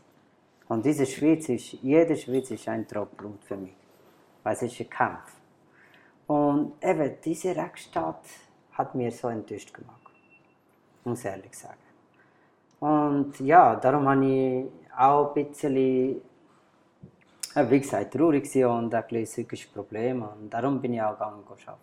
Und 0.67 0.85
diese 0.85 1.05
Schweiz 1.05 1.47
ist, 1.47 1.71
jede 1.81 2.17
Schweiz 2.17 2.51
ist 2.51 2.67
ein 2.67 2.85
Tropfen 2.85 3.15
Blut 3.15 3.43
für 3.45 3.55
mich. 3.55 3.77
Weil 4.43 4.55
es 4.55 4.63
ist 4.63 4.81
ein 4.81 4.89
Kampf. 4.89 5.34
Und 6.27 6.73
eben, 6.81 7.15
diese 7.23 7.55
Rechtsstaat 7.55 8.21
hat 8.73 8.95
mir 8.95 9.11
so 9.11 9.27
enttäuscht 9.27 9.73
gemacht. 9.73 10.01
Muss 11.03 11.19
ich 11.19 11.25
ehrlich 11.25 11.57
sagen. 11.57 11.77
Und 12.79 13.39
ja, 13.39 13.75
darum 13.75 14.07
habe 14.07 14.25
ich 14.25 14.65
auch 14.97 15.35
ein 15.35 15.47
bisschen 15.47 16.21
wie 17.55 17.79
gesagt, 17.79 18.13
traurig 18.13 18.53
und 18.65 18.93
ein 18.93 19.03
bisschen 19.03 19.23
psychisches 19.25 19.71
Problem 19.71 20.23
und 20.23 20.53
darum 20.53 20.81
bin 20.81 20.93
ich 20.93 21.01
auch 21.01 21.13
gegangen 21.13 21.43
arbeiten. 21.47 21.79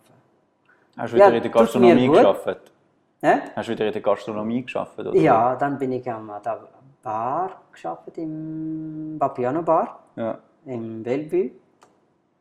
Hast 0.97 1.13
du 1.13 1.15
wieder 1.15 1.29
Ja, 1.29 1.35
in 1.35 1.41
der 1.41 1.51
Gastronomie 1.51 2.07
geschafft? 2.07 2.71
Ja? 3.21 3.39
Hast 3.55 3.67
du 3.67 3.71
wieder 3.71 3.87
in 3.87 3.93
der 3.93 4.01
Gastronomie 4.01 4.61
geschafft? 4.63 4.99
Oder? 4.99 5.15
ja, 5.15 5.55
dann 5.55 5.79
bin 5.79 5.93
ich 5.93 6.11
an 6.11 6.29
der 6.45 6.59
Bar 7.01 7.61
gearbeitet, 7.71 8.17
im 8.19 9.15
Vapiano 9.19 9.63
Bar, 9.63 10.03
ja. 10.15 10.37
im 10.65 11.01
Bellevue. 11.01 11.51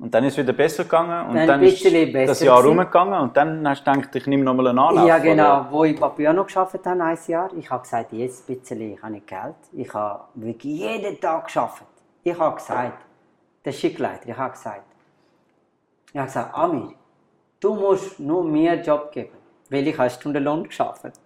Und 0.03 0.12
dann 0.12 0.25
ist 0.25 0.33
es 0.33 0.38
wieder 0.38 0.53
besser 0.53 0.83
gegangen 0.83 1.29
und 1.31 1.37
Dann 1.37 1.47
dann, 1.47 1.62
ist 1.62 1.85
das 1.85 1.93
Jahr 2.41 2.61
gewesen. 2.61 2.81
rumgegangen 2.81 3.21
und 3.21 3.37
dann 3.37 3.69
hast 3.69 3.87
du 3.87 3.93
gedacht, 3.93 4.17
ich 4.17 4.27
nehme 4.27 4.43
nochmal 4.43 4.67
einen 4.67 4.81
Anlauf. 4.81 5.07
Ja, 5.07 5.19
genau, 5.19 5.61
oder? 5.61 5.69
wo 5.71 5.85
ich 5.85 5.95
Papiano 5.99 6.45
gearbeitet 6.45 6.85
habe, 6.87 7.05
ein 7.05 7.19
Jahr. 7.29 7.51
Ich 7.57 7.71
habe 7.71 7.83
gesagt, 7.83 8.12
jetzt 8.12 8.51
ein 8.51 8.57
bisschen, 8.59 8.95
ich 8.95 9.01
habe 9.01 9.12
nicht 9.12 9.29
Geld. 9.29 9.55
Ich 9.73 9.95
habe 9.95 10.25
wirklich 10.35 10.81
jeden 10.81 11.21
Tag 11.21 11.47
gearbeitet. 11.47 11.87
Ich 12.25 12.37
habe 12.37 12.57
gesagt, 12.57 12.99
der 13.65 13.71
Schickleiter, 13.71 14.29
ich 14.29 14.37
habe 14.37 14.51
gesagt, 14.51 14.83
ich 16.12 16.19
habe 16.19 16.27
gesagt, 16.27 16.53
Amir, 16.53 16.95
du 17.61 17.75
musst 17.77 18.19
nur 18.19 18.43
mir 18.43 18.73
einen 18.73 18.83
Job 18.83 19.12
geben, 19.12 19.38
weil 19.71 19.87
ich 19.87 19.97
habe 19.97 20.11
Stundenlohn 20.11 20.69
gearbeitet. 20.69 21.21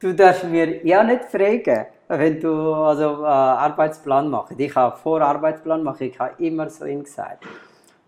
Du 0.00 0.14
darfst 0.14 0.44
mir 0.44 0.86
ja 0.86 1.02
nicht 1.02 1.24
fragen, 1.26 1.84
wenn 2.08 2.40
du 2.40 2.72
also 2.72 3.24
äh, 3.24 3.26
Arbeitsplan 3.26 4.30
machst. 4.30 4.58
Ich 4.58 4.74
habe 4.74 4.96
vor 4.96 5.20
Arbeitsplan 5.20 5.82
machen, 5.82 6.04
ich 6.04 6.18
habe 6.18 6.42
immer 6.42 6.70
so 6.70 6.86
ihm 6.86 7.04
gesagt. 7.04 7.44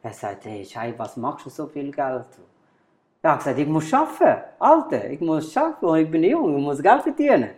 Er 0.07 0.13
sagt, 0.13 0.45
hey, 0.45 0.65
Schei, 0.65 0.95
was 0.97 1.17
machst 1.17 1.47
du 1.47 1.51
so 1.51 1.67
viel 1.67 1.91
Geld? 1.91 2.27
Ich 3.21 3.29
habe 3.29 3.39
gesagt, 3.39 3.59
ich 3.59 3.67
muss 3.67 3.93
arbeiten, 3.93 4.41
Alter, 4.57 5.11
ich 5.11 5.21
muss 5.21 5.57
arbeiten 5.57 5.85
und 5.85 5.99
ich 5.99 6.09
bin 6.09 6.23
jung, 6.23 6.57
ich 6.59 6.63
muss 6.63 6.81
Geld 6.81 7.03
verdienen. 7.03 7.51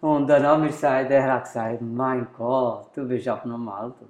Und 0.00 0.28
dann 0.28 0.46
haben 0.46 0.62
wir 0.62 0.68
gesagt, 0.68 1.10
er 1.10 1.32
hat 1.32 1.42
gesagt, 1.42 1.82
mein 1.82 2.28
Gott, 2.38 2.90
du 2.94 3.08
bist 3.08 3.26
abnormal. 3.26 3.92
Du. 3.98 4.06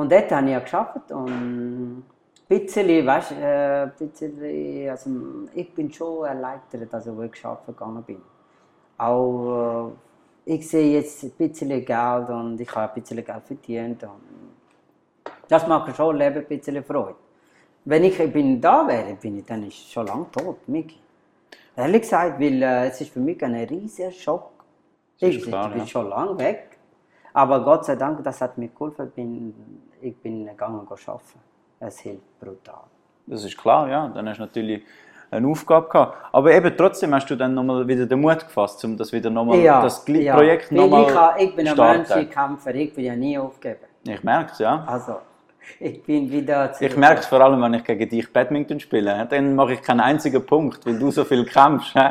Und 0.00 0.12
dort 0.12 0.30
habe 0.30 0.48
ich 0.48 0.64
gearbeitet 0.64 1.10
und 1.10 1.26
ein 1.28 2.04
bisschen, 2.46 3.04
weißt 3.04 3.32
äh, 3.32 3.88
bisschen, 3.98 4.88
also 4.88 5.10
ich 5.54 5.74
bin 5.74 5.92
schon 5.92 6.24
erleichtert, 6.24 6.88
wo 7.16 7.22
ich 7.22 7.44
arbeiten 7.44 7.66
gegangen 7.66 8.02
bin. 8.04 8.22
Auch, 8.96 9.90
äh, 10.46 10.54
ich 10.54 10.68
sehe 10.68 10.98
jetzt 10.98 11.24
ein 11.24 11.32
bisschen 11.32 11.84
Geld 11.84 12.28
und 12.28 12.60
ich 12.60 12.72
habe 12.76 12.92
ein 12.92 13.00
bisschen 13.00 13.24
Geld 13.24 13.42
verdient 13.44 14.04
und 14.04 14.45
das 15.48 15.66
macht 15.66 15.94
schon 15.96 16.16
Leben 16.16 16.38
ein 16.38 16.46
bisschen 16.46 16.82
Freude. 16.84 17.16
Wenn 17.84 18.04
ich 18.04 18.18
bin 18.32 18.60
da 18.60 18.86
wäre, 18.86 19.14
bin 19.14 19.38
ich, 19.38 19.44
dann 19.44 19.62
ist 19.62 19.74
ich 19.74 19.92
schon 19.92 20.06
lange 20.06 20.26
tot, 20.30 20.66
Miki. 20.68 20.98
Ehrlich 21.76 22.02
gesagt, 22.02 22.40
weil 22.40 22.62
äh, 22.62 22.86
es 22.88 23.00
ist 23.00 23.12
für 23.12 23.20
mich 23.20 23.42
ein 23.44 23.54
riesiger 23.54 24.10
Schock. 24.10 24.50
Das 25.20 25.30
Ich, 25.30 25.38
ist 25.38 25.46
klar, 25.46 25.66
ich 25.66 25.72
bin 25.72 25.80
ja. 25.82 25.86
schon 25.86 26.08
lange 26.08 26.38
weg. 26.38 26.78
Aber 27.32 27.62
Gott 27.62 27.84
sei 27.84 27.96
Dank, 27.96 28.24
das 28.24 28.40
hat 28.40 28.56
mir 28.58 28.68
geholfen. 28.68 29.10
Bin, 29.14 29.54
ich 30.00 30.16
bin 30.16 30.46
gegangen 30.46 30.80
arbeiten. 30.88 31.22
Es 31.78 31.98
hilft 32.00 32.40
brutal. 32.40 32.84
Das 33.26 33.44
ist 33.44 33.56
klar, 33.58 33.88
ja. 33.88 34.08
Dann 34.08 34.28
hast 34.28 34.38
du 34.38 34.42
natürlich 34.44 34.82
eine 35.30 35.46
Aufgabe 35.46 35.88
gehabt. 35.88 36.16
Aber 36.32 36.50
eben 36.52 36.74
trotzdem 36.76 37.14
hast 37.14 37.28
du 37.28 37.36
dann 37.36 37.52
nochmal 37.54 37.86
wieder 37.86 38.06
den 38.06 38.20
Mut 38.20 38.40
gefasst, 38.40 38.82
um 38.84 38.96
das 38.96 39.12
wieder 39.12 39.28
nochmal, 39.28 39.62
das 39.62 40.04
Gli- 40.06 40.32
Projekt 40.32 40.70
Weil 40.70 40.78
nochmal 40.78 41.02
ich, 41.10 41.14
ha- 41.16 41.34
ich 41.38 41.54
bin 41.56 41.68
ein 41.68 41.74
starten. 41.74 41.98
Menschenkämpfer, 42.08 42.74
ich 42.74 42.96
will 42.96 43.04
ja 43.04 43.16
nie 43.16 43.38
aufgeben. 43.38 43.80
Ich 44.08 44.22
merke 44.24 44.52
es, 44.52 44.58
ja. 44.60 44.82
Also, 44.86 45.16
ich 45.80 46.02
bin 46.02 46.30
wieder 46.30 46.72
zu 46.72 46.84
Ich 46.84 46.96
merke 46.96 47.20
es 47.20 47.26
vor 47.26 47.40
allem, 47.40 47.60
wenn 47.62 47.74
ich 47.74 47.84
gegen 47.84 48.08
dich 48.08 48.32
Badminton 48.32 48.80
spiele. 48.80 49.26
Dann 49.28 49.54
mache 49.54 49.74
ich 49.74 49.82
keinen 49.82 50.00
einzigen 50.00 50.44
Punkt, 50.44 50.84
weil 50.86 50.98
du 50.98 51.10
so 51.10 51.24
viel 51.24 51.44
kämpfst. 51.44 51.94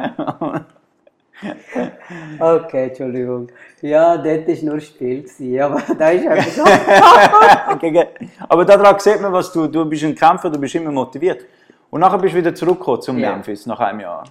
Okay, 2.40 2.88
Entschuldigung. 2.88 3.50
Ja, 3.82 4.18
dort 4.18 4.48
war 4.48 4.64
nur 4.64 4.80
Spiel, 4.80 5.24
gewesen, 5.24 5.60
aber 5.60 5.82
da 6.00 6.10
ist 6.10 6.28
einfach 6.28 6.52
so. 7.82 8.02
Aber 8.48 8.66
daran 8.66 9.00
sieht 9.00 9.22
man, 9.22 9.34
was 9.34 9.52
du, 9.52 9.68
du 9.68 9.86
bist 9.86 10.04
ein 10.04 10.16
Kämpfer, 10.16 10.50
du 10.50 10.60
bist 10.60 10.76
immer 10.76 10.92
motiviert. 10.92 11.46
Und 11.90 12.00
nachher 12.02 12.18
bist 12.18 12.34
du 12.34 12.40
wieder 12.40 12.56
zurückgekommen 12.56 13.02
zum 13.02 13.20
Ja. 13.20 13.34
Memphis, 13.34 13.66
nach 13.66 13.80
einem 13.80 14.00
Jahr. 14.00 14.24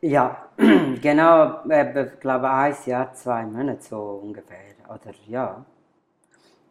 Ja, 0.00 0.36
genau, 1.00 1.60
ich 1.68 2.20
glaube 2.20 2.50
ein 2.50 2.74
Jahr, 2.86 3.12
zwei 3.14 3.42
Monate 3.44 3.82
so 3.82 4.20
ungefähr. 4.22 4.56
Oder 4.88 5.14
ja. 5.28 5.64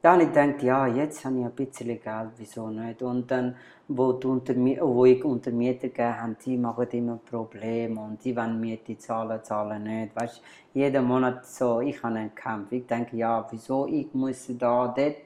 Da 0.01 0.13
habe 0.13 0.23
ich 0.23 0.29
gedacht, 0.29 0.63
ja, 0.63 0.87
jetzt 0.87 1.25
habe 1.25 1.39
ich 1.39 1.43
ein 1.43 1.51
bisschen 1.51 1.87
Geld, 1.87 2.29
wieso 2.37 2.69
nicht? 2.69 3.01
Und 3.01 3.29
dann, 3.29 3.57
wo, 3.89 4.13
die 4.13 4.27
Untermi 4.27 4.79
wo 4.81 5.03
ich 5.03 5.25
Untermieter 5.25 5.89
gegeben 5.89 6.21
habe, 6.21 6.37
die 6.45 6.55
machen 6.55 6.87
immer 6.91 7.17
Probleme 7.17 7.99
und 7.99 8.23
die 8.23 8.33
wollen 8.33 8.61
Miete 8.61 8.97
zahlen, 8.97 9.43
zahlen 9.43 9.83
nicht. 9.83 10.15
Weißt, 10.15 10.41
jeden 10.73 11.03
Monat 11.03 11.45
so, 11.45 11.81
ich 11.81 12.01
habe 12.01 12.15
einen 12.15 12.33
Kampf. 12.33 12.71
Ich 12.71 12.87
denke, 12.87 13.17
ja, 13.17 13.45
wieso 13.51 13.87
ich 13.87 14.07
muss 14.13 14.45
da, 14.57 14.87
dort 14.87 15.17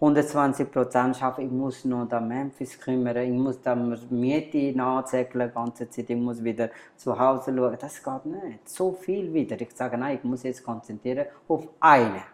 120 0.00 0.72
Prozent 0.72 1.22
arbeiten, 1.22 1.46
ich 1.46 1.52
muss 1.52 1.84
noch 1.84 2.08
da 2.08 2.18
Memphis 2.18 2.80
kümmern, 2.80 3.18
ich 3.18 3.30
muss 3.30 3.62
da 3.62 3.76
Miete 3.76 4.76
nachzählen 4.76 5.28
die 5.32 5.54
ganze 5.54 5.88
Zeit, 5.88 6.10
ich 6.10 6.16
muss 6.16 6.42
wieder 6.42 6.70
zu 6.96 7.16
Hause 7.16 7.54
schauen. 7.56 7.76
Das 7.80 8.02
geht 8.02 8.26
nicht. 8.26 8.68
So 8.68 8.90
viel 8.94 9.32
wieder. 9.32 9.60
Ich 9.60 9.70
sage, 9.76 9.96
nein, 9.96 10.18
ich 10.18 10.24
muss 10.24 10.42
jetzt 10.42 10.64
konzentrieren 10.64 11.26
auf 11.46 11.68
eine. 11.78 12.31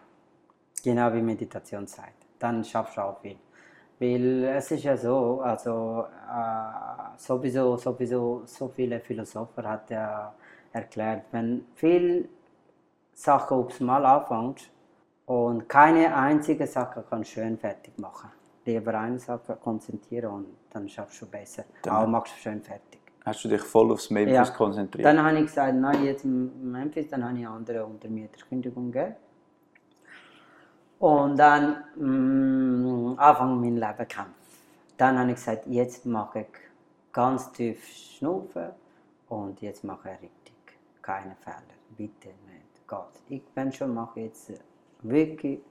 Genau 0.83 1.13
wie 1.13 1.21
Meditationszeit. 1.21 2.13
Dann 2.39 2.63
schaffst 2.63 2.97
du 2.97 3.01
auch 3.01 3.19
viel. 3.21 3.37
Weil 3.99 4.45
es 4.45 4.71
ist 4.71 4.83
ja 4.83 4.95
so, 4.95 5.41
also 5.41 6.05
äh, 6.31 7.17
sowieso, 7.17 7.75
sowieso, 7.77 8.43
so 8.45 8.69
viele 8.69 8.99
Philosopher 9.01 9.63
hat 9.63 9.89
ja 9.89 10.33
erklärt, 10.71 11.23
wenn 11.31 11.65
viel 11.75 12.29
Sachen 13.13 13.57
aufs 13.57 13.79
Mal 13.81 14.05
anfängst 14.05 14.69
und 15.25 15.67
keine 15.67 16.15
einzige 16.15 16.65
Sache 16.65 17.03
kann 17.09 17.25
schön 17.25 17.57
fertig 17.57 17.97
machen. 17.99 18.29
Lieber 18.65 18.93
eine 18.97 19.19
Sache 19.19 19.57
konzentrieren 19.61 20.31
und 20.31 20.45
dann 20.69 20.87
schaffst 20.87 21.21
du 21.21 21.25
besser. 21.25 21.63
Dann- 21.81 21.95
Auch 21.95 22.07
machst 22.07 22.33
du 22.35 22.39
schön 22.39 22.61
fertig. 22.61 23.01
Hast 23.25 23.43
du 23.43 23.49
dich 23.49 23.61
voll 23.61 23.91
aufs 23.91 24.09
Memphis 24.09 24.53
konzentriert? 24.53 25.05
Dann 25.05 25.21
habe 25.21 25.37
ich 25.39 25.45
gesagt, 25.47 25.75
nein, 25.75 26.05
jetzt 26.05 26.23
Memphis, 26.23 27.09
dann 27.09 27.27
habe 27.27 27.37
ich 27.37 27.45
andere 27.47 27.85
Untermieterkündigung 27.85 28.91
gegeben. 28.91 29.15
Und 30.99 31.37
dann 31.37 31.83
mh, 31.95 33.15
Anfang 33.17 33.61
mein 33.61 33.77
Leben 33.77 34.07
kämpfen. 34.07 34.33
Dann 34.97 35.17
habe 35.17 35.29
ich 35.29 35.35
gesagt, 35.35 35.65
jetzt 35.67 36.05
mache 36.05 36.41
ich 36.41 36.47
ganz 37.13 37.51
tief 37.53 37.85
schnaufen 37.87 38.71
und 39.29 39.61
jetzt 39.61 39.83
mache 39.85 40.09
ich 40.09 40.23
richtig. 40.23 40.55
Keine 41.01 41.35
Fehler. 41.35 41.77
Bitte 41.95 42.27
nicht. 42.27 42.85
Gott. 42.85 43.11
Ich 43.29 43.43
bin 43.55 43.71
schon 43.71 43.93
mache 43.93 44.19
jetzt 44.19 44.51
wirklich, 45.01 45.61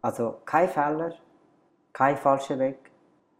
also 0.00 0.36
kein 0.46 0.68
Fehler, 0.68 1.12
kein 1.92 2.16
falscher 2.16 2.58
Weg. 2.58 2.90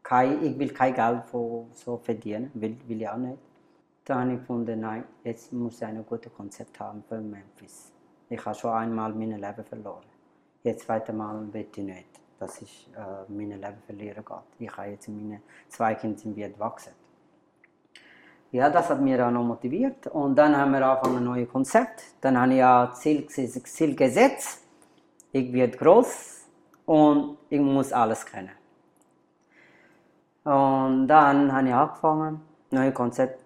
Kein, 0.03 0.43
ich 0.43 0.59
will 0.59 0.73
kein 0.73 0.95
Geld 0.95 1.25
von 1.27 1.67
so 1.75 1.99
verdienen, 1.99 2.51
will, 2.55 2.77
will 2.87 3.03
ich 3.03 3.09
auch 3.09 3.17
nicht. 3.17 3.39
Da 4.05 4.21
habe 4.21 4.33
ich 4.33 4.39
gefunden, 4.39 4.81
nein, 4.81 5.05
jetzt 5.23 5.53
muss 5.53 5.77
ich 5.77 5.87
ein 5.87 6.05
gutes 6.07 6.33
Konzept 6.33 6.81
haben 6.81 7.03
für 7.07 7.21
Memphis. 7.21 7.93
Ich 8.31 8.45
habe 8.45 8.55
schon 8.55 8.73
einmal 8.73 9.13
mein 9.13 9.31
Leben 9.31 9.65
verloren. 9.65 10.18
Jetzt 10.63 10.87
zweite 10.87 11.13
Mal 11.13 11.53
will 11.53 11.67
ich 11.71 11.83
nicht, 11.83 12.09
dass 12.39 12.61
ich 12.63 12.89
äh, 12.97 13.31
mein 13.31 13.51
Leben 13.51 13.83
verlieren 13.87 14.25
geht. 14.25 14.37
Ich 14.59 14.77
habe 14.77 14.91
jetzt 14.91 15.09
meine 15.09 15.41
zwei 15.69 15.95
Kinder 15.95 16.19
sind 16.19 16.37
wie 16.37 16.43
entwachsen. 16.43 16.93
Ja, 18.51 18.71
das 18.71 18.89
hat 18.89 19.01
mich 19.01 19.21
auch 19.21 19.31
noch 19.31 19.45
motiviert. 19.45 20.07
Und 20.09 20.35
dann 20.35 20.57
haben 20.57 20.73
wir 20.73 20.85
angefangen 20.87 21.19
ein 21.19 21.25
neues 21.25 21.49
Konzept. 21.49 22.03
Dann 22.21 22.41
habe 22.41 22.53
ich 22.53 22.59
ja 22.59 22.91
Ziel, 22.95 23.27
Ziel 23.29 23.95
gesetzt. 23.95 24.65
Ich 25.33 25.53
werde 25.53 25.77
groß 25.77 26.47
und 26.87 27.37
ich 27.51 27.61
muss 27.61 27.93
alles 27.93 28.25
können. 28.25 28.51
Und 30.45 31.07
dann 31.09 31.53
habe 31.53 31.69
ich 31.69 31.75
angefangen, 31.75 32.41
neues 32.71 32.95
Konzept. 32.95 33.45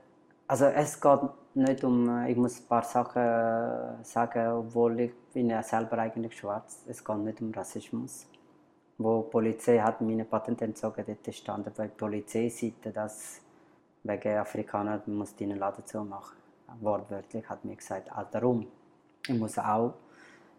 Also 0.52 0.66
es 0.66 1.00
geht 1.00 1.20
nicht 1.54 1.82
um, 1.82 2.06
äh, 2.10 2.30
ich 2.30 2.36
muss 2.36 2.60
ein 2.60 2.66
paar 2.66 2.82
Sachen 2.82 3.22
äh, 3.22 4.04
sagen, 4.04 4.52
obwohl 4.52 5.00
ich 5.00 5.14
bin 5.32 5.48
ja 5.48 5.62
selber 5.62 5.96
eigentlich 5.96 6.36
schwarz. 6.36 6.82
Es 6.86 7.02
geht 7.02 7.16
nicht 7.16 7.40
um 7.40 7.52
Rassismus. 7.52 8.26
Wo 8.98 9.22
die 9.22 9.30
Polizei 9.30 9.78
hat 9.78 10.02
meine 10.02 10.26
Patente 10.26 10.66
entzogen, 10.66 11.06
dort 11.06 11.34
stand 11.34 11.74
bei 11.74 11.84
der 11.86 11.94
Polizeiseite, 11.94 12.90
dass 12.90 13.40
wegen 14.02 14.36
Afrikaner 14.36 15.00
muss 15.06 15.34
die 15.34 15.46
den 15.46 15.58
Laden 15.58 15.86
zumachen. 15.86 16.36
Wortwörtlich 16.82 17.48
hat 17.48 17.64
mir 17.64 17.76
gesagt, 17.76 18.12
Alter 18.14 18.42
rum. 18.42 18.66
Ich 19.26 19.38
muss 19.38 19.56
auch 19.58 19.94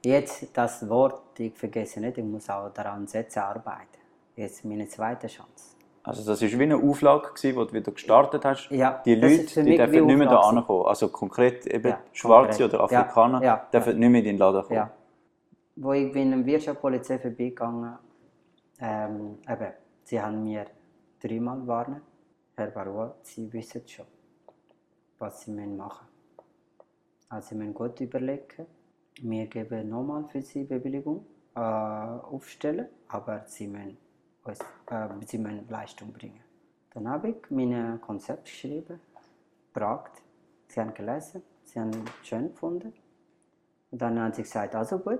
jetzt 0.04 0.48
das 0.54 0.90
Wort, 0.90 1.40
ich 1.40 1.54
vergesse 1.54 2.00
nicht, 2.00 2.18
ich 2.18 2.26
muss 2.26 2.50
auch 2.50 2.74
daran 2.74 3.06
setzen, 3.06 3.42
arbeiten. 3.44 4.00
Jetzt 4.36 4.66
meine 4.66 4.88
zweite 4.88 5.28
Chance. 5.28 5.73
Also 6.04 6.26
das 6.26 6.42
war 6.42 6.60
wie 6.60 6.64
eine 6.64 6.76
Auflage, 6.76 7.30
gewesen, 7.30 7.56
wo 7.56 7.64
du 7.64 7.74
wieder 7.74 7.92
gestartet 7.92 8.44
hast. 8.44 8.70
Ja, 8.72 9.02
die 9.06 9.16
Leute 9.16 9.64
die 9.64 9.78
dürfen 9.78 10.06
nicht 10.06 10.18
mehr 10.18 10.28
da 10.28 10.40
ankommen. 10.42 10.86
Also 10.86 11.08
konkret 11.08 11.66
eben 11.66 11.90
Ja, 11.90 12.00
Schwarze 12.12 12.64
konkret. 12.64 12.74
oder 12.74 12.84
Afrikaner 12.84 13.42
ja, 13.42 13.68
dürfen 13.72 14.00
nicht 14.00 14.10
mehr 14.10 14.20
in 14.20 14.26
den 14.26 14.38
Laden 14.38 14.64
kommen. 14.64 14.76
Ja. 14.76 14.92
Wo 15.78 15.94
ich 15.94 16.12
bin 16.12 16.34
in 16.34 16.44
der 16.44 16.46
Wirtschaftspolizei 16.46 17.20
vorbeigegangen, 17.20 17.98
ähm, 18.80 19.38
eben, 19.50 19.74
sie 20.04 20.22
haben 20.22 20.44
mir 20.44 20.66
dreimal 21.22 21.66
warnen, 21.66 22.02
Herr 22.56 22.68
Barua, 22.68 23.16
Sie 23.22 23.52
wissen 23.52 23.82
schon, 23.88 24.06
was 25.18 25.42
Sie 25.42 25.52
müssen 25.52 25.78
machen 25.78 26.06
Also 27.30 27.50
Sie 27.50 27.56
müssen 27.56 27.74
gut 27.74 28.00
überlegen, 28.02 28.68
wir 29.22 29.48
geben 29.48 29.90
nochmal 29.90 30.26
für 30.26 30.42
Sie 30.42 30.66
Bewilligung 30.66 31.26
äh, 31.56 31.60
aufstellen, 31.60 32.88
aber 33.08 33.44
sie 33.48 33.68
müssen, 33.68 33.98
uns, 34.44 34.60
äh, 34.88 35.08
sie 35.26 35.38
müssen 35.38 35.68
Leistung 35.70 36.12
bringen. 36.14 36.42
Dann 36.94 37.08
habe 37.08 37.30
ich 37.30 37.36
mein 37.50 38.00
Konzept 38.02 38.46
geschrieben, 38.46 39.00
gebracht. 39.74 40.12
Sie 40.68 40.80
haben 40.80 40.94
gelesen, 40.94 41.42
sie 41.64 41.80
haben 41.80 41.92
es 41.92 42.28
schön 42.28 42.50
gefunden. 42.50 42.94
Und 43.92 44.02
dann 44.02 44.20
haben 44.20 44.34
sie 44.34 44.44
gesagt, 44.44 44.76
also 44.76 45.00
gut, 45.00 45.20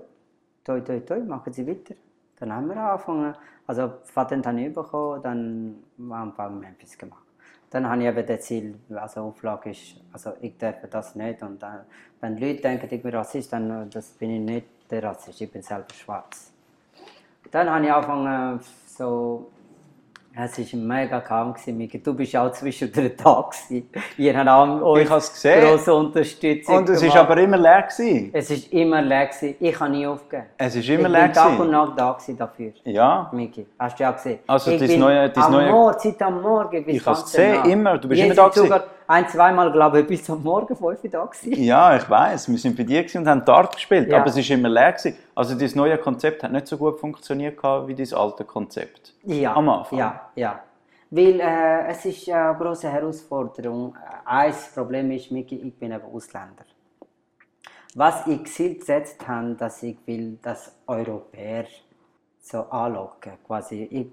toi, 0.64 0.80
toi, 0.80 1.00
toi, 1.00 1.20
machen 1.20 1.52
Sie 1.52 1.66
weiter. 1.66 1.94
Dann 2.38 2.52
haben 2.52 2.68
wir 2.68 2.76
angefangen, 2.76 3.34
also 3.66 3.92
Patent 4.12 4.46
habe 4.46 4.60
ich 4.60 4.74
bekommen, 4.74 5.22
dann 5.22 5.84
haben 6.10 6.34
wir 6.36 6.50
Memphis 6.50 6.98
gemacht. 6.98 7.22
Dann 7.70 7.88
habe 7.88 8.02
ich 8.02 8.08
eben 8.08 8.26
das 8.26 8.40
Ziel, 8.42 8.78
also 8.94 9.22
Auflage 9.22 9.70
ist, 9.70 9.96
also 10.12 10.32
ich 10.40 10.56
darf 10.58 10.76
das 10.90 11.14
nicht. 11.14 11.42
Und 11.42 11.62
dann, 11.62 11.80
wenn 12.20 12.36
Leute 12.36 12.62
denken, 12.62 12.88
ich 12.90 13.02
bin 13.02 13.14
Rassist, 13.14 13.52
dann 13.52 13.90
das 13.90 14.10
bin 14.10 14.30
ich 14.30 14.40
nicht 14.40 14.66
der 14.90 15.02
Rassist, 15.02 15.40
ich 15.40 15.50
bin 15.50 15.62
selber 15.62 15.92
schwarz. 15.94 16.52
Dann 17.50 17.70
habe 17.70 17.84
ich 17.84 17.92
angefangen, 17.92 18.60
so 18.96 19.50
es 20.36 20.58
war 20.58 20.80
mega 20.80 21.20
kaum. 21.20 21.54
Miki. 21.66 22.02
Du 22.02 22.12
bist 22.12 22.34
auch 22.36 22.50
zwischendurch 22.50 23.12
da. 23.22 23.48
Gewesen. 23.48 23.88
Ihr 24.18 24.36
habt 24.36 24.48
auch 24.48 24.82
euch 24.82 25.04
Ich 25.04 25.08
habe 25.10 25.18
es 25.20 25.32
gesehen. 25.32 25.60
grosse 25.64 25.94
Unterstützung 25.94 26.76
Und 26.78 26.88
es 26.88 27.02
war 27.04 27.16
aber 27.20 27.36
immer 27.38 27.56
leer. 27.56 27.82
Gewesen. 27.82 28.30
Es 28.32 28.50
war 28.50 28.72
immer 28.80 29.00
leer. 29.00 29.26
Gewesen. 29.28 29.54
Ich 29.60 29.78
habe 29.78 29.90
nie 29.92 30.04
aufgegeben. 30.04 30.48
Es 30.58 30.74
war 30.74 30.80
ich 30.80 30.90
immer 30.90 31.02
bin 31.04 31.12
leer. 31.12 31.32
Tag 31.32 31.60
und. 31.60 31.70
Nacht 31.70 31.92
da 31.96 32.18
dafür. 32.36 32.72
Ja, 32.84 33.30
Miki, 33.32 33.64
hast 33.78 33.96
du 33.98 34.02
ja 34.02 34.10
gesehen. 34.10 34.38
Also 34.48 34.72
ich 34.72 34.80
dein 34.84 34.98
neue- 34.98 35.30
dein 35.30 35.44
am 35.44 35.52
neue- 35.52 35.70
Morgen, 35.70 35.98
seit 36.00 36.22
am 36.22 36.42
Morgen 36.42 36.84
Ich 36.88 37.06
hab's 37.06 37.20
ganz 37.20 37.32
gesehen, 37.32 37.64
immer. 37.66 37.98
Du 37.98 38.08
bist 38.08 38.20
immer 38.22 38.34
da 38.34 38.48
gewesen. 38.48 38.74
Ein, 39.06 39.28
zweimal, 39.28 39.70
glaube 39.72 40.00
ich, 40.00 40.06
bis 40.06 40.28
am 40.30 40.42
Morgen 40.42 40.74
5 40.74 41.04
Uhr 41.04 41.10
da 41.10 41.24
gewesen. 41.24 41.62
ja, 41.62 41.96
ich 41.96 42.08
weiß. 42.08 42.48
Wir 42.48 42.58
sind 42.58 42.76
bei 42.76 42.84
dir 42.84 43.04
und 43.14 43.26
haben 43.28 43.44
Dart 43.44 43.74
gespielt, 43.74 44.08
Ja. 44.08 44.18
aber 44.18 44.26
es 44.28 44.36
war 44.36 44.56
immer 44.56 44.68
leer. 44.68 44.92
Gewesen. 44.92 45.16
Also 45.34 45.54
dein 45.58 45.70
neue 45.74 45.98
Konzept 45.98 46.42
hat 46.42 46.52
nicht 46.52 46.66
so 46.66 46.76
gut 46.78 46.98
funktioniert 46.98 47.62
wie 47.62 47.94
dein 47.94 48.12
alte 48.14 48.44
Konzept. 48.44 49.12
Ja, 49.24 49.54
Am 49.54 49.68
Anfang. 49.68 49.98
Ja, 49.98 50.30
ja. 50.34 50.60
Weil 51.10 51.38
äh, 51.40 51.86
es 51.88 52.04
ist 52.06 52.28
eine 52.28 52.56
große 52.58 52.88
Herausforderung. 52.90 53.94
Ein 54.24 54.54
Problem 54.74 55.10
ist, 55.12 55.30
Miki, 55.30 55.56
ich 55.56 55.74
bin 55.78 55.92
eben 55.92 56.04
Ausländer. 56.12 56.64
Was 57.94 58.26
ich 58.26 58.44
Ziel 58.46 58.78
gesetzt 58.78 59.26
habe, 59.28 59.54
dass 59.54 59.82
ich 59.82 59.96
will, 60.06 60.38
dass 60.42 60.74
Europäer 60.86 61.66
so 62.40 62.62
anlocken. 62.62 63.34
Quasi, 63.46 63.84
ich, 63.84 64.06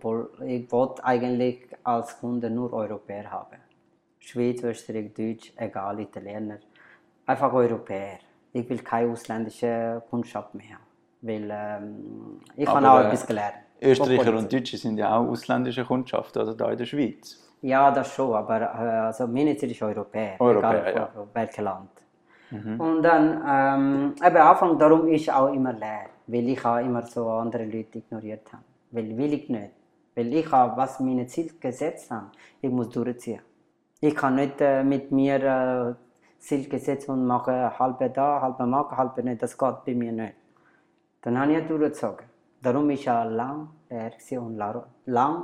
ich 0.46 0.72
wollte 0.72 1.04
eigentlich 1.04 1.68
als 1.84 2.20
Kunde 2.20 2.50
nur 2.52 2.72
Europäer 2.74 3.32
haben. 3.32 3.58
Schweiz, 4.22 4.64
Österreich, 4.64 5.14
Deutsch, 5.14 5.52
egal, 5.58 6.00
Italiener. 6.00 6.60
Einfach 7.26 7.52
Europäer. 7.52 8.20
Ich 8.54 8.70
will 8.70 8.80
keine 8.80 9.12
ausländische 9.12 10.02
Kundschaft 10.10 10.54
mehr. 10.56 10.78
Weil 11.22 11.50
ähm, 11.52 12.40
ich 12.56 12.68
habe 12.68 12.88
Aber, 12.88 12.94
auch 12.94 13.04
äh, 13.04 13.08
etwas 13.08 13.28
gelernt. 13.28 13.56
Österreicher 13.82 14.38
und 14.38 14.52
Deutsche 14.52 14.78
sind 14.78 14.98
ja 14.98 15.18
auch 15.18 15.28
ausländische 15.28 15.84
Kundschaft, 15.84 16.38
also 16.38 16.54
da 16.54 16.72
in 16.72 16.78
der 16.78 16.86
Schweiz. 16.86 17.52
Ja, 17.62 17.92
das 17.92 18.14
schon, 18.14 18.34
aber 18.34 18.62
äh, 18.62 19.08
also 19.08 19.28
meine 19.28 19.56
Ziel 19.58 19.72
ist 19.72 19.82
Europäer, 19.82 20.36
Europäer, 20.40 20.88
egal 20.88 20.96
ja. 20.96 21.08
von 21.08 21.28
welchem 21.34 21.64
Land. 21.64 21.90
Und 22.52 23.02
dann, 23.02 23.42
ähm, 23.48 24.16
eben 24.22 24.38
Anfang, 24.38 24.78
darum 24.78 25.08
ist 25.08 25.32
auch 25.34 25.54
immer 25.54 25.72
leer, 25.72 26.08
weil 26.28 26.50
ich 26.50 26.66
auch 26.66 26.80
immer 26.80 27.06
so 27.06 27.30
andere 27.30 27.64
Leute 27.64 28.00
ignoriert 28.00 28.52
habe. 28.52 28.64
Weil 28.92 29.18
will 29.18 29.34
ich 29.34 29.48
nicht. 29.48 29.72
Weil 30.16 30.34
ich 30.34 30.52
habe, 30.52 30.76
was 30.76 31.00
meine 31.00 31.26
Ziele 31.28 31.54
gesetzt 31.62 32.12
habe, 32.12 32.28
ich 32.60 32.70
muss 32.70 32.90
durchziehen. 32.90 33.40
Ich 34.04 34.16
kann 34.16 34.36
nicht 34.36 34.60
äh, 34.60 34.84
mit 34.84 35.12
mir 35.12 35.36
äh, 35.43 35.93
Ziel 36.39 36.68
gesetzt 36.68 37.08
und 37.08 37.26
mache 37.26 37.78
halbe 37.78 38.10
da, 38.10 38.41
halbe 38.41 38.66
machen, 38.66 38.97
halbe 38.97 39.22
nicht. 39.24 39.43
Das 39.43 39.56
geht 39.56 39.86
bei 39.86 39.93
mir 39.93 40.12
nicht. 40.12 40.34
Dann 41.22 41.39
habe 41.39 41.54
ich 41.54 41.68
durchgezogen. 41.68 42.26
Darum 42.64 42.89
ist 42.89 43.06
ja 43.06 43.24
lang 43.24 43.70
gewesen 43.88 44.39
und 44.39 44.58
la- 44.58 44.88
lang 45.06 45.43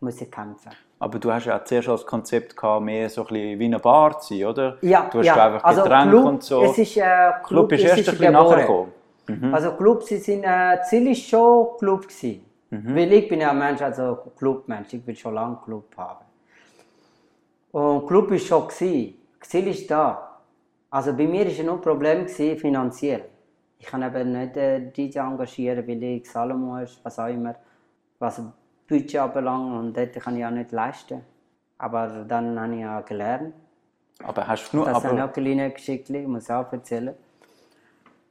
muss 0.00 0.20
ich 0.20 0.30
kämpfen. 0.30 0.70
Aber 1.00 1.18
du 1.18 1.32
hast 1.32 1.46
ja 1.46 1.62
zuerst 1.64 1.88
als 1.88 2.06
Konzept 2.06 2.56
gehabt, 2.56 2.84
mehr 2.84 3.10
so 3.10 3.22
ein 3.22 3.26
bisschen 3.26 3.58
wie 3.58 3.64
eine 3.64 3.78
Bar 3.80 4.18
zu 4.20 4.34
sein, 4.34 4.46
oder? 4.46 4.76
Ja, 4.82 5.08
du 5.10 5.18
hast 5.18 5.26
ja. 5.26 5.46
einfach 5.46 5.64
also 5.64 5.82
Getränke 5.82 6.10
Club, 6.10 6.24
und 6.26 6.42
so. 6.44 6.62
Es 6.62 6.78
ist, 6.78 6.96
äh, 6.96 7.02
Club, 7.02 7.68
Club 7.68 7.72
ist 7.72 7.84
erst 7.84 8.08
ein 8.08 8.16
bisschen 8.18 8.32
nachgekommen. 8.32 8.92
Mhm. 9.26 9.52
Also 9.54 9.72
Club, 9.72 10.02
sie 10.04 10.18
sind, 10.18 10.44
äh, 10.44 10.80
Ziel 10.88 11.10
ist 11.10 11.28
schon 11.28 11.76
Club 11.78 12.02
gewesen. 12.02 12.44
Mhm. 12.70 12.94
Weil 12.94 13.12
ich 13.12 13.28
bin 13.28 13.40
ja 13.40 13.50
ein 13.50 13.58
Mensch, 13.58 13.82
also 13.82 14.18
Clubmensch, 14.38 14.92
ich 14.94 15.04
will 15.04 15.16
schon 15.16 15.34
lange 15.34 15.58
Club 15.64 15.86
haben. 15.96 16.25
Und 17.76 18.06
Club 18.06 18.30
ist 18.30 18.46
schon 18.46 18.68
gewesen. 18.68 19.14
Ziel 19.42 19.66
ist 19.66 19.90
da. 19.90 20.38
Also 20.88 21.12
bei 21.12 21.26
mir 21.26 21.44
ist 21.44 21.58
ja 21.58 21.64
nur 21.64 21.74
ein 21.74 21.82
Problem 21.82 22.24
gewesen, 22.24 22.58
finanziell. 22.58 23.26
Ich 23.78 23.84
kann 23.84 24.02
eben 24.02 24.32
nicht 24.32 24.56
äh, 24.56 24.80
DJ 24.90 25.18
engagieren, 25.18 25.86
weil 25.86 26.02
ich 26.02 26.24
zahlen 26.24 26.58
muss, 26.58 26.98
was 27.02 27.18
auch 27.18 27.26
immer, 27.26 27.54
was 28.18 28.40
Budget 28.88 29.20
anbelangt 29.20 29.78
und 29.78 29.94
dort 29.94 30.14
kann 30.14 30.38
ich 30.38 30.46
auch 30.46 30.50
nicht 30.50 30.72
leisten. 30.72 31.20
Aber 31.76 32.24
dann 32.26 32.58
habe 32.58 32.74
ich 32.74 32.80
ja 32.80 33.02
gelernt. 33.02 33.52
Aber 34.24 34.48
hast 34.48 34.72
du 34.72 34.78
nur, 34.78 34.86
Das 34.86 34.94
habe 34.94 35.08
ich 35.08 35.20
aber, 35.20 35.30
auch 35.30 35.34
kleine 35.34 35.70
Geschichte, 35.70 36.16
ich 36.16 36.26
muss 36.26 36.48
auch 36.50 36.72
erzählen. 36.72 37.14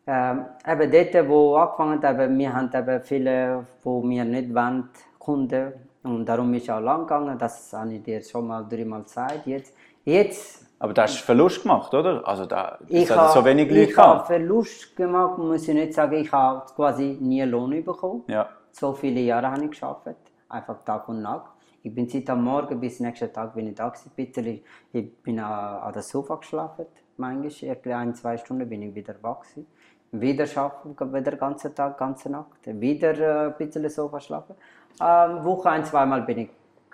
Ähm, 0.08 0.46
eben 0.68 0.92
dort, 0.92 1.30
wo 1.30 1.56
angefangen 1.56 2.02
hat, 2.02 2.20
eben, 2.20 2.40
wir 2.40 2.52
haben 2.52 2.72
eben 2.74 3.04
viele, 3.04 3.68
die 3.84 4.10
wir 4.10 4.26
nicht 4.26 4.56
wollen, 4.56 4.90
Kunden. 5.20 5.72
Und 6.06 6.26
darum 6.26 6.54
ist 6.54 6.70
auch 6.70 6.80
lang 6.80 7.02
gegangen, 7.02 7.38
das 7.38 7.74
habe 7.74 7.94
ich 7.94 8.04
dir 8.04 8.22
schon 8.22 8.48
mal 8.48 8.64
dreimal 8.64 9.04
gesagt. 9.04 9.48
Jetzt, 9.48 9.76
jetzt 10.04 10.66
aber 10.78 10.94
du 10.94 11.02
hast 11.02 11.18
Verlust 11.22 11.64
gemacht, 11.64 11.94
oder? 11.94 12.28
Also 12.28 12.46
da 12.46 12.78
ich 12.88 13.10
hat 13.10 13.32
so 13.32 13.40
habe 13.40 13.50
wenig 13.50 13.70
Leute 13.70 13.92
ich 13.92 13.98
habe. 13.98 14.26
Verlust 14.26 14.96
gemacht, 14.96 15.38
muss 15.38 15.68
ich 15.68 15.74
nicht 15.74 15.94
sagen, 15.94 16.14
ich 16.16 16.32
habe 16.32 16.66
quasi 16.76 17.18
nie 17.20 17.42
Lohn 17.44 17.84
bekommen. 17.84 18.24
Ja. 18.28 18.50
So 18.72 18.94
viele 18.94 19.22
Jahre 19.22 19.52
habe 19.52 19.64
ich 19.64 19.72
geschafft, 19.72 20.08
einfach 20.50 20.84
Tag 20.84 21.08
und 21.08 21.22
Nacht. 21.22 21.52
Ich 21.82 21.94
bin 21.94 22.10
seit 22.10 22.30
am 22.30 22.44
Morgen 22.44 22.80
bis 22.80 23.00
nächsten 23.00 23.32
Tag 23.32 23.54
bin 23.54 23.68
ich 23.68 23.76
da 23.76 23.90
gewesen. 23.90 24.64
Ich 24.92 25.18
bin 25.24 25.40
an, 25.40 25.94
der 25.94 26.02
Sofa 26.02 26.36
geschlafen, 26.36 26.86
manchmal. 27.18 27.94
Ein, 27.94 28.16
zwei 28.16 28.38
Stunden 28.38 28.68
bin 28.68 28.82
ich 28.82 28.94
wieder 28.94 29.16
wach 29.22 29.42
gewesen. 29.42 29.68
Wieder 30.12 30.46
schlafen, 30.46 30.96
wieder 31.00 31.32
den 31.32 31.40
ganzen 31.40 31.74
Tag, 31.74 31.98
ganze 31.98 32.30
Nacht. 32.30 32.48
Wieder 32.66 33.18
äh, 33.20 33.48
ein 33.48 33.58
bisschen 33.58 33.90
Sofa 33.90 34.20
schlafen. 34.20 34.56
Ähm, 35.02 35.44
Woche 35.44 35.70
ein, 35.70 35.86
zweimal 35.86 36.22
bin 36.22 36.38
ich 36.40 36.50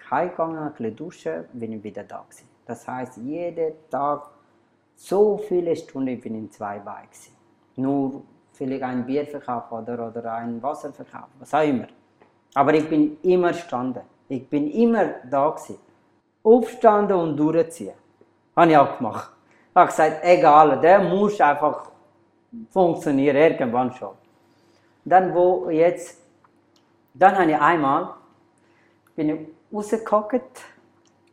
heimgegangen, 0.10 0.58
ein 0.58 0.72
bisschen 0.72 0.96
duschen, 0.96 1.46
bin 1.54 1.74
ich 1.74 1.84
wieder 1.84 2.04
da 2.04 2.24
gewesen. 2.28 2.48
Das 2.66 2.88
heißt, 2.88 3.18
jeden 3.18 3.74
Tag 3.90 4.30
so 4.96 5.38
viele 5.38 5.76
Stunden 5.76 6.20
bin 6.20 6.36
ich 6.36 6.42
in 6.42 6.52
zwei 6.52 6.80
Beinen 6.80 7.10
gewesen. 7.10 7.36
Nur 7.76 8.24
vielleicht 8.54 8.84
ein 8.84 9.06
Bier 9.06 9.26
verkaufen 9.26 9.74
oder, 9.80 10.08
oder 10.08 10.34
ein 10.34 10.62
Wasser 10.62 10.92
verkaufen, 10.92 11.34
was 11.40 11.54
auch 11.54 11.64
immer. 11.64 11.88
Aber 12.54 12.74
ich 12.74 12.88
bin 12.88 13.18
immer 13.24 13.50
gestanden. 13.50 14.04
Ich 14.28 14.48
bin 14.48 14.70
immer 14.70 15.06
da 15.30 15.50
gewesen. 15.50 15.78
Aufstanden 16.44 17.18
und 17.18 17.38
durchziehen. 17.38 17.94
Habe 18.56 18.72
ich 18.72 18.78
auch 18.78 18.98
gemacht. 18.98 19.32
Ich 19.70 19.76
habe 19.76 19.88
gesagt, 19.88 20.20
egal, 20.24 20.80
der 20.82 21.00
muss 21.00 21.40
einfach 21.40 21.92
funktionieren, 22.70 23.38
irgendwann 23.38 23.94
schon. 23.94 24.16
Dann, 25.06 25.34
wo 25.34 25.70
jetzt, 25.70 26.21
dann 27.14 27.38
habe 27.38 27.52
ich 27.52 27.58
einmal, 27.58 28.14
bin 29.16 29.30
ich 29.30 29.40
rausgeguckt, 29.74 30.62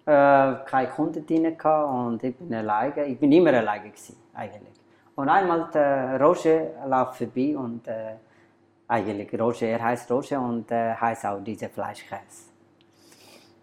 äh, 0.05 0.55
keine 0.67 0.89
Kunden 0.95 1.27
drin 1.27 1.57
gehabt 1.57 1.93
und 1.93 2.25
ich 2.25 2.35
bin 2.37 2.55
alleine. 2.55 3.07
Ich 3.07 3.19
bin 3.19 3.31
immer 3.33 3.53
alleine 3.53 3.91
gewesen, 3.91 4.17
eigentlich. 4.35 4.75
Und 5.15 5.29
einmal 5.29 5.69
der 5.73 6.21
Roger 6.21 6.87
läuft 6.87 7.17
vorbei 7.17 7.57
und 7.57 7.87
äh, 7.89 8.15
eigentlich 8.87 9.39
Roger, 9.39 9.67
er 9.67 9.83
heißt 9.83 10.11
Roger 10.11 10.41
und 10.41 10.71
äh, 10.71 10.95
heißt 10.95 11.27
auch 11.27 11.43
dieser 11.43 11.69
Fleischkäse. 11.69 12.49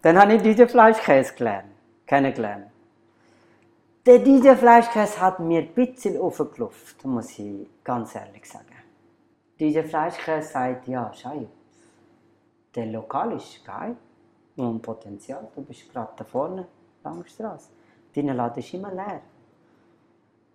Dann 0.02 0.18
habe 0.18 0.34
ich 0.34 0.42
diesen 0.42 0.68
Fleischkäse 0.68 1.34
gelernt, 1.34 1.72
kennengelernt. 2.06 2.66
Der 4.06 4.20
dieser 4.20 4.56
Fleischkäse 4.56 5.20
hat 5.20 5.40
mir 5.40 5.62
ein 5.62 5.74
bisschen 5.74 6.20
aufgelufft, 6.20 7.04
muss 7.04 7.36
ich 7.40 7.66
ganz 7.82 8.14
ehrlich 8.14 8.44
sagen. 8.48 8.66
Dieser 9.58 9.82
Fleischkäse 9.82 10.48
sagt, 10.48 10.86
ja, 10.86 11.10
schau, 11.12 11.48
der 12.76 12.86
Lokal 12.86 13.32
ist 13.32 13.64
geil 13.64 13.96
und 14.56 14.82
Potenzial. 14.82 15.48
Du 15.54 15.62
bist 15.62 15.90
gerade 15.92 16.12
da 16.16 16.24
vorne, 16.24 16.66
Langstrasse. 17.02 17.70
Dein 18.14 18.28
Laden 18.28 18.58
ist 18.58 18.74
immer 18.74 18.92
leer. 18.92 19.20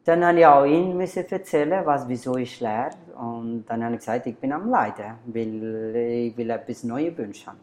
Dann 0.04 0.26
habe 0.26 0.40
ich 0.40 0.46
auch 0.46 0.94
müssen 0.94 1.26
erzählen, 1.28 1.86
was, 1.86 2.08
wieso 2.08 2.36
ist 2.36 2.60
leer. 2.60 2.92
Und 3.16 3.66
dann 3.68 3.84
habe 3.84 3.96
ich 3.96 4.00
gesagt, 4.00 4.26
ich 4.26 4.38
bin 4.38 4.52
am 4.52 4.70
Leiden, 4.70 5.16
weil 5.26 5.96
ich 5.96 6.38
will 6.38 6.50
etwas 6.50 6.84
Neues 6.84 7.16
wünschen. 7.18 7.54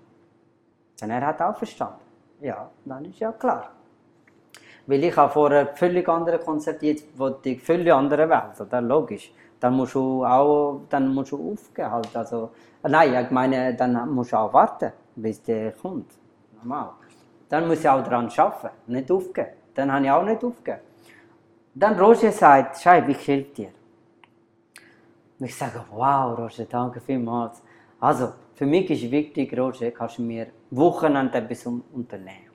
Dann 1.00 1.10
er 1.10 1.26
hat 1.26 1.40
auch 1.40 1.56
verstanden. 1.56 2.00
Ja, 2.40 2.70
dann 2.84 3.04
ist 3.04 3.18
ja 3.18 3.32
klar. 3.32 3.70
Weil 4.86 5.04
ich 5.04 5.16
habe 5.16 5.32
vorher 5.32 5.66
völlig 5.74 6.08
andere 6.08 6.38
Konzerte, 6.38 6.86
jetzt 6.86 7.18
wollte 7.18 7.50
ich 7.50 7.62
völlig 7.62 7.92
andere 7.92 8.28
Welt, 8.28 8.60
oder? 8.60 8.80
Logisch. 8.80 9.32
Dann 9.60 9.74
musst 9.74 9.94
du 9.94 10.24
auch, 10.24 10.82
dann 10.88 11.12
musst 11.12 11.32
du 11.32 11.52
aufgehen 11.52 11.90
halt. 11.90 12.14
Also, 12.16 12.50
nein, 12.82 13.24
ich 13.24 13.30
meine, 13.30 13.74
dann 13.74 14.08
musst 14.14 14.32
du 14.32 14.36
auch 14.38 14.52
warten, 14.52 14.92
bis 15.16 15.42
der 15.42 15.72
kommt. 15.72 16.10
Normal. 16.62 16.90
Dann 17.48 17.66
muss 17.66 17.80
ich 17.80 17.88
auch 17.88 18.02
daran 18.02 18.30
arbeiten, 18.36 18.68
nicht 18.86 19.10
aufgeben. 19.10 19.50
Dann 19.74 19.92
habe 19.92 20.04
ich 20.04 20.10
auch 20.10 20.24
nicht 20.24 20.44
aufgegeben. 20.44 20.82
Dann 21.74 21.98
Roger 21.98 22.32
sagt, 22.32 22.80
Scheib, 22.80 23.08
ich 23.08 23.26
helfe 23.26 23.54
dir. 23.54 23.68
Und 25.38 25.46
ich 25.46 25.56
sage, 25.56 25.84
wow, 25.90 26.36
Roger, 26.38 26.64
danke 26.64 27.00
vielmals. 27.00 27.62
Also, 28.00 28.32
für 28.54 28.66
mich 28.66 28.90
ist 28.90 29.10
wichtig, 29.10 29.56
Roger, 29.56 29.90
kannst 29.92 30.18
du 30.18 30.22
mir 30.22 30.48
Wochenende 30.70 31.38
etwas 31.38 31.64
un- 31.66 31.82
unternehmen. 31.92 32.48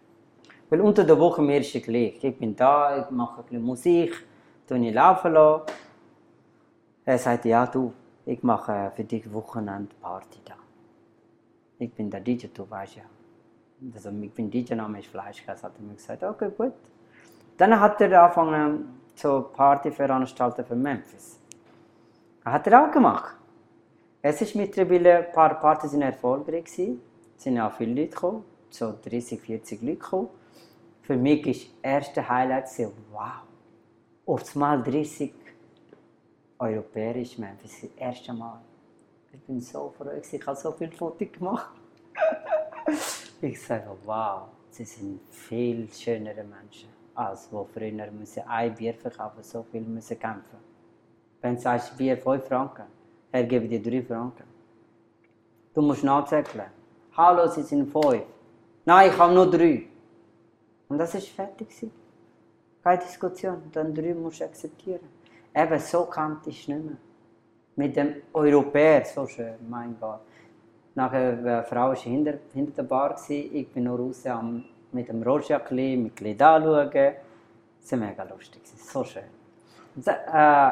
Weil 0.69 0.81
unter 0.81 1.03
der 1.03 1.17
Woche 1.17 1.41
mir 1.41 1.59
ist 1.59 1.73
es 1.75 1.83
gleich. 1.83 2.21
Ich 2.21 2.37
bin 2.37 2.55
da, 2.55 2.97
ich 2.99 3.09
mache 3.09 3.39
ein 3.39 3.43
bisschen 3.45 3.63
Musik, 3.63 4.25
tue 4.67 4.77
ich 4.79 4.93
laufen 4.93 5.33
lassen. 5.33 5.63
Er 7.05 7.17
sagt, 7.17 7.45
ja 7.45 7.65
du, 7.65 7.93
ich 8.25 8.41
mache 8.43 8.91
für 8.95 9.03
dich 9.03 9.31
Wochenende 9.33 9.93
Party 10.01 10.39
da. 10.45 10.55
Ich 11.77 11.93
bin 11.93 12.09
der 12.09 12.21
DJ, 12.21 12.47
du 12.53 12.69
weißt 12.69 12.95
ja. 12.95 13.03
Also 13.93 14.09
ich 14.09 14.33
bin 14.33 14.49
DJ, 14.49 14.75
Name 14.75 14.99
ist 14.99 15.09
Fleischkäse, 15.09 15.63
hat 15.63 15.73
er 15.77 15.81
mir 15.83 15.95
gesagt, 15.95 16.23
okay, 16.23 16.49
gut. 16.55 16.73
Dann 17.57 17.77
hat 17.77 17.99
er 17.99 18.23
angefangen, 18.23 19.01
so 19.15 19.49
Party 19.53 19.91
veranstalten 19.91 20.63
für 20.65 20.75
Memphis. 20.75 21.39
Hat 22.45 22.67
er 22.67 22.85
auch 22.85 22.91
gemacht. 22.91 23.35
Es 24.21 24.41
ist 24.41 24.55
mittlerweile, 24.55 25.27
ein 25.27 25.31
paar 25.33 25.59
Partys 25.59 25.91
sind 25.91 26.01
erfolgreich 26.01 26.63
gewesen. 26.63 27.01
Es 27.37 27.43
sind 27.43 27.59
auch 27.59 27.73
viele 27.73 28.01
Leute 28.01 28.11
gekommen, 28.11 28.45
so 28.69 28.93
30, 29.03 29.41
40 29.41 29.81
Leute 29.81 29.97
gekommen. 29.97 30.29
Für 31.01 31.17
mich 31.17 31.45
war 31.45 31.51
das 31.51 31.67
erste 31.81 32.29
Highlight, 32.29 32.71
gewesen, 32.71 32.93
wow, 33.11 34.55
mal 34.55 34.81
30 34.81 35.33
europäisch 36.63 37.37
Memphis, 37.37 37.81
das 37.81 37.91
erste 37.97 38.33
Mal. 38.33 38.59
Ich 39.31 39.41
bin 39.41 39.59
so 39.59 39.93
froh, 39.97 40.11
ich 40.11 40.47
habe 40.47 40.57
so 40.57 40.71
viele 40.71 40.91
Fotos 40.91 41.31
gemacht. 41.31 41.71
ich 43.41 43.61
sage, 43.61 43.89
wow, 44.05 44.43
sie 44.69 44.85
sind 44.85 45.19
viel 45.29 45.91
schönere 45.91 46.43
Menschen, 46.43 46.89
als 47.15 47.51
wo 47.51 47.67
früher 47.73 48.11
müssen 48.11 48.43
ein 48.47 48.73
Bier 48.75 48.93
verkaufen, 48.93 49.43
so 49.43 49.63
viel 49.71 49.81
müssen 49.81 50.19
kämpfen. 50.19 50.59
Wenn 51.41 51.55
du 51.55 51.61
sagst, 51.61 51.97
Bier 51.97 52.17
5 52.17 52.47
Franken, 52.47 52.85
er 53.31 53.43
gebe 53.43 53.67
dir 53.67 53.81
3 53.81 54.03
Franken. 54.03 54.47
Du 55.73 55.81
musst 55.81 56.03
nachzählen. 56.03 56.71
Hallo, 57.17 57.47
sie 57.47 57.63
sind 57.63 57.91
5. 57.91 58.23
Nein, 58.85 59.09
ich 59.09 59.17
habe 59.17 59.33
nur 59.33 59.49
3. 59.49 59.87
Und 60.87 60.97
das 60.99 61.15
ist 61.15 61.29
fertig. 61.29 61.67
Keine 62.83 63.01
Diskussion. 63.01 63.63
Dann 63.71 63.93
3 63.93 64.13
musst 64.13 64.39
du 64.39 64.45
akzeptieren. 64.45 65.12
Eben 65.55 65.79
so 65.79 66.05
kannte 66.05 66.49
ich 66.49 66.61
es 66.61 66.67
nicht 66.67 66.83
mehr. 66.83 66.95
Mit 67.75 67.95
dem 67.95 68.15
Europäer, 68.33 69.03
so 69.05 69.25
schön, 69.27 69.55
mein 69.67 69.95
Gott. 69.99 70.19
Nachher, 70.95 71.29
eine 71.31 71.63
Frau 71.63 71.87
war 71.89 71.95
hinter, 71.95 72.33
hinter 72.53 72.71
der 72.73 72.83
Bar, 72.83 73.15
ich 73.29 73.67
bin 73.69 73.85
nur 73.85 73.97
raus 73.99 74.25
am, 74.27 74.63
mit 74.91 75.07
dem 75.09 75.21
bisschen, 75.21 76.03
mit 76.03 76.11
ein 76.13 76.23
bisschen 76.23 76.41
anschauen. 76.41 76.91
Das 77.81 77.91
war 77.91 77.99
mega 77.99 78.23
lustig, 78.23 78.61
so 78.77 79.03
schön. 79.03 79.23
Äh, 80.05 80.71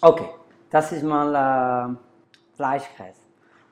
okay, 0.00 0.28
das 0.70 0.92
ist 0.92 1.02
mal 1.02 1.34
äh, 1.92 1.96
Fleischkäse. 2.56 3.20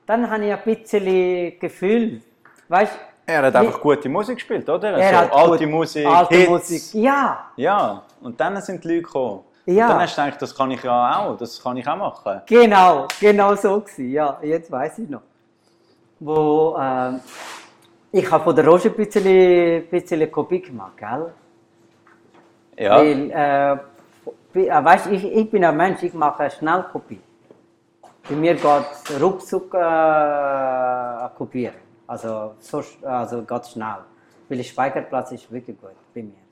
Dann 0.05 0.29
habe 0.29 0.45
ich 0.45 0.53
ein 0.53 0.61
bisschen 0.63 1.57
Gefühl, 1.59 2.21
weißt 2.67 2.93
Er 3.25 3.41
hat 3.43 3.55
einfach 3.55 3.79
gute 3.79 4.07
Musik 4.09 4.35
gespielt, 4.35 4.69
oder? 4.69 4.91
er 4.97 5.09
so 5.11 5.15
hat 5.17 5.33
alte 5.33 5.63
gut- 5.65 5.73
Musik, 5.73 6.05
alte 6.05 6.35
Hits. 6.35 6.49
Musik, 6.49 6.93
ja, 6.93 7.51
Ja, 7.55 8.03
und 8.21 8.39
dann 8.39 8.61
sind 8.61 8.83
die 8.83 8.87
Leute 8.89 9.01
gekommen. 9.01 9.43
Ja. 9.65 9.85
Und 9.85 9.89
dann 9.93 10.01
hast 10.01 10.17
du 10.17 10.23
gedacht, 10.23 10.41
das 10.41 10.55
kann 10.55 10.71
ich 10.71 10.83
ja 10.83 11.17
auch, 11.17 11.37
das 11.37 11.61
kann 11.61 11.77
ich 11.77 11.87
auch 11.87 11.95
machen. 11.95 12.41
Genau, 12.45 13.07
genau 13.19 13.55
so 13.55 13.79
gewesen. 13.81 14.11
Ja, 14.11 14.37
jetzt 14.43 14.71
weiß 14.71 14.99
ich 14.99 15.09
noch. 15.09 15.21
Wo 16.19 16.77
ähm, 16.79 17.19
ich 18.11 18.31
habe 18.31 18.43
von 18.43 18.55
der 18.55 18.65
Roger 18.65 18.89
ein 18.89 18.95
bisschen, 18.95 19.87
bisschen 19.89 20.31
Kopie 20.31 20.61
gemacht, 20.61 20.97
gell? 20.97 21.33
Ja, 22.77 22.97
Weil, 22.97 23.31
äh, 23.31 23.73
äh, 24.59 24.85
weißt, 24.85 25.07
ich, 25.07 25.25
ich 25.25 25.49
bin 25.49 25.65
ein 25.65 25.75
Mensch, 25.75 26.03
ich 26.03 26.13
mache 26.13 26.41
eine 26.41 26.51
Schnellkopie. 26.51 27.19
Bei 28.29 28.35
mir 28.35 28.55
geht 28.55 29.21
ruckzuck 29.21 29.73
äh, 29.73 31.29
kopieren. 31.37 31.75
Also, 32.07 32.55
so, 32.59 32.83
also 33.03 33.41
geht 33.41 33.67
schnell. 33.67 34.03
Weil 34.47 34.57
der 34.57 34.63
Speicherplatz 34.63 35.31
ist 35.31 35.51
wirklich 35.51 35.79
gut 35.79 35.91
bei 36.13 36.21
mir. 36.21 36.44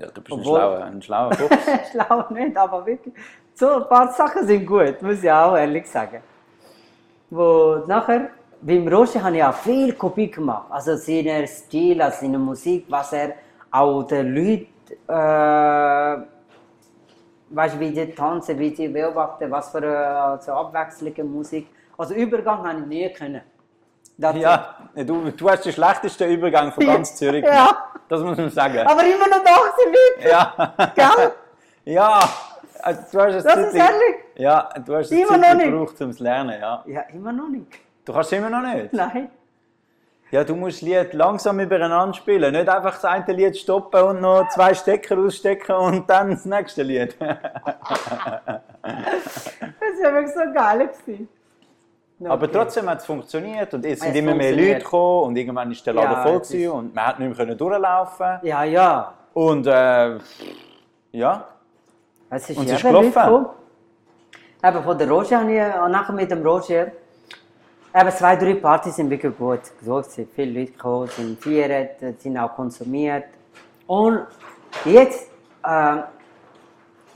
Ja 0.00 0.08
du 0.08 0.20
bist 0.20 0.32
ein 0.32 0.40
Obwohl- 0.40 0.58
schlauer, 0.58 0.84
ein 0.84 1.02
schlauer 1.02 1.32
Fuchs. 1.38 1.56
Schlau 1.90 2.24
nicht, 2.30 2.56
aber 2.56 2.84
wirklich. 2.86 3.14
So 3.54 3.70
ein 3.82 3.88
paar 3.88 4.12
Sachen 4.12 4.46
sind 4.46 4.66
gut, 4.66 5.00
muss 5.02 5.22
ich 5.22 5.30
auch 5.30 5.56
ehrlich 5.56 5.86
sagen. 5.88 6.20
Wo 7.30 7.82
nachher, 7.86 8.30
beim 8.60 8.86
Roger 8.88 9.22
habe 9.22 9.36
ich 9.36 9.44
auch 9.44 9.54
viel 9.54 9.92
Kopie 9.94 10.30
gemacht. 10.30 10.66
Also 10.70 10.96
seinen 10.96 11.46
Stil, 11.46 12.00
also 12.02 12.18
seine 12.20 12.38
Musik, 12.38 12.86
was 12.88 13.12
er 13.12 13.34
auch 13.70 14.02
den 14.04 14.34
Leuten, 14.34 14.68
äh, 15.08 16.16
weißt, 17.50 17.78
wie 17.80 17.90
die 17.90 18.06
tanzen, 18.14 18.58
wie 18.58 18.70
die 18.70 18.88
beobachten, 18.88 19.50
was 19.50 19.70
für 19.70 19.78
eine 19.78 20.40
so 20.42 20.52
abwechselnde 20.52 21.24
Musik. 21.24 21.68
Also 21.96 22.14
Übergang 22.14 22.66
habe 22.66 22.80
ich 22.80 22.86
nie 22.86 23.12
können. 23.12 23.42
Dazu. 24.16 24.38
ja, 24.38 24.76
du, 24.94 25.30
du 25.30 25.50
hast 25.50 25.64
den 25.64 25.72
schlechtesten 25.72 26.30
Übergang 26.30 26.72
von 26.72 26.86
ganz 26.86 27.16
Zürich 27.16 27.44
Ja. 27.44 27.90
Das 28.08 28.20
muss 28.20 28.36
man 28.36 28.50
sagen. 28.50 28.78
Aber 28.78 29.02
immer 29.02 29.28
noch 29.28 29.42
da 29.42 29.56
sind 29.76 29.96
Leute, 30.22 30.28
Ja, 30.28 30.74
gell? 30.94 31.32
ja. 31.94 32.20
Also, 32.82 33.00
du 33.12 33.20
hast 33.20 33.34
es 33.36 33.44
Das 33.44 33.56
ist 33.56 33.74
ehrlich. 33.74 34.16
Ja, 34.36 34.68
du 34.84 34.94
hast 34.96 35.10
es 35.10 35.12
Immer 35.12 35.40
Zeit 35.40 35.58
gebraucht, 35.58 36.00
um 36.02 36.10
es 36.10 36.16
zu 36.18 36.22
lernen, 36.22 36.60
ja. 36.60 36.82
Ja, 36.86 37.00
immer 37.12 37.32
noch 37.32 37.48
nicht. 37.48 37.66
Du 38.04 38.12
kannst 38.12 38.32
es 38.32 38.38
immer 38.38 38.50
noch 38.50 38.60
nicht. 38.60 38.92
Nein. 38.92 39.30
Ja, 40.30 40.44
du 40.44 40.54
musst 40.56 40.82
Lied 40.82 41.12
langsam 41.14 41.60
übereinander 41.60 42.12
spielen. 42.14 42.52
Nicht 42.52 42.68
einfach 42.68 42.94
das 42.94 43.04
eine 43.04 43.32
Lied 43.32 43.56
stoppen 43.56 44.02
und 44.02 44.20
noch 44.20 44.48
zwei 44.48 44.74
Stecker 44.74 45.16
ausstecken 45.18 45.76
und 45.76 46.10
dann 46.10 46.30
das 46.30 46.44
nächste 46.44 46.82
Lied. 46.82 47.16
Das 48.84 50.02
war 50.02 50.12
wirklich 50.14 50.34
so 50.34 50.52
geil. 50.52 50.88
gewesen. 50.88 51.28
Aber 52.20 52.44
Okay. 52.44 52.52
trotzdem 52.52 52.88
hat 52.88 53.00
es 53.00 53.06
funktioniert 53.06 53.74
und 53.74 53.84
es 53.84 54.00
sind 54.00 54.10
Es 54.10 54.16
immer 54.16 54.34
mehr. 54.34 54.52
Leute 54.52 54.78
gekommen 54.78 55.28
und 55.28 55.36
irgendwann 55.36 55.70
ist 55.72 55.84
der 55.84 55.94
Laden 55.94 56.12
Ja, 56.12 56.22
voll 56.22 56.40
es 56.40 56.48
gewesen 56.48 56.70
und 56.70 56.94
man 56.94 57.06
hat 57.06 57.18
nicht 57.18 57.36
mehr 57.36 57.54
durchlaufen. 57.54 58.38
Ja, 58.42 58.62
ja. 58.64 59.14
Und 59.34 59.66
äh, 59.66 60.18
ja, 61.12 61.48
Es 62.30 62.50
ist 62.50 62.58
Und 62.58 62.66
es 62.66 62.72
ist 62.74 62.82
gelaufen? 62.82 63.46
Eben 64.64 64.82
von 64.82 64.96
der 64.98 65.08
Roger 65.10 65.40
habe 65.40 65.52
ich, 65.52 65.82
und 65.84 65.90
nachher 65.90 66.12
mit 66.14 66.30
dem 66.30 66.42
Roger, 66.46 66.92
eben 67.94 68.10
zwei, 68.12 68.36
drei 68.36 68.54
Partys 68.54 68.96
sind 68.96 69.10
wirklich 69.10 69.36
gut. 69.36 69.60
So 69.82 70.00
sind 70.02 70.30
viele 70.32 70.60
Leute 70.60 70.72
gekommen, 70.72 71.08
sind 71.08 71.42
gefeiert, 71.42 72.00
sind 72.20 72.38
auch 72.38 72.54
konsumiert. 72.54 73.24
Und 73.86 74.20
jetzt, 74.86 75.28
äh, 75.64 75.96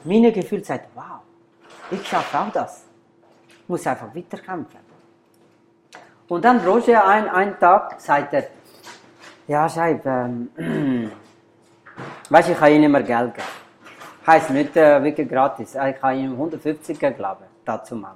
meine 0.05 0.32
Gefühl 0.32 0.62
sagt, 0.62 0.88
wow, 0.94 1.20
ich 1.90 2.07
schaffe 2.07 2.38
auch 2.38 2.53
das. 2.53 2.84
Ich 3.62 3.68
muss 3.68 3.86
einfach 3.86 4.14
weiterkämpfen. 4.14 4.88
Und 6.28 6.44
dann 6.44 6.60
Roger, 6.60 7.06
ein, 7.06 7.28
einen 7.28 7.58
Tag, 7.58 8.00
sagt 8.00 8.34
er, 8.34 8.44
ja, 9.46 9.66
Scheib, 9.68 10.04
ähm, 10.04 10.50
weißt 12.28 12.48
du, 12.48 12.52
ich 12.52 12.58
kann 12.58 12.72
Ihnen 12.72 12.84
immer 12.84 13.02
Geld 13.02 13.34
geben. 13.34 13.46
Heißt 14.26 14.50
nicht 14.50 14.76
äh, 14.76 15.02
wirklich 15.02 15.26
gratis. 15.26 15.74
Ich 15.74 16.00
kann 16.00 16.18
ihm 16.18 16.32
150 16.32 16.98
geben, 16.98 17.14
ich, 17.18 17.26
dazu 17.64 17.96
mal. 17.96 18.14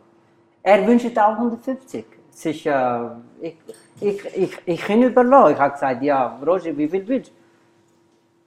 Er 0.62 0.86
wünscht 0.86 1.18
auch 1.18 1.32
150. 1.38 2.04
Es 2.30 2.44
ist, 2.44 2.66
äh, 2.66 2.98
ich, 3.40 3.56
ich, 3.98 4.36
ich, 4.36 4.58
ich 4.66 4.88
ihn 4.90 5.04
überlassen. 5.04 5.54
Ich 5.54 5.58
habe 5.58 5.72
gesagt, 5.72 6.02
ja, 6.02 6.38
Roger, 6.46 6.76
wie 6.76 6.88
viel 6.88 7.08
willst 7.08 7.30
du? 7.30 7.34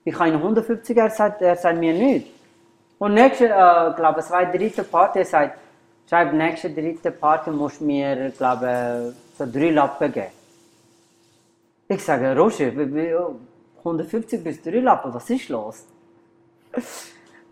Ich 0.04 0.14
kann 0.14 0.28
ihm 0.28 0.36
150, 0.36 0.96
er 0.96 1.10
sagt, 1.10 1.42
er 1.42 1.56
sagt 1.56 1.76
mir 1.76 1.92
nichts. 1.92 2.30
Und 2.98 3.14
nächste, 3.14 3.46
äh, 3.46 3.92
glaube 3.96 4.20
zwei 4.20 4.44
dritte 4.44 4.84
Party, 4.84 5.18
er 5.18 5.24
sagt, 5.24 5.58
schreib, 6.08 6.32
nächste 6.32 6.70
dritte 6.70 7.10
Party 7.10 7.50
musst 7.50 7.80
du 7.80 7.84
mir, 7.84 8.30
glaube 8.30 9.12
so 9.12 9.25
drei 9.38 9.70
Lappen 9.70 10.12
geben. 10.12 10.26
Ich 11.88 12.02
sage, 12.02 12.36
Roger, 12.36 12.76
wie- 12.76 12.94
wie- 12.94 13.16
150 13.84 14.42
bis 14.42 14.60
3 14.62 14.80
Lappen, 14.80 15.14
was 15.14 15.30
ist 15.30 15.48
los? 15.48 15.86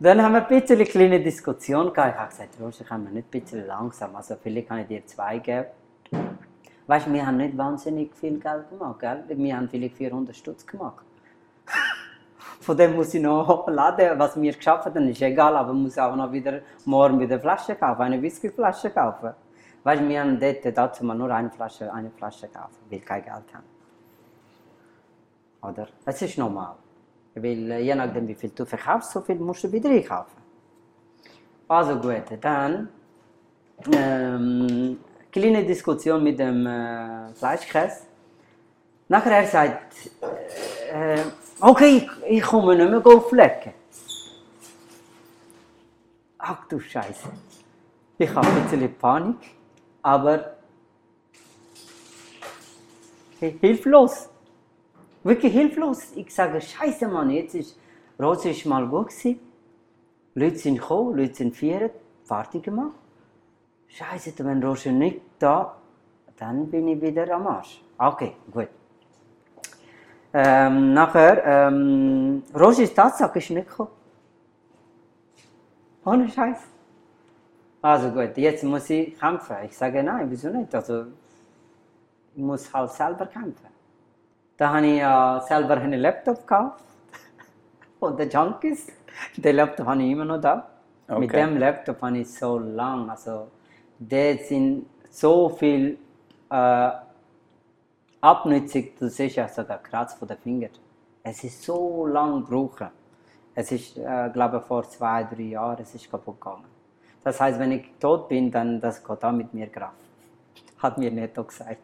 Dann 0.01 0.21
haben 0.21 0.33
wir 0.33 0.43
ein 0.43 0.49
bisschen 0.49 0.77
eine 0.77 0.87
kleine 0.87 1.21
Diskussion 1.21 1.93
gehabt. 1.93 2.15
Ich 2.15 2.19
habe 2.19 2.29
gesagt, 2.31 2.55
Roger, 2.61 2.85
kann 2.85 3.05
man 3.05 3.13
nicht 3.15 3.29
ein 3.33 3.41
bisschen 3.41 3.67
langsam, 3.67 4.17
also 4.17 4.35
vielleicht 4.43 4.69
kann 4.69 4.81
ich 4.81 4.89
dir 4.89 5.07
zwei 5.07 5.39
geben. 5.39 5.67
Weißt 6.87 7.07
du, 7.07 7.13
wir 7.13 7.25
haben 7.25 7.37
nicht 7.37 7.57
wahnsinnig 7.57 8.13
viel 8.15 8.39
Geld 8.41 8.69
gemacht, 8.69 8.99
gell? 9.01 9.25
Wir 9.29 9.57
haben 9.57 9.69
vielleicht 9.69 9.97
400 9.97 10.35
Stutz 10.35 10.67
gemacht. 10.67 11.05
Von 12.61 12.77
dem 12.77 12.97
muss 12.97 13.15
ich 13.15 13.23
noch 13.23 13.69
laden, 13.69 14.19
was 14.19 14.41
wir 14.41 14.53
geschafft 14.53 14.87
haben, 14.87 15.09
ist 15.09 15.23
egal, 15.23 15.57
aber 15.57 15.73
ich 15.73 15.79
muss 15.79 15.97
auch 15.99 16.17
noch 16.17 16.33
wieder 16.33 16.61
morgen 16.85 17.21
wieder 17.21 17.39
Flasche 17.39 17.75
kaufen, 17.77 18.03
eine 18.03 18.21
Whiskyflasche 18.21 18.91
kaufen. 18.91 19.31
Du, 19.85 20.09
wir 20.09 20.21
haben 20.21 20.41
dort 20.41 20.77
dazu 20.77 21.05
mal 21.05 21.15
nur 21.15 21.31
eine 21.31 21.51
Flasche, 21.51 21.93
eine 21.93 22.11
Flasche 22.11 22.49
kaufen, 22.49 22.79
weil 22.89 23.01
kein 23.01 23.23
Geld 23.23 23.55
haben. 23.55 23.65
Oder? 25.61 25.89
Es 26.07 26.23
ist 26.23 26.39
normal. 26.39 26.77
Weil 27.35 27.71
äh, 27.71 27.81
je 27.81 27.95
nachdem, 27.95 28.27
wie 28.27 28.35
viel 28.35 28.51
du 28.51 28.65
verkaufst, 28.65 29.11
so 29.11 29.21
viel 29.21 29.37
musst 29.37 29.65
du 29.65 29.73
wieder 29.73 29.91
einkaufen. 29.91 30.43
Also 31.69 31.97
gut, 31.97 32.25
dann 32.41 32.89
ähm, 33.93 34.99
kleine 35.31 35.65
Diskussion 35.65 36.23
mit 36.23 36.39
dem 36.39 36.67
äh, 36.67 37.35
Fleischkäse. 37.35 38.05
Nachher 39.09 39.33
er 39.33 39.47
sagt, 39.47 40.11
äh, 40.93 41.25
okay, 41.61 41.97
ich, 41.97 42.39
ich 42.39 42.43
komme 42.43 42.75
nicht 42.75 42.91
mehr 42.91 43.07
auflecken. 43.07 43.75
Ach 46.39 46.67
du 46.69 46.81
Scheiße. 46.81 47.29
Ich 48.17 48.35
habe 48.35 48.47
ein 48.47 48.63
bisschen 48.63 48.95
Panik, 48.97 49.37
aber 50.05 50.55
hilflos. 53.41 54.29
Wirklich 55.25 55.53
hilflos. 55.53 56.13
Ich 56.15 56.33
sage, 56.33 56.61
Scheiße, 56.61 57.09
Mann, 57.09 57.31
jetzt 57.31 57.55
ist 57.55 57.79
Rose 58.21 58.51
ist 58.51 58.67
mal 58.67 58.87
gut 58.87 59.09
gewesen. 59.09 59.41
Leute 60.35 60.59
sind 60.59 60.79
gekommen, 60.79 61.17
Leute 61.17 61.35
sind 61.35 61.57
viert, 61.57 61.95
fertig 62.25 62.63
gemacht. 62.63 62.97
Scheiße, 63.89 64.33
wenn 64.39 64.63
Roger 64.63 64.93
nicht 64.93 65.21
da, 65.39 65.77
dann 66.37 66.69
bin 66.71 66.89
ich 66.89 67.01
wieder 67.01 67.31
am 67.35 67.47
Arsch. 67.47 67.83
Okay, 67.97 68.35
gut. 68.53 68.69
Ähm, 70.33 70.93
nachher, 70.93 71.45
ähm, 71.45 72.43
ist 72.79 72.95
Tatsache 72.95 73.39
ist 73.39 73.51
nicht 73.51 73.69
gekommen. 73.69 73.91
Ohne 76.05 76.29
Scheiß. 76.29 76.74
Also 77.85 78.09
gut, 78.11 78.35
jetzt 78.39 78.65
muss 78.65 78.89
ich 78.89 79.19
kämpfen. 79.21 79.57
Ich 79.67 79.77
sage 79.77 80.03
nein, 80.03 80.31
wieso 80.31 80.49
nicht? 80.49 80.75
Also, 80.75 81.05
ich 82.35 82.43
muss 82.43 82.73
halt 82.73 82.91
selber 82.91 83.27
kämpfen. 83.27 83.69
Da 84.57 84.73
habe 84.73 84.87
ich 84.87 84.99
ja 85.01 85.43
selber 85.47 85.77
einen 85.77 86.01
Laptop 86.01 86.39
gekauft. 86.47 86.83
Von 88.01 88.17
den 88.17 88.31
Junkies. 88.31 88.87
Den 89.37 89.57
Laptop 89.57 89.87
habe 89.87 90.03
ich 90.03 90.11
immer 90.13 90.25
noch 90.25 90.41
da. 90.41 90.67
Mit 91.09 91.29
Okay. 91.31 91.43
dem 91.45 91.59
Laptop 91.59 92.01
habe 92.01 92.19
ich 92.19 92.33
so 92.33 92.59
lang, 92.59 93.11
also, 93.11 93.49
der 93.99 94.39
sind 94.39 94.87
so 95.11 95.51
viel 95.51 95.99
äh, 96.51 96.91
abnützig, 98.23 98.97
du 98.99 99.11
siehst 99.11 99.37
ja 99.37 99.47
sogar 99.47 99.79
Kratz 99.83 100.15
von 100.15 100.27
den 100.27 100.39
Fingern. 100.39 100.71
Es 101.23 101.45
ist 101.45 101.63
so 101.63 102.07
lang 102.07 102.47
gebrauchen. 102.47 102.89
Es 103.55 103.71
ist, 103.73 103.99
äh, 103.99 104.31
glaube 104.33 104.57
ich, 104.57 104.63
vor 104.65 104.89
zwei, 104.89 105.25
drei 105.25 105.43
Jahren, 105.57 105.83
es 105.83 105.95
ist 105.95 106.11
kaputt 106.11 106.41
gegangen. 106.41 106.74
Das 107.25 107.41
heißt, 107.41 107.59
wenn 107.59 107.73
ich 107.73 107.87
tot 107.99 108.29
bin, 108.29 108.51
dann 108.51 108.81
das 108.81 109.03
geht 109.03 109.25
auch 109.25 109.33
mit 109.33 109.53
mir 109.55 109.67
Kraft. 109.67 109.97
Hat 110.79 110.99
mir 110.99 111.11
Netto 111.11 111.43
gesagt. 111.43 111.81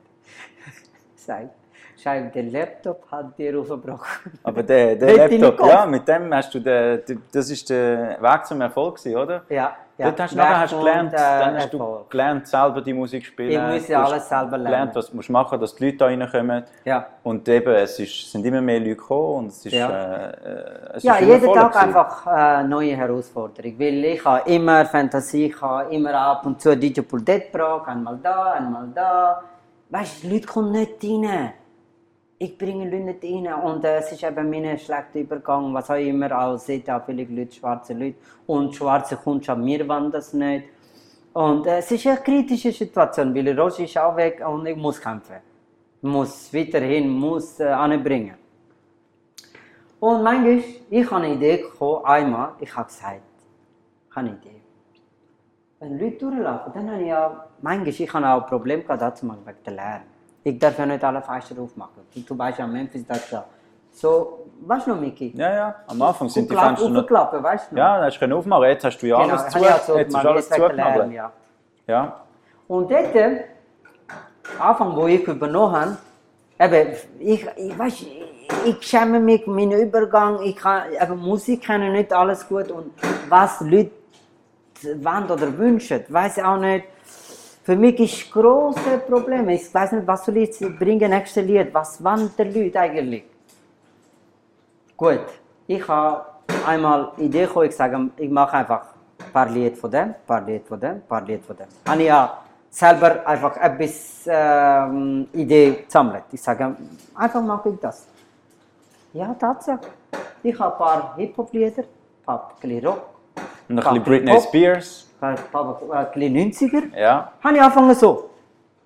Sagt, 1.16 1.54
Scheib, 2.02 2.32
der 2.32 2.44
Laptop 2.44 3.04
hat 3.10 3.36
dir 3.38 3.58
aufgebrochen. 3.60 4.32
Aber 4.42 4.62
der, 4.62 4.96
der 4.96 5.28
Laptop, 5.28 5.60
ja, 5.68 5.84
mit 5.86 6.06
dem 6.08 6.32
hast 6.34 6.54
du 6.54 6.60
den, 6.60 7.04
den- 7.06 7.22
das 7.32 7.50
ist 7.50 7.68
der 7.70 8.16
Weg 8.20 8.46
zum 8.46 8.60
Erfolg 8.60 8.96
gewesen, 8.96 9.16
oder? 9.18 9.42
Ja, 9.48 9.76
ja. 9.98 10.06
Dort 10.06 10.20
hast 10.20 10.32
du 10.32 10.36
nachher 10.38 10.60
hast 10.60 10.72
du 10.72 10.78
gelernt, 10.78 11.12
und, 11.12 11.18
äh, 11.18 11.40
dann 11.40 11.56
hast 11.56 11.72
du 11.74 12.04
gelernt, 12.08 12.46
selber 12.48 12.80
die 12.80 12.94
Musik 12.94 13.26
spielen. 13.26 13.50
Ich 13.50 13.74
muss 13.74 13.86
Du 13.86 13.92
ja 13.92 14.02
alles 14.04 14.28
selber 14.28 14.50
lernen. 14.56 14.64
Gelernt, 14.64 14.94
was 14.96 15.10
du 15.10 15.16
musst 15.16 15.28
machen, 15.28 15.60
dass 15.60 15.74
die 15.74 15.84
Leute 15.84 15.96
da 15.98 16.06
reinkommen. 16.06 16.64
Ja. 16.86 17.06
Und 17.22 17.46
eben, 17.50 17.74
es 17.74 17.98
ist, 17.98 18.32
sind 18.32 18.46
immer 18.46 18.62
mehr 18.62 18.78
Leute 18.80 18.96
gekommen 18.96 19.34
und 19.40 19.46
es 19.48 19.66
ist, 19.66 19.72
Ja. 19.74 19.88
äh, 19.90 20.30
äh, 20.30 20.96
es 20.96 21.02
Ja, 21.02 21.14
ist 21.16 21.20
jeden 21.28 21.52
Tag 21.52 21.72
gewesen. 21.72 21.84
einfach 21.96 22.26
eine 22.26 22.68
neue 22.68 22.96
Herausforderung. 22.96 23.78
Weil 23.78 24.04
ich 24.06 24.24
habe 24.24 24.48
immer 24.50 24.86
Fantasie, 24.86 25.46
ich 25.46 25.60
habe 25.60 25.92
immer 25.94 26.14
ab 26.14 26.46
und 26.46 26.60
zu 26.62 26.74
DJ 26.74 27.00
Dead 27.18 27.52
Pro, 27.52 27.82
einmal 27.84 28.18
da, 28.22 28.52
einmal 28.52 28.88
da. 28.94 29.42
Weißt 29.90 30.22
du, 30.24 30.28
die 30.28 30.34
Leute 30.34 30.46
kommen 30.46 30.72
nicht 30.72 30.92
rein. 31.04 31.52
Ich 32.42 32.56
bringe 32.56 32.88
Leute 32.88 33.04
nicht 33.04 33.22
rein. 33.22 33.52
Und 33.62 33.84
äh, 33.84 33.98
es 33.98 34.12
ist 34.12 34.24
eben 34.24 34.48
mein 34.48 34.78
schlechter 34.78 35.20
Übergang, 35.20 35.74
was 35.74 35.90
auch 35.90 35.96
immer. 35.96 36.32
Auch 36.40 36.56
seht 36.56 36.88
auch 36.88 37.04
viele 37.04 37.24
Leute, 37.24 37.52
schwarze 37.54 37.92
Leute. 37.92 38.16
Und 38.46 38.74
schwarze 38.74 39.16
Kundschaft, 39.16 39.60
mir 39.60 39.86
wollen 39.86 40.10
das 40.10 40.32
nicht. 40.32 40.64
Und 41.34 41.66
äh, 41.66 41.80
es 41.80 41.90
ist 41.90 42.06
eine 42.06 42.16
kritische 42.16 42.72
Situation, 42.72 43.34
weil 43.34 43.60
Roger 43.60 43.84
ist 43.84 43.98
auch 43.98 44.16
weg 44.16 44.42
und 44.46 44.64
ich 44.64 44.74
muss 44.74 44.98
kämpfen. 44.98 45.36
Muss 46.00 46.52
weiterhin, 46.54 47.10
muss 47.10 47.60
äh, 47.60 47.64
anbringen. 47.64 48.36
Und 50.00 50.22
manchmal, 50.22 50.64
ich 50.88 51.10
habe 51.10 51.22
eine 51.22 51.34
Idee 51.34 51.58
gekommen, 51.58 52.06
einmal, 52.06 52.54
ich 52.58 52.74
habe 52.74 52.86
gesagt, 52.88 53.20
ich 54.08 54.16
habe 54.16 54.28
eine 54.28 54.36
Idee. 54.38 54.62
Wenn 55.78 55.98
Leute 55.98 56.16
durchlaufen, 56.16 56.72
dann 56.72 56.90
habe 56.90 57.02
ich 57.02 57.08
ja, 57.08 57.48
manchmal, 57.60 57.88
ich 57.88 58.14
habe 58.14 58.26
auch 58.26 58.46
Probleme 58.46 58.82
gehabt, 58.82 59.22
mal 59.22 59.36
wegen 59.44 59.58
der 59.66 59.72
Lärm. 59.74 60.09
Ich 60.42 60.58
darf 60.58 60.78
ja 60.78 60.86
nicht 60.86 61.04
alle 61.04 61.20
Fenster 61.20 61.60
aufmachen. 61.60 62.02
Du, 62.14 62.20
du 62.20 62.38
weißt 62.38 62.58
ja, 62.58 62.66
Memphis, 62.66 63.04
das 63.06 63.18
ist 63.18 63.30
ja 63.30 63.44
so, 63.92 64.46
weißt 64.60 64.86
du 64.86 64.90
noch, 64.92 65.00
Miki? 65.00 65.32
Ja, 65.36 65.52
ja, 65.52 65.74
am 65.86 66.00
Anfang 66.00 66.28
sind 66.28 66.50
die 66.50 66.56
Fenster 66.56 66.88
noch... 66.88 67.02
aufklappen, 67.02 67.42
weißt 67.42 67.70
du 67.70 67.74
noch? 67.74 67.82
Ja, 67.82 67.96
dann 67.96 68.06
hast 68.06 68.20
du 68.20 68.36
aufmachen, 68.36 68.64
jetzt 68.64 68.84
hast 68.84 68.98
du 68.98 69.06
ja 69.06 69.22
genau, 69.22 69.34
alles 69.34 69.48
zu, 69.84 69.96
jetzt 69.96 70.08
ist 70.08 70.14
alles 70.14 70.48
zugenagelt. 70.48 71.12
ja. 71.12 71.32
Ja. 71.86 72.20
Und 72.68 72.90
dort, 72.90 73.14
äh, 73.16 73.44
Anfang, 74.58 74.94
wo 74.94 75.06
ich 75.06 75.26
übernommen 75.26 75.98
habe, 76.58 76.76
eben, 76.76 76.96
ich, 77.18 77.46
ich, 77.56 77.78
weißt, 77.78 78.06
ich, 78.64 78.82
schäme 78.82 79.18
mich, 79.18 79.46
meinen 79.46 79.80
Übergang, 79.80 80.40
ich 80.42 80.56
kann, 80.56 80.84
eben, 80.92 81.18
Musik 81.18 81.64
kann 81.64 81.82
ich 81.82 81.90
nicht 81.90 82.12
alles 82.12 82.46
gut 82.46 82.70
und 82.70 82.92
was 83.28 83.60
Leute 83.60 83.90
wollen 84.82 85.30
oder 85.30 85.58
wünschen, 85.58 86.04
weiß 86.08 86.38
ich 86.38 86.44
auch 86.44 86.58
nicht. 86.58 86.86
Für 87.70 87.76
mich 87.76 88.00
ist 88.00 88.32
grosse 88.32 88.98
Problem, 89.08 89.48
ich 89.48 89.72
weiß 89.72 89.92
nicht, 89.92 90.04
was 90.04 90.24
soll 90.24 90.38
ich 90.38 90.48
jetzt 90.48 90.76
bringen, 90.76 91.08
nächstes 91.08 91.46
Lied, 91.46 91.72
was 91.72 92.02
wollen 92.02 92.28
die 92.36 92.42
Leute 92.42 92.80
eigentlich? 92.80 93.22
Gut, 94.96 95.20
ich 95.68 95.86
habe 95.86 96.24
einmal 96.66 97.12
die 97.16 97.26
Idee 97.26 97.46
gehabt, 97.46 97.66
ich 97.66 97.76
sage, 97.76 98.10
ich 98.16 98.28
mache 98.28 98.56
einfach 98.56 98.86
ein 99.20 99.32
paar 99.32 99.48
Lied 99.48 99.78
von 99.78 99.88
dem, 99.88 100.08
ein 100.08 100.14
paar 100.26 100.40
Lied 100.40 100.66
von 100.66 100.80
dem, 100.80 100.90
ein 100.90 101.02
paar 101.06 101.22
Lied 101.22 101.44
von 101.44 101.56
dem. 101.56 101.66
Habe 101.88 102.00
ich 102.02 102.08
ja 102.08 102.38
selber 102.68 103.24
einfach 103.24 103.56
etwas 103.56 104.24
ähm, 104.26 105.28
Idee 105.32 105.84
gesammelt. 105.86 106.24
Ich 106.32 106.42
sage, 106.42 106.74
einfach 107.14 107.40
mache 107.40 107.68
ich 107.68 107.78
das. 107.78 108.04
Ja, 109.12 109.32
Tatsache. 109.34 109.78
Ich 110.42 110.58
habe 110.58 110.72
ein 110.72 110.78
paar 110.78 111.16
Hip-Hop-Lieder, 111.16 111.84
ein 111.84 112.26
paar 112.26 112.52
Rock, 112.84 113.10
Und 113.68 113.78
ein 113.78 113.84
bisschen 113.84 114.02
Britney. 114.02 114.40
Spears. 114.40 115.09
Ein 115.22 115.36
paar 115.52 115.80
ein 115.90 116.06
bisschen 116.12 116.52
90er. 116.52 116.98
Ja, 116.98 117.32
Habe 117.42 117.56
ich 117.56 117.62
angefangen 117.62 117.94
so. 117.94 118.30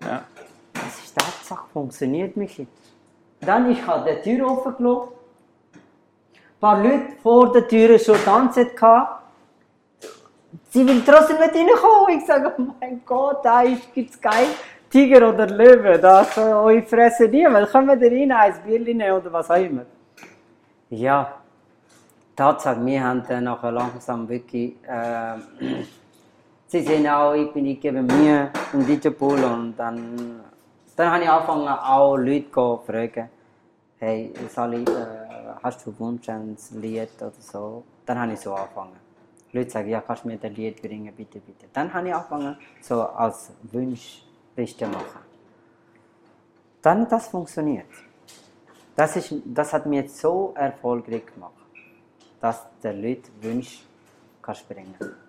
ja. 0.00 0.22
Das 0.72 0.98
ist 1.04 1.16
Tatsache, 1.16 1.66
funktioniert 1.72 2.36
mich. 2.36 2.66
Dann 3.40 3.70
ich 3.70 3.86
habe 3.86 4.10
die 4.10 4.22
Tür 4.36 4.50
offen 4.50 4.76
gelassen. 4.76 5.08
Ein 5.74 6.60
paar 6.60 6.82
Leute 6.82 7.12
vor 7.22 7.52
der 7.52 7.68
Tür 7.68 7.98
schon 7.98 8.16
tanzen. 8.24 8.68
Sie 10.70 10.86
will 10.86 11.02
trotzdem 11.06 11.38
nicht 11.38 11.54
reinkommen. 11.54 12.18
Ich 12.18 12.26
sage, 12.26 12.52
oh 12.58 12.62
mein 12.80 13.02
Gott, 13.04 13.44
da 13.44 13.62
ist 13.62 13.92
gibt's 13.94 14.20
geil. 14.20 14.48
Tiger 14.90 15.28
oder 15.28 15.46
Löwe, 15.46 15.98
da 15.98 16.24
kann 16.24 16.52
euch 16.52 16.86
fressen 16.86 17.30
niemand. 17.30 17.70
Kommen 17.70 18.00
wir 18.00 18.10
rein, 18.10 18.30
ein 18.30 18.54
Bierchen 18.64 19.02
oder 19.02 19.32
was 19.32 19.50
auch 19.50 19.56
immer. 19.56 19.82
Ja, 20.90 21.34
Tatsache, 22.36 22.84
wir 22.84 23.02
haben 23.02 23.24
dann 23.28 23.44
nachher 23.44 23.72
langsam 23.72 24.28
wirklich, 24.28 24.74
äh, 24.86 25.34
sie 26.74 26.82
sehen 26.82 27.06
auch, 27.06 27.34
ich 27.34 27.52
bin, 27.52 27.66
ich 27.66 27.80
gebe 27.80 28.02
mir 28.02 28.50
einen 28.72 28.84
DJ-Pool 28.84 29.44
und 29.44 29.76
dann, 29.76 30.40
dann 30.96 31.12
habe 31.12 31.22
ich 31.22 31.30
angefangen, 31.30 31.68
auch 31.68 32.16
Leute 32.16 32.50
zu 32.50 32.82
fragen, 32.84 33.28
hey, 34.00 34.32
Sali, 34.48 34.82
äh, 34.82 35.54
hast 35.62 35.86
du 35.86 35.94
Wunsch 36.00 36.28
ein 36.28 36.56
Lied 36.72 37.10
oder 37.20 37.32
so? 37.38 37.84
Dann 38.04 38.18
habe 38.18 38.32
ich 38.32 38.40
so 38.40 38.52
angefangen. 38.54 38.96
Leute 39.52 39.70
sagen, 39.70 39.88
ja, 39.88 40.00
kannst 40.00 40.24
du 40.24 40.28
mir 40.28 40.38
ein 40.42 40.54
Lied 40.54 40.82
bringen, 40.82 41.14
bitte, 41.16 41.38
bitte. 41.38 41.66
Dann 41.72 41.94
habe 41.94 42.08
ich 42.08 42.14
angefangen, 42.14 42.56
so 42.80 43.02
als 43.02 43.52
Wunschliste 43.70 44.88
machen. 44.88 45.20
Dann 46.82 47.08
das 47.08 47.28
funktioniert. 47.28 47.86
Das, 48.96 49.14
ist, 49.14 49.32
das 49.44 49.72
hat 49.72 49.86
mir 49.86 50.08
so 50.08 50.52
erfolgreich 50.56 51.26
gemacht, 51.32 51.52
dass 52.40 52.66
der 52.82 52.94
Leute 52.94 53.30
Wünsche 53.40 53.84
kannst 54.42 54.68
bringen. 54.68 54.96
Das 54.98 55.23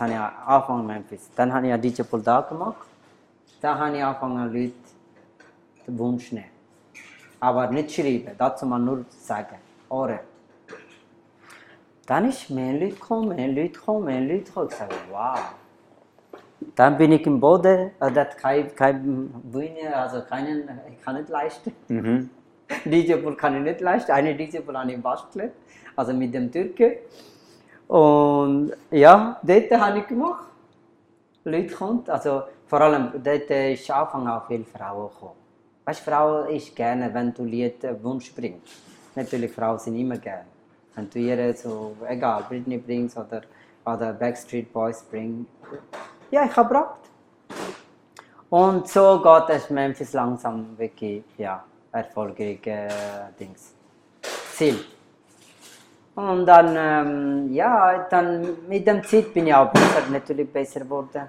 habe 0.00 0.10
ich 0.12 0.16
am 0.16 0.32
Anfang 0.46 0.80
in 0.80 0.86
Memphis. 0.86 1.30
Dann 1.36 1.52
habe 1.52 1.66
ich 1.66 1.70
ja 1.70 1.78
DJ 1.78 2.02
Pool 2.02 2.22
da 2.22 2.40
gemacht. 2.40 2.86
Da 3.60 3.78
habe 3.78 3.96
ich 3.96 4.02
angefangen, 4.02 4.52
Leute 4.52 4.72
den 5.86 5.98
Wunsch 5.98 6.28
zu 6.28 6.36
nehmen. 6.36 6.48
Aber 7.40 7.70
nicht 7.70 7.92
schreiben, 7.92 8.30
dazu 8.38 8.66
mal 8.66 8.78
nur 8.78 9.04
sagen. 9.10 9.56
Ohren. 9.88 10.20
Dann 12.06 12.28
ist 12.28 12.50
mehr 12.50 12.72
Leute 12.72 12.94
gekommen, 12.94 13.36
mehr 13.36 13.48
Leute 13.48 13.70
gekommen, 13.70 14.04
mehr 14.04 14.20
Leute 14.20 14.44
gekommen. 14.44 14.68
Ich 14.70 14.76
sage, 14.76 14.94
wow. 15.10 15.38
Dann 16.74 16.96
bin 16.96 17.12
ich 17.12 17.26
im 17.26 17.40
Boden, 17.40 17.90
äh, 18.00 18.12
das 18.12 18.36
kein, 18.36 18.74
kein 18.74 19.28
Bühne, 19.44 19.94
also 19.94 20.22
keinen, 20.22 20.68
ich 20.90 21.02
kann 21.04 21.16
nicht 21.16 21.28
leisten. 21.28 21.72
Mhm. 21.88 22.30
DJ-Pool 22.84 23.36
kann 23.36 23.56
ich 23.56 23.62
nicht 23.62 23.80
leisten. 23.80 24.12
Eine 24.12 24.34
DJ-Pool 24.34 24.76
habe 24.76 24.92
ich 24.92 25.02
bastelt, 25.02 25.52
also 25.96 26.12
mit 26.12 26.32
dem 26.34 26.50
Türke. 26.50 26.98
Und 27.88 28.72
ja, 28.90 29.38
dort 29.42 29.70
habe 29.70 29.98
ich 29.98 30.06
gemacht. 30.06 30.44
Leute 31.44 31.74
kommen, 31.74 32.04
also 32.08 32.42
vor 32.66 32.80
allem 32.80 33.12
dort 33.22 33.50
ist 33.50 33.90
am 33.90 34.04
Anfang 34.04 34.28
auch 34.28 34.46
viele 34.46 34.64
Frauen 34.64 35.10
gekommen. 35.10 35.44
Weißt 35.84 36.00
du, 36.00 36.10
Frauen 36.10 36.48
ist 36.48 36.74
gerne, 36.74 37.12
wenn 37.12 37.34
du 37.34 37.44
Lied 37.44 37.84
äh, 37.84 38.02
Wunsch 38.02 38.34
bringst. 38.34 38.74
Natürlich, 39.14 39.52
Frauen 39.52 39.78
sind 39.78 39.96
immer 39.96 40.16
gerne. 40.16 40.46
Wenn 40.94 41.10
du 41.10 41.18
ihr 41.18 41.54
so, 41.54 41.94
egal, 42.08 42.44
Britney 42.48 42.78
bringst 42.78 43.18
oder, 43.18 43.42
oder 43.84 44.12
Backstreet 44.14 44.72
Boys 44.72 45.02
bringst. 45.02 45.50
Ja, 46.30 46.46
ich 46.46 46.56
habe 46.56 46.68
gebracht. 46.68 47.00
Und 48.48 48.88
so 48.88 49.20
geht 49.20 49.56
es 49.56 49.68
Memphis 49.68 50.12
langsam 50.14 50.78
wirklich, 50.78 51.24
ja, 51.36 51.62
erfolgreich 51.92 52.66
äh, 52.66 52.88
Dings. 53.38 53.74
Ziel. 54.52 54.78
Und 56.14 56.46
dann, 56.46 56.74
ähm, 56.76 57.52
ja, 57.52 58.06
dann 58.08 58.68
mit 58.68 58.86
der 58.86 59.02
Zeit 59.02 59.34
bin 59.34 59.48
ich 59.48 59.54
auch 59.54 59.70
besser, 59.72 60.02
natürlich 60.10 60.50
besser 60.52 60.80
geworden. 60.80 61.22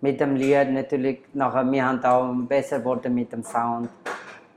Mit 0.00 0.20
dem 0.20 0.36
Lied 0.36 0.70
natürlich, 0.70 1.20
nachher, 1.32 1.70
wir 1.70 1.84
haben 1.84 2.04
auch 2.04 2.32
besser 2.46 2.78
geworden 2.78 3.14
mit 3.14 3.32
dem 3.32 3.42
Sound. 3.42 3.88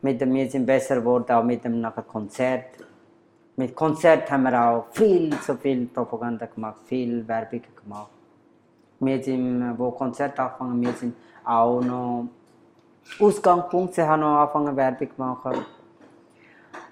mit 0.02 0.22
dem, 0.22 0.34
wir 0.34 0.50
sind 0.50 0.66
besser 0.66 0.96
geworden, 0.96 1.32
auch 1.32 1.44
mit 1.44 1.64
dem 1.64 1.82
nachher 1.82 2.04
Konzert. 2.04 2.66
Mit 3.56 3.76
Konzert 3.76 4.30
haben 4.32 4.44
wir 4.44 4.62
auch 4.62 4.86
viel 4.92 5.38
zu 5.42 5.56
viel 5.56 5.86
Propaganda 5.88 6.46
gemacht, 6.46 6.78
viel 6.86 7.28
Werbung 7.28 7.62
gemacht. 7.84 8.12
Wir 9.00 9.22
sind, 9.22 9.76
wo 9.78 9.92
Konzert 9.92 10.40
angefangen, 10.40 10.82
wir 10.82 10.94
sind 10.94 11.16
auch 11.44 11.82
noch 11.82 12.28
Ausgangspunkte 13.20 14.08
haben 14.08 14.22
noch 14.22 14.40
angefangen 14.40 14.76
Werbung 14.76 15.10
machen. 15.18 15.66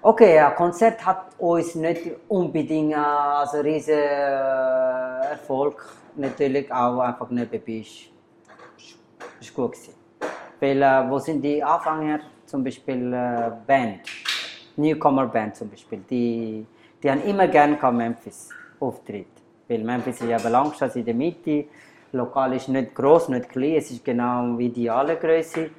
Okay, 0.00 0.40
Konzert 0.56 1.04
hat 1.04 1.34
uns 1.38 1.74
nicht 1.74 2.02
unbedingt 2.28 2.92
äh, 2.92 2.96
also 2.96 3.58
riesen 3.58 3.94
äh, 3.94 5.30
Erfolg. 5.30 5.84
Natürlich 6.14 6.72
auch 6.72 7.00
einfach 7.00 7.28
nebenbei 7.30 7.84
ist, 9.40 9.52
gut 9.52 9.72
gewesen. 9.72 9.94
Weil, 10.60 10.82
äh, 10.82 11.10
wo 11.10 11.18
sind 11.18 11.42
die 11.42 11.60
Anfänger, 11.64 12.20
zum 12.46 12.62
Beispiel 12.62 13.12
äh, 13.12 13.50
Band, 13.66 14.02
Newcomer 14.76 15.26
Band 15.26 15.56
zum 15.56 15.68
Beispiel, 15.68 15.98
die, 16.08 16.64
die 17.02 17.10
haben 17.10 17.22
immer 17.22 17.48
gerne 17.48 17.76
Memphis 17.90 18.50
Auftritt. 18.78 19.26
Weil 19.66 19.82
Memphis 19.82 20.20
ist 20.20 20.28
ja 20.28 20.48
Langstrasse 20.48 21.00
in 21.00 21.06
der 21.06 21.14
Mitte, 21.14 21.64
lokal 22.12 22.54
ist 22.54 22.68
nicht 22.68 22.94
groß, 22.94 23.30
nicht 23.30 23.48
klein, 23.48 23.74
es 23.74 23.90
ist 23.90 24.04
genau 24.04 24.56
wie 24.56 24.68
die 24.68 24.88
alle 24.88 25.16
Größe. 25.16 25.70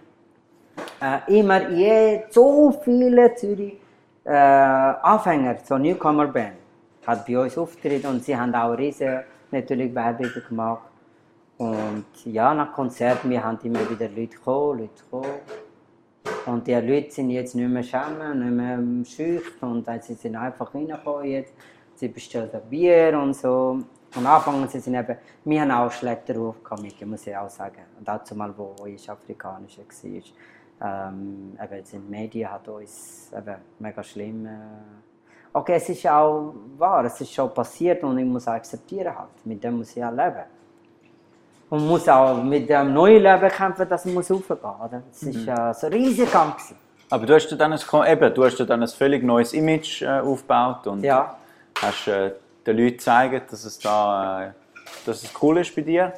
Äh, 1.01 1.39
immer 1.39 1.69
je, 1.69 2.23
so 2.29 2.77
viele 2.83 3.33
Zürich 3.35 3.77
äh, 4.25 4.31
Anfänger, 4.31 5.57
so 5.63 5.77
Newcomer 5.77 6.27
Band, 6.27 6.57
hat 7.05 7.25
bei 7.25 7.39
uns 7.39 7.57
Auftritt 7.57 8.05
und 8.05 8.23
sie 8.23 8.35
haben 8.35 8.53
auch 8.53 8.77
riesen 8.77 9.19
natürlich 9.51 9.93
Werbung 9.93 10.31
gemacht. 10.47 10.83
Und 11.57 12.05
ja, 12.25 12.53
nach 12.53 12.71
Konzerten, 12.71 13.29
wir 13.29 13.43
haben 13.43 13.59
immer 13.63 13.89
wieder 13.89 14.07
Leute 14.07 14.37
gekommen, 14.37 14.79
Leute 14.79 15.03
gekommen. 15.03 15.39
Und 16.45 16.65
die 16.67 16.73
Leute 16.73 17.11
sind 17.11 17.29
jetzt 17.31 17.55
nicht 17.55 17.69
mehr 17.69 17.83
schämen, 17.83 18.39
nicht 18.39 18.51
mehr 18.51 19.05
schüchtern 19.05 19.71
und 19.71 20.03
sie 20.03 20.13
sind 20.13 20.35
einfach 20.35 20.73
reingekommen. 20.73 21.43
Sie 21.95 22.07
bestellen 22.07 22.49
ein 22.53 22.61
Bier 22.69 23.19
und 23.21 23.35
so. 23.35 23.79
Und 24.15 24.25
Anfang 24.25 24.67
sie 24.69 24.79
sind 24.79 24.95
eben, 24.95 25.17
wir 25.43 25.61
haben 25.61 25.71
auch 25.71 25.91
schlechten 25.91 26.37
Ruf 26.37 26.63
gehabt, 26.63 27.05
muss 27.05 27.27
ich 27.27 27.35
auch 27.35 27.49
sagen. 27.49 27.83
Dazu 27.99 28.35
mal, 28.35 28.53
wo 28.57 28.73
ich 28.85 29.09
afrikanischer 29.09 29.83
war. 29.83 30.21
Ähm, 30.81 31.57
eben, 31.61 31.83
die 31.91 31.97
Medien 31.97 32.51
hat 32.51 32.67
uns 32.67 33.31
eben 33.35 33.55
mega 33.79 34.01
schlimm. 34.01 34.45
Äh 34.45 34.49
okay, 35.53 35.75
es 35.75 35.89
ist 35.89 36.07
auch 36.07 36.53
wahr, 36.77 37.05
es 37.05 37.19
ist 37.21 37.33
schon 37.33 37.53
passiert 37.53 38.03
und 38.03 38.17
ich 38.17 38.25
muss 38.25 38.47
auch 38.47 38.53
akzeptieren 38.53 39.17
halt. 39.17 39.45
Mit 39.45 39.63
dem 39.63 39.77
muss 39.77 39.95
ich 39.95 40.03
auch 40.03 40.11
leben. 40.11 40.43
Und 41.69 41.87
muss 41.87 42.07
auch 42.09 42.41
mit 42.41 42.67
dem 42.69 42.93
neuen 42.93 43.21
Leben 43.21 43.49
kämpfen, 43.49 43.87
dass 43.87 44.05
es 44.05 44.13
muss 44.13 44.31
aufgehen? 44.31 45.03
Es 45.11 45.23
ist 45.23 45.45
mhm. 45.45 45.49
äh, 45.49 45.73
so 45.73 45.87
ein 45.87 45.93
riesiger 45.93 46.31
Kampf. 46.31 46.73
Aber 47.11 47.25
du 47.25 47.33
hast 47.33 47.47
dir 47.47 47.57
dann 47.57 47.73
ein, 47.73 48.11
eben, 48.11 48.33
du 48.33 48.43
hast 48.43 48.57
dir 48.57 48.65
dann 48.65 48.81
ein 48.81 48.87
völlig 48.87 49.23
neues 49.23 49.53
Image 49.53 50.01
äh, 50.01 50.19
aufgebaut 50.19 50.87
und 50.87 51.03
ja. 51.03 51.37
hast 51.79 52.07
äh, 52.07 52.31
den 52.65 52.77
Leuten 52.77 52.97
gezeigt, 52.97 53.51
dass 53.51 53.65
es 53.65 53.79
da 53.79 54.45
äh, 54.45 54.51
dass 55.05 55.23
es 55.23 55.31
cool 55.41 55.59
ist 55.59 55.75
bei 55.75 55.81
dir. 55.81 56.13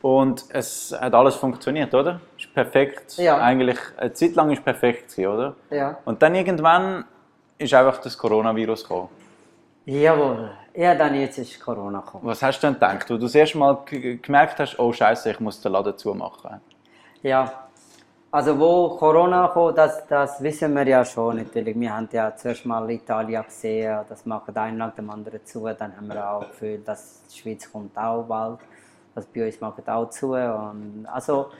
Und 0.00 0.44
es 0.50 0.94
hat 0.98 1.12
alles 1.14 1.34
funktioniert, 1.34 1.92
oder? 1.94 2.20
Perfekt. 2.58 3.18
Ja. 3.18 3.38
Eigentlich, 3.38 3.78
eine 3.96 4.12
Zeit 4.12 4.34
lang 4.34 4.50
ist 4.50 4.64
perfekt 4.64 5.10
gewesen, 5.10 5.32
oder? 5.32 5.54
Ja. 5.70 5.98
Und 6.04 6.20
dann 6.20 6.34
irgendwann 6.34 7.04
ist 7.56 7.72
einfach 7.72 8.00
das 8.00 8.18
Coronavirus 8.18 8.82
gekommen. 8.82 9.10
Jawohl. 9.84 10.50
Ja, 10.74 10.96
dann 10.96 11.14
jetzt 11.14 11.38
ist 11.38 11.60
Corona 11.60 12.00
gekommen. 12.00 12.26
Was 12.26 12.42
hast 12.42 12.58
du 12.60 12.66
denn 12.66 12.74
gedacht, 12.74 13.08
wo 13.10 13.14
du 13.14 13.20
das 13.20 13.36
erste 13.36 13.58
Mal 13.58 13.78
gemerkt 13.86 14.58
hast, 14.58 14.76
oh 14.76 14.92
Scheiße, 14.92 15.30
ich 15.30 15.38
muss 15.38 15.60
den 15.60 15.70
Laden 15.70 15.96
zumachen? 15.96 16.60
Ja, 17.22 17.68
also 18.32 18.58
wo 18.58 18.96
Corona 18.96 19.46
kam, 19.54 19.72
das, 19.76 20.04
das 20.08 20.42
wissen 20.42 20.74
wir 20.74 20.86
ja 20.88 21.04
schon 21.04 21.36
natürlich. 21.36 21.78
Wir 21.78 21.94
haben 21.94 22.08
ja 22.10 22.34
zuerst 22.34 22.66
mal 22.66 22.90
Italien 22.90 23.44
gesehen, 23.44 24.00
das 24.08 24.26
macht 24.26 24.56
ein 24.56 24.76
nach 24.76 24.96
dem 24.96 25.08
anderen 25.10 25.46
zu. 25.46 25.64
Dann 25.78 25.96
haben 25.96 26.08
wir 26.08 26.28
auch 26.28 26.40
gefühlt, 26.40 26.88
dass 26.88 27.22
die 27.30 27.38
Schweiz 27.38 27.70
kommt 27.70 27.96
auch 27.96 28.24
bald. 28.24 28.58
Das 29.14 29.26
bei 29.26 29.46
uns 29.46 29.60
macht 29.60 29.88
auch 29.88 30.10
zu. 30.10 30.32
Und 30.32 31.06
also, 31.06 31.50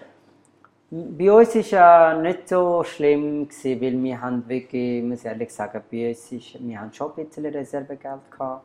bei 0.91 1.31
uns 1.31 1.55
war 1.73 2.17
es 2.17 2.23
nicht 2.23 2.49
so 2.49 2.83
schlimm, 2.83 3.47
gewesen, 3.49 3.81
weil 3.81 4.03
wir 4.03 4.21
haben 4.21 4.49
wirklich, 4.49 5.03
muss 5.03 5.21
ich 5.21 5.27
ehrlich 5.27 5.53
sagen, 5.53 5.83
bei 5.91 6.09
uns 6.09 6.33
ist, 6.33 6.57
wir 6.67 6.81
haben 6.81 6.93
schon 6.93 7.13
ein 7.15 7.27
bisschen 7.27 7.47
Reservegeld 7.47 8.31
gehabt. 8.31 8.65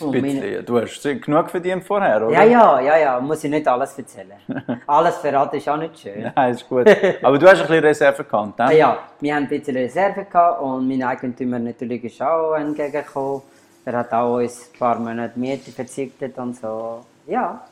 Ein 0.00 0.10
bisschen. 0.10 0.66
Du 0.66 0.80
hast 0.80 1.02
genug 1.02 1.50
verdient 1.50 1.84
vorher, 1.84 2.26
oder? 2.26 2.32
Ja, 2.32 2.44
ja, 2.44 2.80
ja, 2.80 2.98
ja. 2.98 3.20
Muss 3.20 3.44
ich 3.44 3.50
nicht 3.50 3.68
alles 3.68 3.96
erzählen. 3.96 4.38
alles 4.86 5.16
verraten 5.18 5.56
ist 5.56 5.68
auch 5.68 5.76
nicht 5.76 5.98
schön. 5.98 6.30
Nein, 6.34 6.52
ist 6.52 6.68
gut. 6.68 6.86
Aber 7.22 7.38
du 7.38 7.46
hast 7.46 7.60
ein 7.60 7.66
bisschen 7.66 7.84
Reserve 7.84 8.24
gehabt, 8.24 8.58
ne? 8.58 8.76
Ja, 8.76 8.98
wir 9.20 9.34
haben 9.34 9.44
ein 9.44 9.48
bisschen 9.48 9.76
Reserve 9.76 10.24
gehabt 10.24 10.60
und 10.60 10.88
mein 10.88 11.02
Eigentümer 11.02 11.58
natürlich 11.58 12.04
ist 12.04 12.20
auch 12.20 12.54
entgegengekommen. 12.54 13.42
Er 13.84 13.98
hat 13.98 14.12
auch 14.12 14.36
uns 14.36 14.70
ein 14.72 14.78
paar 14.78 14.98
Monate 14.98 15.38
Miete 15.38 15.70
verzichtet 15.70 16.36
und 16.38 16.56
so. 16.56 17.04
Ja. 17.26 17.64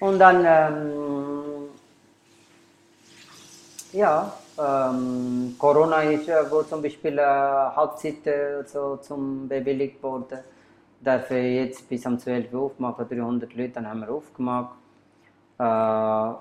Und 0.00 0.18
dann, 0.18 0.44
ähm, 0.44 1.53
ja, 3.94 4.32
ähm, 4.58 5.54
Corona 5.58 6.02
ist, 6.02 6.28
wo 6.50 6.62
zum 6.62 6.82
Beispiel 6.82 7.18
äh, 7.18 7.22
Halbzeit 7.22 8.26
äh, 8.26 8.62
so 8.66 8.96
zum 8.96 9.48
bewilligt 9.48 10.02
wurde 10.02 10.44
dürfen 11.04 11.36
jetzt 11.36 11.88
bis 11.88 12.06
am 12.06 12.18
12 12.18 12.52
Uhr 12.52 12.62
aufmachen, 12.62 13.08
300 13.08 13.54
Leute, 13.54 13.72
dann 13.74 13.88
haben 13.88 14.00
wir 14.00 14.10
aufgemacht. 14.10 14.76
Äh, 15.58 16.34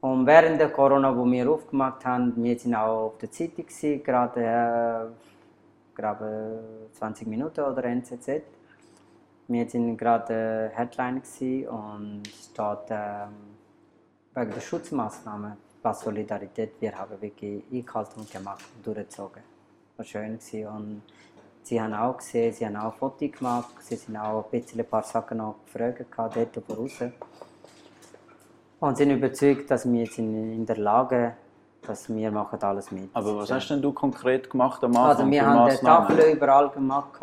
und 0.00 0.26
während 0.26 0.60
der 0.60 0.70
Corona, 0.70 1.16
wo 1.16 1.24
wir 1.24 1.50
aufgemacht 1.50 2.04
haben, 2.04 2.32
wir 2.36 2.58
sind 2.58 2.74
auch 2.74 3.06
auf 3.06 3.18
der 3.18 3.30
Zeitung 3.32 3.66
gewesen, 3.66 4.02
gerade, 4.04 4.40
äh, 4.40 5.96
gerade 5.96 6.60
20 6.92 7.26
Minuten 7.26 7.60
oder 7.60 7.84
NZZ. 7.84 8.42
Wir 9.48 9.68
sind 9.68 9.96
gerade 9.96 10.70
Headline 10.74 11.22
und 11.68 12.22
steht 12.28 12.90
äh, 12.90 13.26
wegen 14.34 14.52
der 14.52 14.60
Schutzmaßnahmen, 14.60 15.56
was 15.82 16.00
Solidarität, 16.00 16.72
wir 16.80 16.98
haben 16.98 17.20
wirklich 17.20 17.64
eingehalten 17.72 18.20
und 18.20 18.30
gemacht 18.30 18.64
und 18.76 18.86
durchgezogen. 18.86 19.42
War 19.96 20.04
schön 20.04 20.38
und 20.66 21.02
Sie 21.68 21.78
haben 21.78 21.92
auch 21.92 22.16
gesehen, 22.16 22.50
sie 22.50 22.64
haben 22.64 22.76
auch 22.76 22.94
Fotos 22.94 23.30
gemacht, 23.30 23.74
sie 23.80 23.96
sind 23.96 24.16
auch 24.16 24.42
ein 24.42 24.50
bisschen 24.50 24.80
ein 24.80 24.86
paar 24.86 25.02
Sachen 25.02 25.36
noch 25.36 25.56
gefragt, 25.66 26.06
dort 26.16 26.64
voraus. 26.66 26.98
Und 28.80 28.96
sind 28.96 29.10
überzeugt, 29.10 29.70
dass 29.70 29.84
wir 29.84 30.00
jetzt 30.02 30.16
in, 30.16 30.64
der 30.64 30.78
Lage 30.78 31.34
dass 31.82 32.08
wir 32.08 32.30
machen 32.30 32.58
alles 32.62 32.90
mit. 32.90 33.10
Aber 33.12 33.36
was 33.36 33.50
hast 33.50 33.68
denn 33.68 33.82
du 33.82 33.92
konkret 33.92 34.48
gemacht 34.48 34.82
am 34.82 34.96
Anfang? 34.96 35.08
Also 35.08 35.30
wir 35.30 35.46
haben 35.46 35.70
die 35.70 35.76
Tafel 35.76 36.32
überall 36.32 36.70
gemacht 36.70 37.20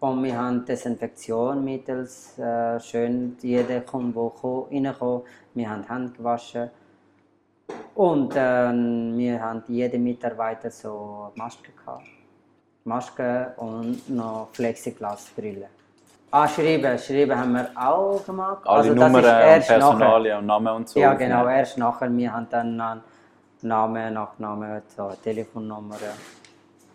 und 0.00 0.22
wir 0.22 0.38
haben 0.38 0.66
Desinfektion 0.66 1.64
mittels 1.64 2.38
äh, 2.38 2.78
schön, 2.78 3.38
jeder 3.40 3.80
kommt, 3.80 4.14
wo 4.14 4.68
reinkommt. 4.70 5.24
Wir 5.54 5.70
haben 5.70 5.84
Hände 5.88 6.12
gewaschen 6.12 6.70
und 7.94 8.34
äh, 8.34 8.72
wir 9.16 9.40
haben 9.40 9.62
jeder 9.68 9.98
Mitarbeiter 9.98 10.70
so 10.70 11.32
Maske 11.34 11.72
gehabt. 11.72 12.06
Maske 12.84 13.52
und 13.56 14.08
noch 14.08 14.48
Plexiglasbrille. 14.52 15.68
Ah, 16.30 16.48
schreiben, 16.48 16.98
schreiben 16.98 17.38
haben 17.38 17.52
wir 17.52 17.68
auch 17.76 18.24
gemacht. 18.24 18.62
Alle 18.64 18.78
also, 18.78 18.94
Nummern, 18.94 19.22
Personalien 19.22 20.38
und 20.38 20.46
Namen 20.46 20.74
und 20.76 20.88
so. 20.88 20.98
Ja, 20.98 21.12
genau, 21.14 21.46
erst 21.46 21.76
nachher. 21.76 22.10
Wir 22.16 22.32
haben 22.32 22.46
dann 22.50 23.02
Namen, 23.60 24.14
Nachname, 24.14 24.82
so, 24.96 25.12
Telefonnummer. 25.22 25.96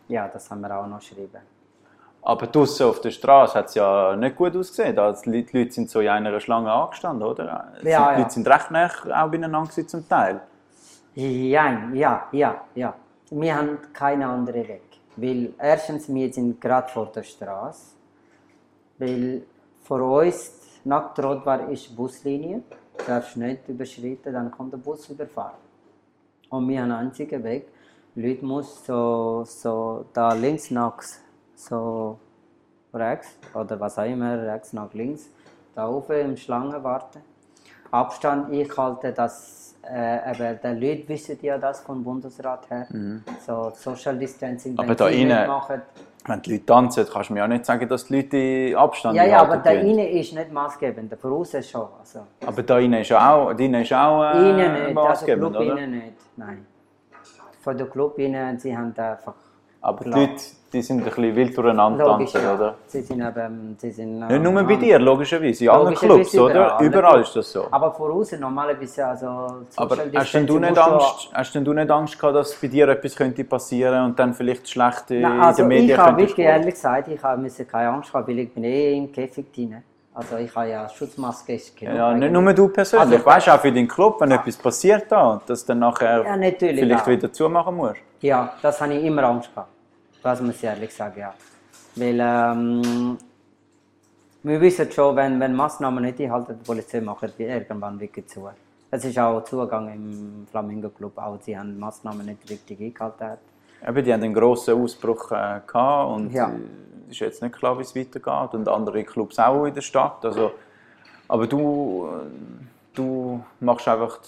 Ja, 0.07 0.27
das 0.27 0.49
haben 0.49 0.61
wir 0.61 0.75
auch 0.75 0.87
noch 0.87 0.99
geschrieben. 0.99 1.41
Aber 2.23 2.47
draußen 2.47 2.85
auf 2.87 2.99
der 2.99 3.11
Straße 3.11 3.53
hat 3.53 3.67
es 3.67 3.75
ja 3.75 4.15
nicht 4.15 4.35
gut 4.35 4.55
ausgesehen. 4.55 4.95
Die 4.95 5.57
Leute 5.57 5.71
sind 5.71 5.89
so 5.89 6.01
in 6.01 6.09
einer 6.09 6.39
Schlange 6.39 6.71
angestanden, 6.71 7.25
oder? 7.25 7.45
Ja, 7.45 7.65
die 7.81 7.87
ja. 7.87 8.17
Leute 8.17 8.31
sind 8.31 8.47
recht 8.47 8.71
nah 8.71 8.87
auch 8.87 9.29
beieinander 9.29 9.69
zum 9.69 10.09
Teil. 10.09 10.41
Ja, 11.17 11.89
ja, 11.93 12.27
ja, 12.31 12.65
ja. 12.75 12.93
Wir 13.31 13.55
haben 13.55 13.79
keine 13.91 14.27
andere 14.27 14.67
Weg. 14.67 14.99
Weil 15.15 15.51
erstens, 15.57 16.13
wir 16.13 16.31
sind 16.31 16.61
gerade 16.61 16.89
vor 16.89 17.07
der 17.07 17.23
Straße. 17.23 17.95
Weil 18.99 19.41
vor 19.81 20.01
uns, 20.01 20.79
nach 20.83 21.15
Trottoir 21.15 21.69
ist 21.69 21.95
Buslinie. 21.95 22.61
Du 22.97 23.03
darfst 23.05 23.35
nicht 23.35 23.67
überschreiten, 23.67 24.31
dann 24.31 24.51
kommt 24.51 24.73
der 24.73 24.77
Bus 24.77 25.09
überfahren. 25.09 25.57
Und 26.49 26.69
wir 26.69 26.83
haben 26.83 26.91
einen 26.91 27.07
einzigen 27.07 27.43
Weg. 27.43 27.67
Leute 28.13 28.45
müssen 28.45 28.85
so, 28.85 29.43
so 29.43 30.05
da 30.13 30.33
links 30.33 30.69
nach 30.69 31.01
so 31.55 32.19
rechts 32.93 33.39
oder 33.55 33.79
was 33.79 33.97
auch 33.97 34.05
immer, 34.05 34.39
rechts 34.39 34.71
nach 34.71 34.93
links, 34.93 35.31
da 35.73 35.89
oben 35.89 36.29
im 36.29 36.37
Schlange 36.37 36.83
warten. 36.83 37.21
Abstand 37.89 38.51
einhalten, 38.51 39.15
dass 39.15 39.66
äh, 39.89 40.19
aber 40.29 40.53
die 40.53 40.85
Leute 40.85 41.09
wissen 41.09 41.37
ja 41.41 41.57
das 41.57 41.81
vom 41.81 42.03
Bundesrat 42.03 42.69
her. 42.69 42.87
Mhm. 42.89 43.23
So 43.45 43.71
Social 43.75 44.17
Distancing. 44.17 44.77
Aber 44.77 44.95
da 44.95 45.07
innen, 45.07 45.49
wenn 46.25 46.41
die 46.41 46.53
Leute 46.53 46.65
tanzen, 46.65 47.05
kannst 47.11 47.29
du 47.29 47.33
mir 47.33 47.43
auch 47.43 47.47
nicht 47.47 47.65
sagen, 47.65 47.87
dass 47.87 48.05
die 48.05 48.15
Leute 48.15 48.77
Abstand 48.77 49.15
Ja, 49.15 49.25
ja, 49.25 49.41
aber 49.41 49.57
da 49.57 49.71
innen 49.71 50.07
ist 50.07 50.33
nicht 50.33 50.51
maßgebend, 50.51 51.11
der 51.11 51.17
Voraus 51.17 51.51
schon. 51.65 51.87
Also. 51.99 52.19
Aber 52.45 52.63
da 52.63 52.79
innen 52.79 53.01
ist 53.01 53.11
auch, 53.13 53.53
da 53.53 53.63
innen 53.63 53.81
ist 53.81 53.93
auch 53.93 54.23
äh, 54.23 54.49
innen 54.49 54.73
nicht, 54.85 54.93
maßgebend, 54.93 55.43
also 55.43 55.59
Club 55.59 55.69
oder? 55.69 55.81
Innen 55.81 55.91
nicht, 55.91 56.17
nein. 56.35 56.65
von 57.61 57.77
der 57.77 57.87
Club 57.87 58.17
rein, 58.17 58.59
sie 58.59 58.75
haben 58.75 58.93
einfach 58.97 59.35
Aber 59.81 60.03
die 60.03 60.09
Klar. 60.09 60.19
Leute, 60.21 60.41
die 60.73 60.81
sind 60.81 60.97
ein 60.99 61.03
bisschen 61.05 61.35
wild 61.35 61.57
durcheinander 61.57 62.05
logisch, 62.05 62.31
tanzen, 62.33 62.45
ja. 62.47 62.55
oder? 62.55 62.75
Sie 62.87 63.01
sind 63.01 63.21
eben, 63.21 63.75
sie 63.79 63.91
sind, 63.91 64.19
Nicht 64.27 64.43
nur 64.43 64.63
bei 64.63 64.75
dir, 64.75 64.99
logischerweise. 64.99 65.63
In 65.63 65.69
allen 65.69 65.95
Clubs, 65.95 66.37
oder? 66.37 66.77
Überall 66.81 67.21
ist 67.21 67.35
das 67.35 67.51
so. 67.51 67.67
Aber 67.71 67.93
von 67.93 68.11
außen 68.11 68.39
normalerweise, 68.39 69.05
also 69.05 69.27
Aber 69.77 69.97
hast 70.15 70.33
denn, 70.33 70.45
du 70.45 70.59
nicht 70.59 70.77
Angst, 70.77 71.29
hast 71.33 71.55
denn 71.55 71.63
du 71.63 71.71
nicht 71.73 71.89
Angst 71.89 72.19
gehabt, 72.19 72.35
dass 72.35 72.53
bei 72.55 72.67
dir 72.67 72.89
etwas 72.89 73.15
könnte 73.15 73.43
passieren 73.45 74.05
und 74.05 74.19
dann 74.19 74.33
vielleicht 74.33 74.67
schlecht 74.69 75.09
in 75.11 75.21
Nein, 75.21 75.39
also 75.39 75.61
den 75.61 75.67
Medien 75.69 75.89
ich 75.91 75.97
habe 75.97 76.09
könntest 76.09 76.29
wirklich 76.37 76.45
du- 76.47 76.51
ehrlich 76.51 76.73
gesagt, 76.73 77.07
ich 77.07 77.23
habe 77.23 77.49
keine 77.71 77.89
Angst 77.89 78.13
haben, 78.13 78.27
weil 78.27 78.39
ich 78.39 78.53
bin 78.53 78.63
eh 78.65 78.97
im 78.97 79.11
Käfig 79.11 79.53
drin. 79.53 79.81
Also 80.17 80.37
ich 80.37 80.55
habe 80.55 80.69
ja 80.69 80.89
Schutzmaske 80.89 81.53
ist 81.53 81.77
genug 81.77 81.95
Ja, 81.95 82.11
nicht 82.11 82.31
nur 82.31 82.51
du 82.51 82.67
persönlich. 82.69 83.13
Also- 83.17 83.25
weißt 83.25 83.47
du, 83.47 83.51
auch 83.53 83.59
für 83.59 83.71
deinen 83.71 83.87
Club, 83.87 84.19
wenn 84.19 84.31
etwas 84.31 84.57
passiert 84.57 85.05
da 85.11 85.33
und 85.33 85.43
das 85.47 85.63
dann 85.63 85.77
nachher 85.77 86.23
Ja, 86.25 86.33
vielleicht 86.57 87.03
auch. 87.03 87.07
wieder 87.07 87.31
zumachen 87.31 87.75
musst. 87.75 87.97
Ja, 88.21 88.51
das 88.63 88.81
habe 88.81 88.95
ich 88.95 89.03
immer 89.05 89.23
Angst 89.25 89.53
gehabt. 89.53 89.69
Das 90.23 90.41
muss 90.41 90.55
ich 90.55 90.63
ehrlich 90.63 90.91
sagen, 90.91 91.19
ja. 91.19 91.33
Weil 91.95 92.17
ähm, 92.19 93.15
wir 94.41 94.59
wissen 94.59 94.91
schon, 94.91 95.15
wenn, 95.15 95.39
wenn 95.39 95.55
Massnahmen 95.55 96.03
nicht 96.03 96.19
einhalten, 96.19 96.57
die 96.59 96.65
Polizei 96.65 96.99
macht 96.99 97.37
die 97.37 97.43
irgendwann 97.43 97.99
wirklich 97.99 98.25
zu. 98.27 98.49
Es 98.89 99.05
ist 99.05 99.19
auch 99.19 99.43
Zugang 99.43 99.87
im 99.93 100.47
Flamingo 100.49 100.89
Club, 100.89 101.15
auch 101.17 101.37
sie 101.41 101.55
haben 101.55 101.77
Massnahmen 101.77 102.25
nicht 102.25 102.49
richtig 102.49 102.79
eingehalten. 102.81 103.37
Eben, 103.87 104.03
die 104.03 104.11
haben 104.13 104.23
einen 104.23 104.33
grossen 104.33 104.81
Ausbruch 104.81 105.31
äh, 105.31 105.61
gehabt 105.67 106.09
und 106.15 106.31
Ja. 106.33 106.51
Ist 107.09 107.19
jetzt 107.19 107.41
nicht 107.41 107.55
klar, 107.55 107.77
wie 107.77 107.83
es 107.83 107.95
weitergeht. 107.95 108.53
Und 108.53 108.67
andere 108.67 109.03
Clubs 109.03 109.39
auch 109.39 109.65
in 109.65 109.73
der 109.73 109.81
Stadt. 109.81 110.23
Also, 110.23 110.51
aber 111.27 111.47
du, 111.47 112.07
äh, 112.07 112.65
du 112.95 113.43
machst 113.59 113.87
einfach. 113.87 114.19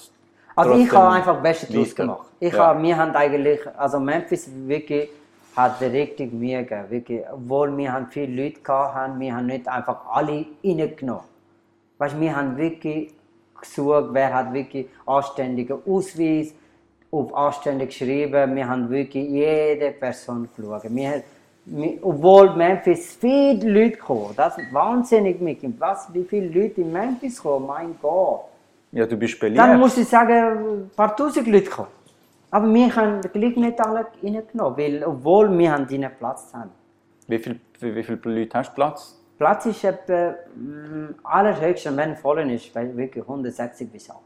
Also 0.56 0.74
ich 0.76 0.92
habe 0.92 1.10
einfach 1.14 1.42
Beste 1.42 1.74
weiter. 1.74 1.94
gemacht. 1.96 2.28
Ich 2.40 2.54
Ja. 2.54 2.68
habe, 2.68 2.84
wir 2.84 2.98
haben 2.98 3.16
eigentlich, 3.16 3.60
also 3.78 4.00
Memphis 4.00 4.50
wirklich 4.68 5.10
hat 5.56 5.82
richtig 5.82 6.32
Mühe 6.34 6.64
gegeben, 6.64 6.90
wirklich. 6.90 7.22
Obwohl 7.32 7.76
wir 7.78 7.92
haben 7.94 8.08
viele 8.10 8.44
Leute 8.44 8.60
haben, 8.68 9.20
wir 9.20 9.36
haben 9.36 9.46
nicht 9.48 9.68
einfach 9.68 10.06
alle 10.12 10.46
reingenommen. 10.64 11.24
Weißt, 11.98 12.20
wir 12.20 12.36
haben 12.36 12.58
wirklich 12.58 13.14
gesucht, 13.60 14.10
wer 14.12 14.34
hat 14.34 14.54
wirklich 14.54 14.88
anständigen 15.06 15.80
Ausweis, 15.86 16.54
auf 17.12 17.34
anständig 17.36 17.90
geschrieben. 17.90 18.56
Wir 18.56 18.68
haben 18.70 18.90
wirklich 18.90 19.28
jede 19.30 19.92
Person 19.92 20.48
geschaut. 20.56 20.84
Wir, 20.84 21.24
obwohl 22.02 22.56
Memphis 22.56 23.18
viele 23.20 23.72
Leute 23.72 23.98
kommen, 23.98 24.34
das 24.36 24.58
ist 24.58 24.74
wahnsinnig 24.74 25.40
mit 25.40 25.62
was, 25.80 26.14
wie 26.14 26.24
viele 26.24 26.48
Leute 26.48 26.82
in 26.82 26.92
Memphis 26.92 27.42
kommen, 27.42 27.68
mein 27.68 27.96
Gott. 28.02 28.46
Ja, 28.92 29.06
du 29.06 29.18
bist 29.18 29.40
beliebt. 29.40 29.60
Dann 29.60 29.80
muss 29.80 29.98
ich 29.98 30.08
sagen, 30.08 30.84
ein 30.84 30.92
paar 30.96 31.16
tausend 31.16 31.48
Leute 31.48 31.70
kommen. 31.70 31.90
Aber 32.52 32.74
wir 32.74 32.96
haben 32.96 33.22
gleich 33.22 33.56
nicht 33.56 33.80
alle 33.80 34.08
reingenommen, 34.24 34.78
weil, 34.78 35.04
obwohl 35.04 35.56
wir 35.56 35.72
haben 35.72 35.88
ihnen 35.90 36.12
Platz 36.18 36.52
haben. 36.54 36.72
wie, 37.28 37.38
viel, 37.38 37.60
wie, 37.80 38.04
viele 38.04 38.20
Leute 38.24 38.58
hast 38.58 38.72
du 38.72 38.76
Platz? 38.76 39.20
Platz 39.38 39.66
ist 39.68 39.84
etwa 39.84 40.36
mm, 40.56 41.16
allerhöchstens, 41.24 41.96
wenn 41.96 42.16
voll 42.18 42.52
ist, 42.52 42.74
weil 42.74 42.96
wirklich 42.98 43.24
160 43.24 43.92
bis 43.92 44.10
80. 44.10 44.20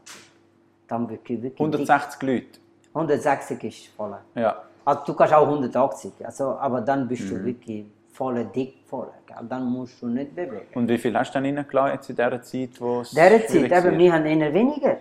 Dann 0.88 1.08
wirklich, 1.08 1.42
wirklich 1.42 1.60
160 1.60 2.22
Leute. 2.22 2.40
dick. 2.40 2.60
160 2.94 3.64
ist 3.64 3.88
voll. 3.94 4.16
Ja. 4.34 4.62
Also 4.84 5.00
du 5.06 5.14
kannst 5.14 5.34
auch 5.34 5.46
180, 5.46 6.12
also, 6.24 6.50
aber 6.58 6.80
dann 6.80 7.08
bist 7.08 7.24
Mhm. 7.24 7.28
du 7.30 7.44
wirklich 7.44 7.86
voll 8.12 8.44
dick, 8.54 8.74
voll. 8.86 9.08
Dann 9.48 9.64
musst 9.64 10.00
du 10.00 10.06
nicht 10.06 10.34
bewegen. 10.36 10.66
Und 10.74 10.88
wie 10.88 10.98
viel 10.98 11.16
hast 11.18 11.30
du 11.34 11.40
dann 11.40 11.44
reingelassen 11.56 11.92
jetzt 11.94 12.10
in 12.10 12.16
dieser 12.16 12.42
Zeit, 12.42 12.80
wo 12.80 13.00
es 13.00 13.10
Dieser 13.10 13.46
Zeit, 13.46 13.84
wird? 13.84 13.98
wir 13.98 14.12
haben 14.12 14.26
eher 14.26 14.54
weniger. 14.54 14.96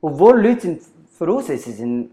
Obwohl 0.00 0.40
Leute 0.46 0.78
voraus, 1.10 1.46
sind, 1.46 2.10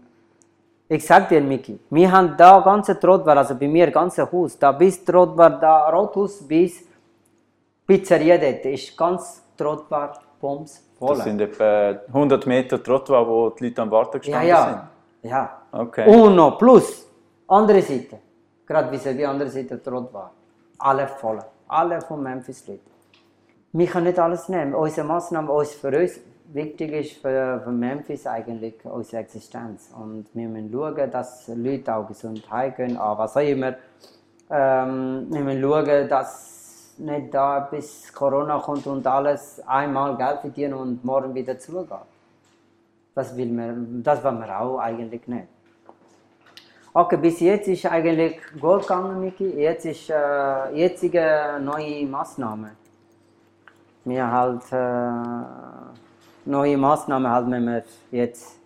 ich 0.88 1.06
sag 1.06 1.28
dir, 1.28 1.40
Miki, 1.40 1.78
wir 1.90 2.10
haben 2.10 2.34
da 2.36 2.60
ganze 2.60 2.98
Trottoir, 2.98 3.36
also 3.36 3.54
bei 3.54 3.68
mir 3.68 3.90
ganze 3.90 4.30
Haus, 4.30 4.58
da 4.58 4.72
bis 4.72 5.04
Trottoir, 5.04 5.50
da 5.50 5.90
Rothaus 5.90 6.46
bis 6.46 6.84
Pizzeria 7.86 8.38
dort, 8.38 8.64
ist 8.64 8.96
ganz 8.96 9.42
Trottoir, 9.56 10.12
Pumps, 10.40 10.82
voll. 10.98 11.16
Das 11.16 11.24
sind 11.24 11.40
etwa 11.40 12.00
100 12.12 12.46
Meter 12.46 12.82
Trottoir, 12.82 13.28
wo 13.28 13.50
die 13.50 13.64
Leute 13.64 13.82
am 13.82 13.90
Warten 13.90 14.18
gestanden 14.18 14.48
ja, 14.48 14.54
ja. 14.56 14.64
sind. 14.68 14.80
Okay. 15.72 16.06
Und 16.08 16.36
noch 16.36 16.58
plus, 16.58 17.06
andere 17.46 17.82
Seite, 17.82 18.18
gerade 18.66 18.90
wie 18.92 19.14
die 19.14 19.26
andere 19.26 19.50
Seite 19.50 19.82
Trottoir, 19.82 20.30
alle 20.78 21.06
voll, 21.08 21.38
alle 21.68 22.00
von 22.00 22.22
Memphis 22.22 22.66
Leute. 22.66 22.80
Wir 23.72 23.86
können 23.86 24.06
nicht 24.06 24.18
alles 24.18 24.48
nehmen. 24.48 24.74
Unsere 24.74 25.06
Maßnahme, 25.06 25.52
uns 25.52 25.72
für 25.74 25.96
uns 25.96 26.18
wichtig 26.52 26.92
ist 26.92 27.12
für, 27.22 27.60
für 27.62 27.70
Memphis 27.70 28.26
eigentlich 28.26 28.84
unsere 28.84 29.22
Existenz. 29.22 29.90
Und 29.96 30.26
wir 30.34 30.48
müssen 30.48 30.72
schauen, 30.72 31.10
dass 31.10 31.48
Leute 31.48 31.94
auch 31.94 32.08
gesund 32.08 32.50
heimgehen, 32.50 32.96
an 32.96 33.18
was 33.18 33.36
auch 33.36 33.40
immer. 33.40 33.74
Ähm, 34.50 35.26
wir 35.30 35.40
müssen 35.40 35.62
schauen, 35.62 36.08
dass 36.08 36.94
nicht 36.98 37.32
da 37.32 37.60
bis 37.60 38.12
Corona 38.12 38.58
kommt 38.58 38.86
und 38.86 39.06
alles 39.06 39.62
einmal 39.66 40.16
Geld 40.16 40.40
verdienen 40.40 40.74
und 40.74 41.04
morgen 41.04 41.34
wieder 41.34 41.58
zugeht. 41.58 42.09
Das 43.20 43.36
will 43.36 43.52
man, 43.52 44.02
das 44.02 44.24
wir 44.24 44.60
auch 44.60 44.78
eigentlich 44.78 45.28
nicht. 45.28 45.48
Okay, 46.94 47.18
bis 47.18 47.38
jetzt 47.40 47.68
ist 47.68 47.84
eigentlich 47.84 48.40
gut 48.58 48.80
gegangen, 48.80 49.20
Miki. 49.20 49.44
Jetzt 49.60 49.84
ist 49.84 50.08
äh, 50.08 50.74
jetzige 50.74 51.60
neue 51.60 52.06
Maßnahme. 52.06 52.70
Wir 54.06 54.26
halt 54.26 54.62
äh, 54.72 56.48
neue 56.48 56.78
Maßnahmen 56.78 57.30
halt, 57.30 57.50
wenn 57.50 57.66
wir 57.66 57.84
jetzt 58.10 58.58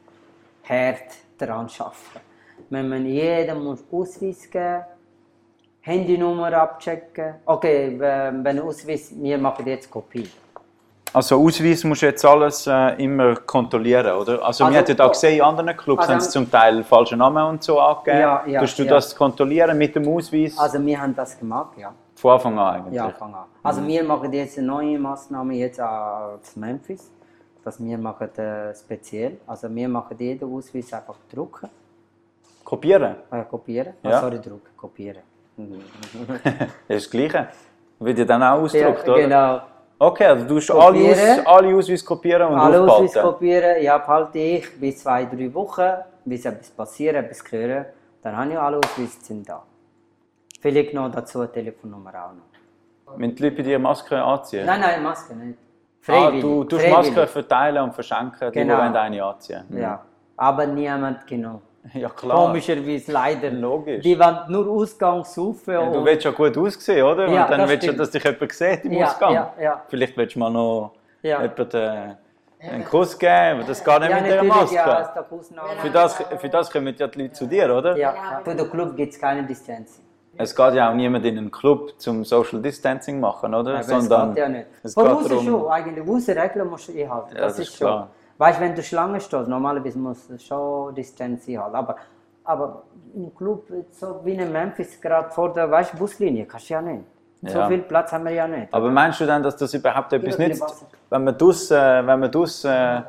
hart 0.62 1.08
daran 1.36 1.68
arbeiten. 1.76 2.20
Wenn 2.70 2.88
man 2.88 3.06
jedem 3.06 3.64
muss 3.64 3.82
Ausweis 3.90 4.48
geben, 4.48 4.84
Handynummer 5.80 6.52
abchecken. 6.52 7.34
Okay, 7.44 7.96
wenn 7.98 8.44
wenn 8.44 8.60
Ausweis, 8.60 9.12
wir 9.16 9.36
machen 9.36 9.66
jetzt 9.66 9.90
Kopie. 9.90 10.30
Also 11.14 11.40
Ausweis 11.40 11.84
musst 11.84 12.02
du 12.02 12.06
jetzt 12.06 12.24
alles 12.24 12.66
äh, 12.66 13.02
immer 13.02 13.36
kontrollieren, 13.36 14.16
oder? 14.16 14.32
Also, 14.44 14.64
Also, 14.64 14.70
wir 14.70 14.78
hatten 14.80 15.00
auch 15.00 15.12
gesehen, 15.12 15.36
in 15.36 15.42
anderen 15.42 15.76
Clubs 15.76 16.00
also- 16.02 16.12
haben 16.12 16.20
sie 16.20 16.28
zum 16.30 16.50
Teil 16.50 16.82
falsche 16.82 17.16
Namen 17.16 17.44
und 17.50 17.62
so 17.62 17.78
angegeben. 17.78 18.18
Ja, 18.20 18.44
ja, 18.46 18.60
Tust 18.60 18.76
du 18.80 18.82
ja. 18.82 18.90
das 18.94 19.14
kontrollieren 19.14 19.78
mit 19.78 19.94
dem 19.94 20.08
Ausweis? 20.08 20.58
Also 20.58 20.84
wir 20.84 21.00
haben 21.00 21.14
das 21.14 21.38
gemacht, 21.38 21.78
ja. 21.78 21.92
Von 22.16 22.32
Anfang 22.32 22.58
an 22.58 22.74
eigentlich? 22.74 22.94
Ja, 22.94 23.10
fang 23.10 23.32
an. 23.32 23.44
Also 23.62 23.86
wir 23.86 24.02
machen 24.02 24.32
jetzt 24.32 24.58
eine 24.58 24.66
neue 24.66 24.98
Maßnahme 24.98 25.54
jetzt 25.54 25.80
auf 25.80 26.56
Memphis. 26.56 27.10
Das 27.64 27.82
wir 27.82 27.96
machen 27.96 28.36
äh, 28.36 28.74
speziell. 28.74 29.38
Also 29.46 29.72
wir 29.72 29.88
machen 29.88 30.16
jeden 30.18 30.52
Ausweis 30.52 30.92
einfach 30.92 31.16
drucken, 31.32 31.70
Kopieren? 32.64 33.14
äh, 33.30 33.44
kopieren. 33.44 33.94
Ja. 34.02 34.10
Ah, 34.10 34.20
sorry, 34.20 34.40
drucken, 34.40 34.76
kopieren. 34.76 35.22
Das 36.88 36.96
ist 36.96 37.06
das 37.06 37.10
Gleiche. 37.10 37.48
Wird 38.00 38.18
ja 38.18 38.24
dann 38.24 38.42
auch 38.42 38.62
ausgedruckt, 38.62 39.06
ja, 39.06 39.12
oder? 39.12 39.22
genau. 39.22 39.60
Okay, 39.98 40.26
also 40.26 40.44
du 40.46 40.56
alle, 40.80 40.98
Kopieren. 40.98 41.46
Alle 41.46 41.76
Ausweise 41.76 42.04
kopieren 42.04 42.48
und 42.48 42.58
Alle 42.58 42.80
Ausweis 42.80 43.16
aufbehalten. 43.16 43.32
kopieren, 43.32 43.82
ja, 43.82 43.98
behalte 43.98 44.38
ich 44.38 44.80
bis 44.80 44.98
zwei, 45.02 45.24
drei 45.24 45.52
Wochen, 45.54 45.88
bis 46.24 46.44
etwas 46.44 46.70
passiert, 46.70 47.14
etwas 47.16 47.42
hören. 47.50 47.86
Dann 48.22 48.36
habe 48.36 48.50
ich 48.52 48.58
alle 48.58 48.78
Ausweise 48.78 49.18
sind 49.22 49.48
da. 49.48 49.62
Vielleicht 50.60 50.94
noch 50.94 51.10
dazu 51.10 51.40
eine 51.40 51.52
Telefonnummer 51.52 52.10
auch 52.10 52.32
noch. 52.32 53.16
Wenn 53.18 53.34
die 53.34 53.42
Leute 53.42 53.56
bei 53.56 53.62
dir 53.62 53.78
Maske 53.78 54.20
anziehen? 54.22 54.66
Nein, 54.66 54.80
nein, 54.80 55.02
Maske 55.02 55.34
nicht. 55.34 55.58
ah, 55.58 56.00
Freiwillig. 56.00 56.42
du 56.42 56.64
tust 56.64 56.82
freiwillig. 56.86 57.14
Masken 57.14 57.28
verteilen 57.28 57.84
und 57.84 57.94
verschenken, 57.94 58.50
die, 58.50 58.58
Genau. 58.58 58.74
die 58.76 58.80
wollen 58.82 58.96
eine 58.96 59.24
anziehen. 59.24 59.64
Ja, 59.70 60.00
aber 60.36 60.66
niemand 60.66 61.26
genau. 61.26 61.60
ja 61.92 62.08
klar. 62.08 62.46
Komischerweise 62.46 63.12
leider. 63.12 63.50
Logisch. 63.50 64.02
Die 64.02 64.18
wollen 64.18 64.38
nur 64.48 64.68
Ausgang 64.68 65.22
saufen. 65.24 65.74
Ja, 65.74 65.90
du 65.90 66.04
willst 66.04 66.24
ja 66.24 66.30
gut 66.30 66.56
aussehen, 66.56 67.04
oder? 67.04 67.28
Ja, 67.28 67.44
und 67.44 67.50
dann 67.50 67.60
das 67.60 67.70
willst 67.70 67.86
du, 67.88 67.92
dass 67.92 68.10
dich 68.10 68.24
jemand 68.24 68.52
sieht 68.52 68.84
im 68.84 68.92
Ja, 68.92 69.06
Ausgang. 69.06 69.34
ja, 69.34 69.52
ja. 69.60 69.82
Vielleicht 69.88 70.16
willst 70.16 70.34
du 70.34 70.38
mal 70.38 70.50
noch 70.50 70.92
Ja. 71.22 71.42
jemanden 71.42 72.16
einen 72.60 72.84
Kuss 72.86 73.18
geben, 73.18 73.58
aber 73.58 73.64
das 73.64 73.84
geht 73.84 74.00
nicht 74.00 74.10
ja, 74.10 74.16
mit 74.20 74.26
der 74.30 74.42
natürlich, 74.42 74.54
Maske. 74.54 74.74
ja, 74.76 75.22
Kussname. 75.28 75.68
Für, 75.82 75.90
das, 75.90 76.14
für 76.38 76.48
das 76.48 76.70
kommen 76.70 76.94
ja 76.96 77.06
die 77.06 77.18
Leute 77.22 77.32
zu 77.34 77.46
dir, 77.46 77.74
oder? 77.76 77.96
Ja. 77.96 78.14
Für 78.42 78.54
den 78.54 78.70
Club 78.70 78.96
gibt 78.96 79.12
es 79.12 79.20
keine 79.20 79.42
Distanz. 79.44 80.00
Es 80.36 80.56
geht 80.56 80.74
ja 80.74 80.90
auch 80.90 80.94
niemand 80.94 81.24
in 81.26 81.38
einen 81.38 81.50
Club 81.50 81.92
zum 81.98 82.24
Social 82.24 82.60
Distancing 82.60 83.20
machen, 83.20 83.54
oder? 83.54 83.74
Aber 83.74 83.82
Sondern 83.84 84.30
es 84.30 84.34
geht 84.34 84.42
ja 84.42 84.48
nicht. 84.48 84.66
es 84.82 84.94
Von 84.94 85.04
geht 85.22 85.30
darum- 85.30 85.44
schon, 85.44 85.68
eigentlich. 85.68 86.08
Außen 86.08 86.38
Regeln 86.38 86.68
musst 86.70 86.88
du 86.88 86.92
einhalten. 87.00 87.36
Ja, 87.36 87.42
das, 87.42 87.52
das 87.56 87.58
ist 87.60 87.68
ist 87.68 87.78
schon. 87.78 88.04
Weißt 88.38 88.58
du, 88.58 88.64
wenn 88.64 88.74
du 88.74 88.82
Schlange 88.82 89.20
stehst, 89.20 89.48
normalerweise 89.48 89.98
musst 89.98 90.28
du 90.30 90.38
schon 90.38 90.94
Distanz 90.94 91.48
einhalten. 91.48 91.76
Aber, 91.76 91.96
aber 92.44 92.82
im 93.14 93.34
Club, 93.34 93.68
so 93.92 94.20
wie 94.24 94.32
in 94.34 94.50
Memphis, 94.52 95.00
gerade 95.00 95.30
vor 95.30 95.52
der 95.52 95.70
weißt, 95.70 95.96
Buslinie, 95.96 96.44
kannst 96.46 96.68
du 96.68 96.74
ja 96.74 96.82
nicht. 96.82 97.04
So 97.46 97.58
Ja. 97.58 97.68
viel 97.68 97.82
Platz 97.82 98.10
haben 98.12 98.24
wir 98.24 98.32
ja 98.32 98.46
nicht. 98.48 98.72
Aber 98.72 98.90
meinst 98.90 99.20
du 99.20 99.26
dann, 99.26 99.42
dass 99.42 99.56
das 99.56 99.72
überhaupt 99.74 100.12
etwas 100.12 100.38
nützt, 100.38 100.86
wenn 101.10 101.24
man 101.24 101.36
dus, 101.36 101.70
äh, 101.70 102.06
wenn 102.06 102.20
man 102.20 102.30
dus, 102.30 102.64
äh, 102.64 102.96
äh, 102.96 103.02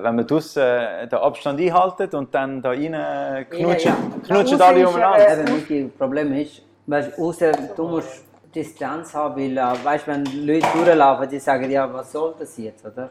wenn 0.00 0.16
man 0.16 0.26
dus, 0.26 0.56
äh, 0.56 1.06
den 1.06 1.18
Abstand 1.18 1.60
einhaltet 1.60 2.12
und 2.14 2.34
dann 2.34 2.60
da 2.60 2.70
rein 2.70 3.46
knutschen, 3.48 3.94
knutschen 4.26 4.58
Na, 4.58 4.64
alle 4.66 4.88
umeinander? 4.88 5.28
äh, 5.28 5.44
das 5.44 5.92
Problem 5.96 6.32
ist, 6.34 6.62
weißt, 6.86 7.18
aussen, 7.18 7.54
du 7.76 7.84
musst 7.88 8.24
Distanz 8.54 9.14
haben, 9.14 9.36
weil, 9.36 9.56
äh, 9.56 9.84
weißt, 9.84 10.06
wenn 10.08 10.24
Leute 10.46 10.66
durchlaufen, 10.74 11.28
die 11.28 11.38
sagen, 11.38 11.70
ja, 11.70 11.90
was 11.92 12.12
soll 12.12 12.34
das 12.38 12.56
jetzt, 12.58 12.84
oder? 12.84 13.10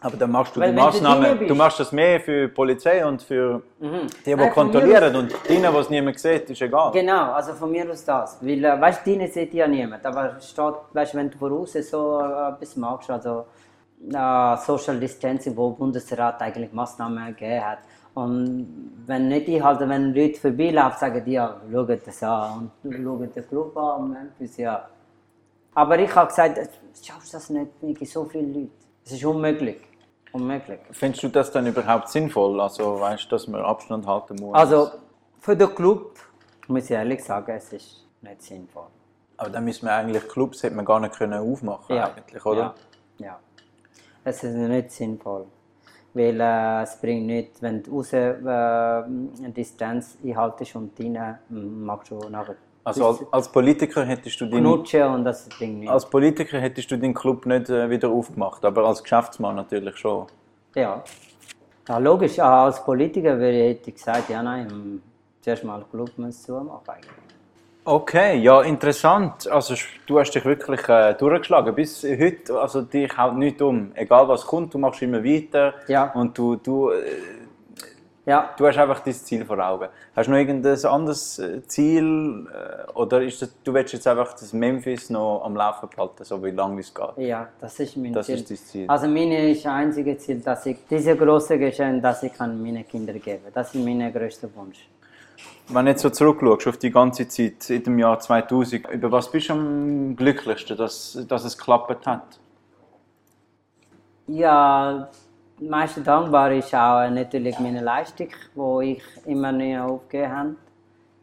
Aber 0.00 0.16
dann 0.16 0.30
machst 0.30 0.54
du 0.54 0.60
Weil 0.60 0.72
die 0.72 0.76
wenn 0.76 1.38
du 1.38 1.46
du, 1.46 1.52
Mhm. 1.54 1.58
machst 1.58 1.80
das 1.80 1.90
mehr 1.90 2.20
für 2.20 2.48
die 2.48 2.54
Polizei 2.54 3.04
und 3.06 3.22
für 3.22 3.62
die, 3.80 3.88
die 4.26 4.34
Nein, 4.34 4.46
mir 4.46 4.50
kontrollieren. 4.50 5.16
Und 5.16 5.34
denen, 5.48 5.72
was 5.72 5.88
niemand 5.88 6.18
sieht, 6.18 6.50
ist 6.50 6.60
egal. 6.60 6.92
Genau, 6.92 7.32
also 7.32 7.54
von 7.54 7.70
mir 7.72 7.90
aus 7.90 8.04
das. 8.04 8.38
Weil, 8.42 8.62
äh, 8.64 8.80
weißt 8.80 9.06
du, 9.06 9.12
deine 9.12 9.28
sieht 9.28 9.54
ja 9.54 9.66
niemand. 9.66 10.04
Aber 10.04 10.38
steht, 10.40 10.74
weißt, 10.92 11.14
wenn 11.14 11.30
du 11.30 11.38
voraus 11.38 11.72
so 11.72 12.20
äh, 12.20 12.52
etwas 12.52 12.76
magst, 12.76 13.10
also 13.10 13.46
äh, 14.12 14.56
Social 14.58 15.00
Distancing, 15.00 15.56
wo 15.56 15.70
der 15.70 15.76
Bundesrat 15.78 16.42
eigentlich 16.42 16.72
Massnahmen 16.72 17.28
gegeben 17.34 17.64
hat. 17.64 17.78
Und 18.14 19.02
wenn 19.06 19.28
nicht 19.28 19.48
einhalten, 19.48 19.88
wenn 19.88 20.14
Leute 20.14 20.38
vorbeilaufen, 20.40 20.98
sagen 20.98 21.22
die, 21.24 21.32
ja, 21.32 21.56
schaut 21.72 22.06
das 22.06 22.22
an 22.22 22.70
und 22.84 22.94
schaut 22.94 23.34
den 23.36 23.48
Club 23.48 23.76
an, 23.76 24.10
Memphis, 24.10 24.58
ja. 24.58 24.88
Aber 25.74 25.98
ich 25.98 26.14
habe 26.14 26.28
gesagt, 26.28 26.58
äh, 26.58 26.66
schaffst 27.02 27.32
das 27.32 27.48
nicht 27.50 27.82
mit 27.82 28.06
so 28.08 28.24
vielen 28.24 28.52
Leuten? 28.54 28.85
Es 29.06 29.12
ist 29.12 29.24
unmöglich. 29.24 29.76
Unmöglich. 30.32 30.80
Findest 30.90 31.22
du 31.22 31.28
das 31.28 31.52
dann 31.52 31.64
überhaupt 31.68 32.08
sinnvoll? 32.08 32.60
Also 32.60 33.00
weißt 33.00 33.26
du, 33.26 33.28
dass 33.28 33.46
man 33.46 33.62
Abstand 33.62 34.04
halten 34.04 34.34
muss? 34.40 34.54
Also, 34.54 34.90
für 35.38 35.56
den 35.56 35.72
Club, 35.72 36.18
muss 36.66 36.86
ich 36.86 36.90
ehrlich 36.90 37.22
sagen, 37.22 37.52
es 37.52 37.72
ist 37.72 38.04
nicht 38.20 38.42
sinnvoll. 38.42 38.88
Aber 39.36 39.50
dann 39.50 39.64
müssen 39.64 39.86
wir 39.86 39.92
eigentlich 39.92 40.26
Clubs 40.26 40.64
hätte 40.64 40.74
man 40.74 40.84
gar 40.84 40.98
nicht 40.98 41.14
können 41.14 41.38
aufmachen 41.38 41.96
eigentlich, 41.96 42.44
oder? 42.44 42.74
Ja. 43.18 43.26
ja. 43.26 43.38
Es 44.24 44.42
ist 44.42 44.54
nicht 44.56 44.90
sinnvoll. 44.90 45.46
Weil 46.12 46.40
äh, 46.40 46.82
es 46.82 46.96
bringt 47.00 47.26
nichts, 47.26 47.62
wenn 47.62 47.84
du 47.84 47.98
raus 47.98 48.12
äh, 48.12 48.34
eine 48.42 49.52
Distanz 49.54 50.18
einhaltest 50.24 50.74
und 50.74 50.98
mm, 50.98 51.84
machst 51.84 52.10
du 52.10 52.18
nachher 52.28 52.56
Also 52.86 53.04
als, 53.08 53.24
als 53.32 53.48
Politiker 53.48 54.04
hättest 54.04 54.40
du 54.40 54.46
den 54.46 54.64
und 54.64 55.24
das 55.24 55.48
bringt 55.48 55.80
nichts. 55.80 55.92
als 55.92 56.06
Politiker 56.08 56.60
hättest 56.60 56.88
du 56.88 56.96
den 56.96 57.12
Club 57.12 57.44
nicht 57.44 57.68
äh, 57.68 57.90
wieder 57.90 58.08
aufgemacht, 58.08 58.64
aber 58.64 58.84
als 58.84 59.02
Geschäftsmann 59.02 59.56
natürlich 59.56 59.96
schon. 59.96 60.26
Ja. 60.76 61.02
ja, 61.88 61.98
logisch. 61.98 62.36
Ja, 62.36 62.66
als 62.66 62.84
Politiker 62.84 63.36
würde 63.40 63.60
ich, 63.60 63.70
hätte 63.70 63.90
ich 63.90 63.96
gesagt, 63.96 64.30
ja 64.30 64.40
nein, 64.40 65.02
zuerst 65.40 65.64
mal 65.64 65.80
den 65.80 65.90
Club 65.90 66.10
zumachen 66.32 66.88
eigentlich. 66.88 67.10
Okay, 67.84 68.38
ja, 68.38 68.62
interessant. 68.62 69.48
Also 69.48 69.74
du 70.06 70.20
hast 70.20 70.30
dich 70.30 70.44
wirklich 70.44 70.88
äh, 70.88 71.14
durchgeschlagen. 71.14 71.74
Bis 71.74 72.04
heute, 72.04 72.60
also 72.60 72.82
dich 72.82 73.16
haut 73.18 73.34
nichts 73.34 73.62
um. 73.62 73.90
Egal 73.94 74.28
was 74.28 74.46
kommt, 74.46 74.72
du 74.74 74.78
machst 74.78 75.02
immer 75.02 75.24
weiter. 75.24 75.74
Ja. 75.88 76.12
Und 76.12 76.38
du, 76.38 76.54
du, 76.54 76.90
äh, 76.90 77.02
Ja, 78.26 78.50
du 78.56 78.66
hast 78.66 78.76
einfach 78.76 78.98
dein 79.00 79.14
Ziel 79.14 79.44
vor 79.44 79.56
Augen. 79.64 79.88
Hast 80.16 80.26
du 80.26 80.32
noch 80.32 80.38
irgendein 80.38 80.84
anderes 80.84 81.38
äh, 81.38 81.62
Ziel? 81.68 82.48
Äh, 82.52 82.90
oder 82.92 83.22
ist 83.22 83.40
das, 83.40 83.50
du 83.62 83.72
willst 83.72 83.92
jetzt 83.92 84.06
einfach 84.08 84.32
das 84.32 84.52
Memphis 84.52 85.10
noch 85.10 85.42
am 85.44 85.54
Laufen 85.54 85.88
behalten, 85.88 86.24
so 86.24 86.42
wie 86.42 86.50
lange 86.50 86.80
es 86.80 86.92
geht? 86.92 87.16
ja, 87.18 87.48
das 87.60 87.78
ist 87.78 87.96
mein 87.96 88.12
Das 88.12 88.26
Ziel. 88.26 88.34
ist 88.34 88.50
dein 88.50 88.56
Ziel. 88.56 88.84
Also 88.88 89.06
meine 89.06 89.48
ist 89.48 89.64
das 89.64 89.72
einzige 89.72 90.18
Ziel, 90.18 90.40
dass 90.40 90.66
ich 90.66 90.76
diese 90.90 91.16
große 91.16 91.56
Geschenk, 91.56 92.02
dass 92.02 92.24
ich 92.24 92.32
an 92.40 92.60
meine 92.60 92.82
Kinder 92.82 93.12
gebe. 93.12 93.52
Das 93.54 93.72
ist 93.72 93.84
mein 93.84 94.12
größter 94.12 94.48
Wunsch. 94.56 94.88
Wenn 95.68 95.84
du 95.84 95.92
jetzt 95.92 96.02
so 96.02 96.10
zurückschaust 96.10 96.66
auf 96.66 96.76
die 96.78 96.90
ganze 96.90 97.28
Zeit 97.28 97.70
in 97.70 97.84
dem 97.84 97.98
Jahr 98.00 98.18
2000, 98.18 98.88
über 98.90 99.12
was 99.12 99.30
bist 99.30 99.50
du 99.50 99.52
am 99.52 100.16
glücklichsten, 100.16 100.76
dass, 100.76 101.16
dass 101.28 101.44
es 101.44 101.56
geklappt 101.56 102.04
hat? 102.06 102.40
Ja, 104.26 105.08
am 105.58 105.68
meisten 105.68 106.04
dankbar 106.04 106.52
ist 106.52 106.74
auch 106.74 107.08
natürlich 107.08 107.58
meine 107.58 107.80
Leistung, 107.80 108.28
wo 108.54 108.80
ich 108.80 109.02
immer 109.24 109.52
nie 109.52 109.78
aufgegeben 109.78 110.32
habe. 110.32 110.56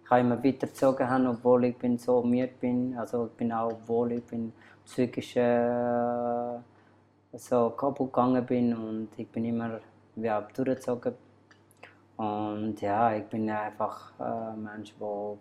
Ich 0.04 0.10
habe 0.10 0.22
immer 0.22 0.44
weitergezogen, 0.44 1.10
habe, 1.10 1.30
obwohl 1.30 1.66
ich 1.66 1.78
bin 1.78 1.98
so 1.98 2.22
müde 2.24 2.52
bin. 2.60 2.96
Also 2.98 3.28
ich 3.28 3.32
bin 3.34 3.52
auch, 3.52 3.72
obwohl 3.72 4.14
ich 4.14 4.24
bin 4.24 4.52
psychisch 4.86 5.36
äh, 5.38 6.58
so 7.34 7.70
kaputt 7.72 8.12
gegangen 8.12 8.46
bin 8.46 8.76
und 8.76 9.10
ich 9.18 9.28
bin 9.28 9.46
immer 9.46 9.80
ja, 10.16 10.42
durchgezogen. 10.42 11.14
Und 12.18 12.80
ja, 12.82 13.16
ich 13.16 13.26
bin 13.26 13.50
einfach 13.50 14.12
äh, 14.20 14.24
ein 14.24 14.64
Mensch, 14.64 14.94
der 15.00 15.38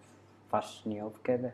fast 0.48 0.86
nie 0.86 1.02
aufgeben. 1.02 1.52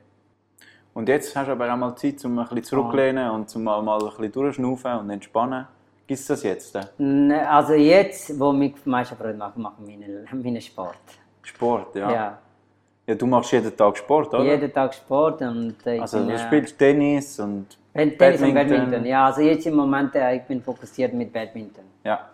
Und 0.95 1.09
jetzt 1.09 1.34
hast 1.36 1.47
du 1.47 1.53
aber 1.53 1.72
auch 1.72 1.76
mal 1.76 1.95
Zeit, 1.97 2.24
um 2.24 2.39
ein 2.39 2.45
bisschen 2.49 2.64
zurückzulehnen 2.64 3.30
und 3.30 3.55
um 3.55 3.62
mal, 3.62 3.82
mal 3.82 4.01
ein 4.01 4.09
bisschen 4.09 4.32
durchschnaufen 4.32 4.93
und 4.99 5.11
entspannen. 5.11 5.66
Gibt 6.09 6.20
es 6.20 6.26
das 6.26 6.42
jetzt? 6.42 6.74
äh? 6.74 7.34
Also 7.34 7.74
jetzt, 7.74 8.40
wo 8.40 8.50
mich 8.50 8.76
am 8.86 8.92
meisten 8.92 9.14
Freude 9.14 9.36
macht, 9.36 9.59
mache 9.59 9.74
ich 9.86 9.98
meinen 9.98 10.26
meine 10.42 10.61
Sport. 10.62 10.96
Sport, 11.42 11.94
ja. 11.96 12.11
ja. 12.11 12.38
ja. 13.06 13.14
Du 13.14 13.26
machst 13.26 13.52
jeden 13.52 13.76
Tag 13.76 13.98
Sport, 13.98 14.32
oder? 14.32 14.42
Jeden 14.42 14.72
Tag 14.72 14.94
Sport 14.94 15.42
und 15.42 15.76
ich 15.84 16.00
also 16.00 16.18
bin, 16.18 16.28
du 16.28 16.34
äh, 16.34 16.38
spielst 16.38 16.78
Tennis 16.78 17.38
und 17.40 17.76
Tennis 17.92 18.40
und 18.40 18.54
Badminton. 18.54 19.04
Ja, 19.04 19.26
also 19.26 19.42
jetzt 19.42 19.66
im 19.66 19.74
Moment 19.74 20.14
äh, 20.14 20.36
ich 20.36 20.44
bin 20.44 20.62
fokussiert 20.62 21.12
mit 21.12 21.30
Badminton. 21.30 21.84
Ja. 22.02 22.30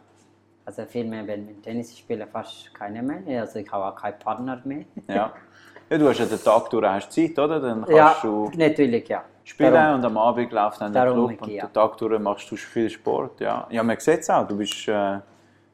Also 0.64 0.84
viel 0.84 1.06
mehr 1.06 1.24
Badminton. 1.24 1.60
Tennis 1.60 1.98
spiele 1.98 2.28
fast 2.28 2.72
keine 2.72 3.02
mehr. 3.02 3.40
Also 3.40 3.58
ich 3.58 3.72
habe 3.72 3.86
auch 3.86 3.96
keinen 4.00 4.20
Partner 4.20 4.60
mehr. 4.64 4.84
ja. 5.08 5.32
Ja, 5.90 5.98
du 5.98 6.08
hast 6.08 6.18
ja 6.18 6.24
den 6.24 6.42
Tag 6.42 6.70
durch 6.70 6.86
hast 6.86 7.12
Zeit, 7.12 7.38
oder? 7.38 7.60
Dann 7.60 7.84
kannst 7.84 7.92
ja, 7.94 8.16
du 8.22 8.50
natürlich, 8.56 9.06
ja. 9.06 9.22
Spielen 9.44 9.72
Darum. 9.72 10.00
und 10.00 10.04
am 10.04 10.16
Abend 10.18 10.52
läuft 10.52 10.80
dann 10.80 10.92
der 10.92 11.04
Darum 11.04 11.28
Club 11.28 11.42
und 11.42 11.52
ja. 11.52 11.66
den 11.66 11.72
Tag 11.72 11.96
durch 11.98 12.18
machst 12.18 12.50
du 12.50 12.56
viel 12.56 12.90
Sport. 12.90 13.40
Ja, 13.40 13.66
ja 13.70 13.82
man 13.82 13.98
sieht 14.00 14.20
es 14.20 14.30
auch. 14.30 14.46
Du 14.46 14.56
bist, 14.56 14.88
äh, 14.88 15.20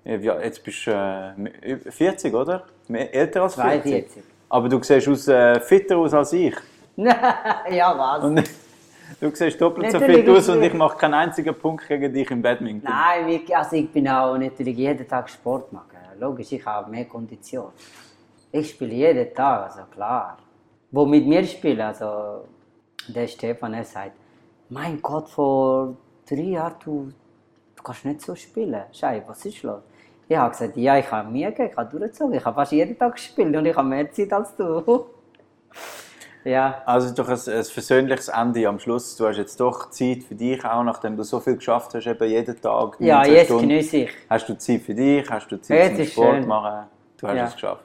ja, 0.04 0.40
jetzt 0.40 0.62
bist 0.62 0.86
äh, 0.88 1.76
40, 1.76 2.34
oder? 2.34 2.64
Älter 2.88 3.42
als 3.42 3.54
40. 3.54 3.82
42. 3.82 4.22
Aber 4.48 4.68
du 4.68 4.82
siehst 4.82 5.08
aus, 5.08 5.28
äh, 5.28 5.60
fitter 5.60 5.96
aus 5.96 6.12
als 6.12 6.32
ich. 6.32 6.56
ja, 6.96 7.96
was? 7.96 8.24
Und 8.24 8.50
du 9.20 9.34
siehst 9.34 9.60
doppelt 9.60 9.92
so 9.92 9.98
Natürlich 9.98 10.24
fit 10.24 10.28
aus 10.28 10.48
und 10.48 10.62
ich 10.62 10.74
mache 10.74 10.98
keinen 10.98 11.14
einzigen 11.14 11.54
Punkt 11.54 11.86
gegen 11.86 12.12
dich 12.12 12.30
im 12.30 12.42
Badminton. 12.42 12.90
Nein, 12.90 13.26
wirklich, 13.28 13.56
also 13.56 13.76
ich 13.76 13.90
bin 13.90 14.08
auch 14.08 14.36
natürlich 14.36 14.76
jeden 14.76 15.06
Tag 15.06 15.30
Sport 15.30 15.72
machen. 15.72 15.86
Logisch, 16.18 16.52
ich 16.52 16.66
habe 16.66 16.90
mehr 16.90 17.06
Kondition. 17.06 17.70
Ich 18.52 18.70
spiele 18.70 18.92
jeden 18.92 19.34
Tag, 19.34 19.70
also 19.70 19.82
klar. 19.90 20.36
Wo 20.90 21.06
mit 21.06 21.26
mir 21.26 21.44
spielen, 21.44 21.80
also 21.80 22.44
der 23.12 23.26
Stefan, 23.26 23.74
er 23.74 23.84
sagt, 23.84 24.12
mein 24.68 25.00
Gott, 25.02 25.28
vor 25.28 25.96
drei 26.28 26.36
Jahren, 26.42 26.74
du, 26.84 27.12
du 27.76 27.82
kannst 27.82 28.04
nicht 28.04 28.20
so 28.22 28.34
spielen. 28.34 28.82
Schei, 28.92 29.22
was 29.26 29.44
ist 29.44 29.62
los? 29.62 29.82
Ich 30.28 30.36
habe 30.36 30.50
gesagt, 30.50 30.76
ja, 30.76 30.96
ich 30.96 31.10
habe 31.10 31.28
mir 31.28 31.50
gegeben, 31.50 31.70
ich 31.72 31.76
habe 31.76 31.90
durchgezogen, 31.90 32.34
ich 32.34 32.44
habe 32.44 32.54
fast 32.54 32.72
jeden 32.72 32.96
Tag 32.98 33.14
gespielt 33.14 33.56
und 33.56 33.66
ich 33.66 33.74
habe 33.76 33.88
mehr 33.88 34.10
Zeit 34.12 34.32
als 34.32 34.54
du. 34.54 35.06
ja, 36.44 36.82
Also 36.86 37.12
doch 37.14 37.28
ein, 37.28 37.34
ein 37.52 37.64
versöhnliches 37.64 38.28
Ende 38.28 38.66
am 38.68 38.78
Schluss. 38.78 39.16
Du 39.16 39.26
hast 39.26 39.36
jetzt 39.38 39.58
doch 39.58 39.90
Zeit 39.90 40.22
für 40.22 40.34
dich, 40.36 40.64
auch 40.64 40.84
nachdem 40.84 41.16
du 41.16 41.24
so 41.24 41.40
viel 41.40 41.56
geschafft 41.56 41.94
hast, 41.94 42.06
eben 42.06 42.28
jeden 42.30 42.60
Tag. 42.60 42.96
ja 43.00 43.16
19 43.18 43.34
jetzt 43.34 43.44
Stunden. 43.46 43.68
genieße 43.68 43.96
ich. 43.96 44.10
Hast 44.28 44.48
du 44.48 44.56
Zeit 44.56 44.80
für 44.82 44.94
dich, 44.94 45.28
hast 45.28 45.48
du 45.48 45.60
Zeit 45.60 45.78
Jetzt 45.78 45.96
zum 45.96 46.06
Sport 46.24 46.36
schön. 46.36 46.46
machen. 46.48 46.86
Du 47.18 47.26
hast 47.26 47.36
Ja. 47.36 47.44
es 47.46 47.54
geschafft. 47.54 47.84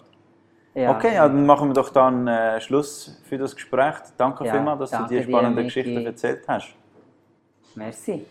Ja. 0.76 0.91
Okay, 0.91 1.15
ja, 1.15 1.28
dann 1.28 1.45
machen 1.45 1.69
wir 1.69 1.73
doch 1.73 1.89
dann 1.89 2.28
äh, 2.28 2.59
Schluss 2.59 3.21
für 3.23 3.38
das 3.38 3.55
Gespräch. 3.55 3.95
Danke 4.17 4.45
Ja, 4.45 4.51
vielmals, 4.53 4.80
dass 4.80 4.89
du 4.91 4.97
danke 4.97 5.09
die 5.13 5.19
dir, 5.21 5.23
spannende 5.23 5.61
Miki. 5.63 5.73
Geschichte 5.82 6.05
erzählt 6.05 6.41
hast. 6.49 6.76
Merci. 7.76 8.26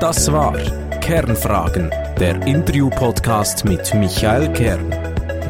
Das 0.00 0.32
war 0.32 0.56
Kernfragen, 1.00 1.90
der 2.18 2.44
Interview-Podcast 2.46 3.64
mit 3.64 3.94
Michael 3.94 4.52
Kern. 4.52 4.90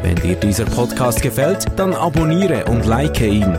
Wenn 0.02 0.16
dir 0.16 0.34
dieser 0.36 0.64
Podcast 0.66 1.22
gefällt, 1.22 1.66
dann 1.76 1.94
abonniere 1.94 2.64
und 2.66 2.84
like 2.84 3.20
ihn. 3.20 3.58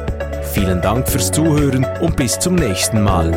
Vielen 0.54 0.82
Dank 0.82 1.08
fürs 1.08 1.32
Zuhören 1.32 1.86
und 2.02 2.16
bis 2.16 2.38
zum 2.38 2.56
nächsten 2.56 3.02
Mal. 3.02 3.32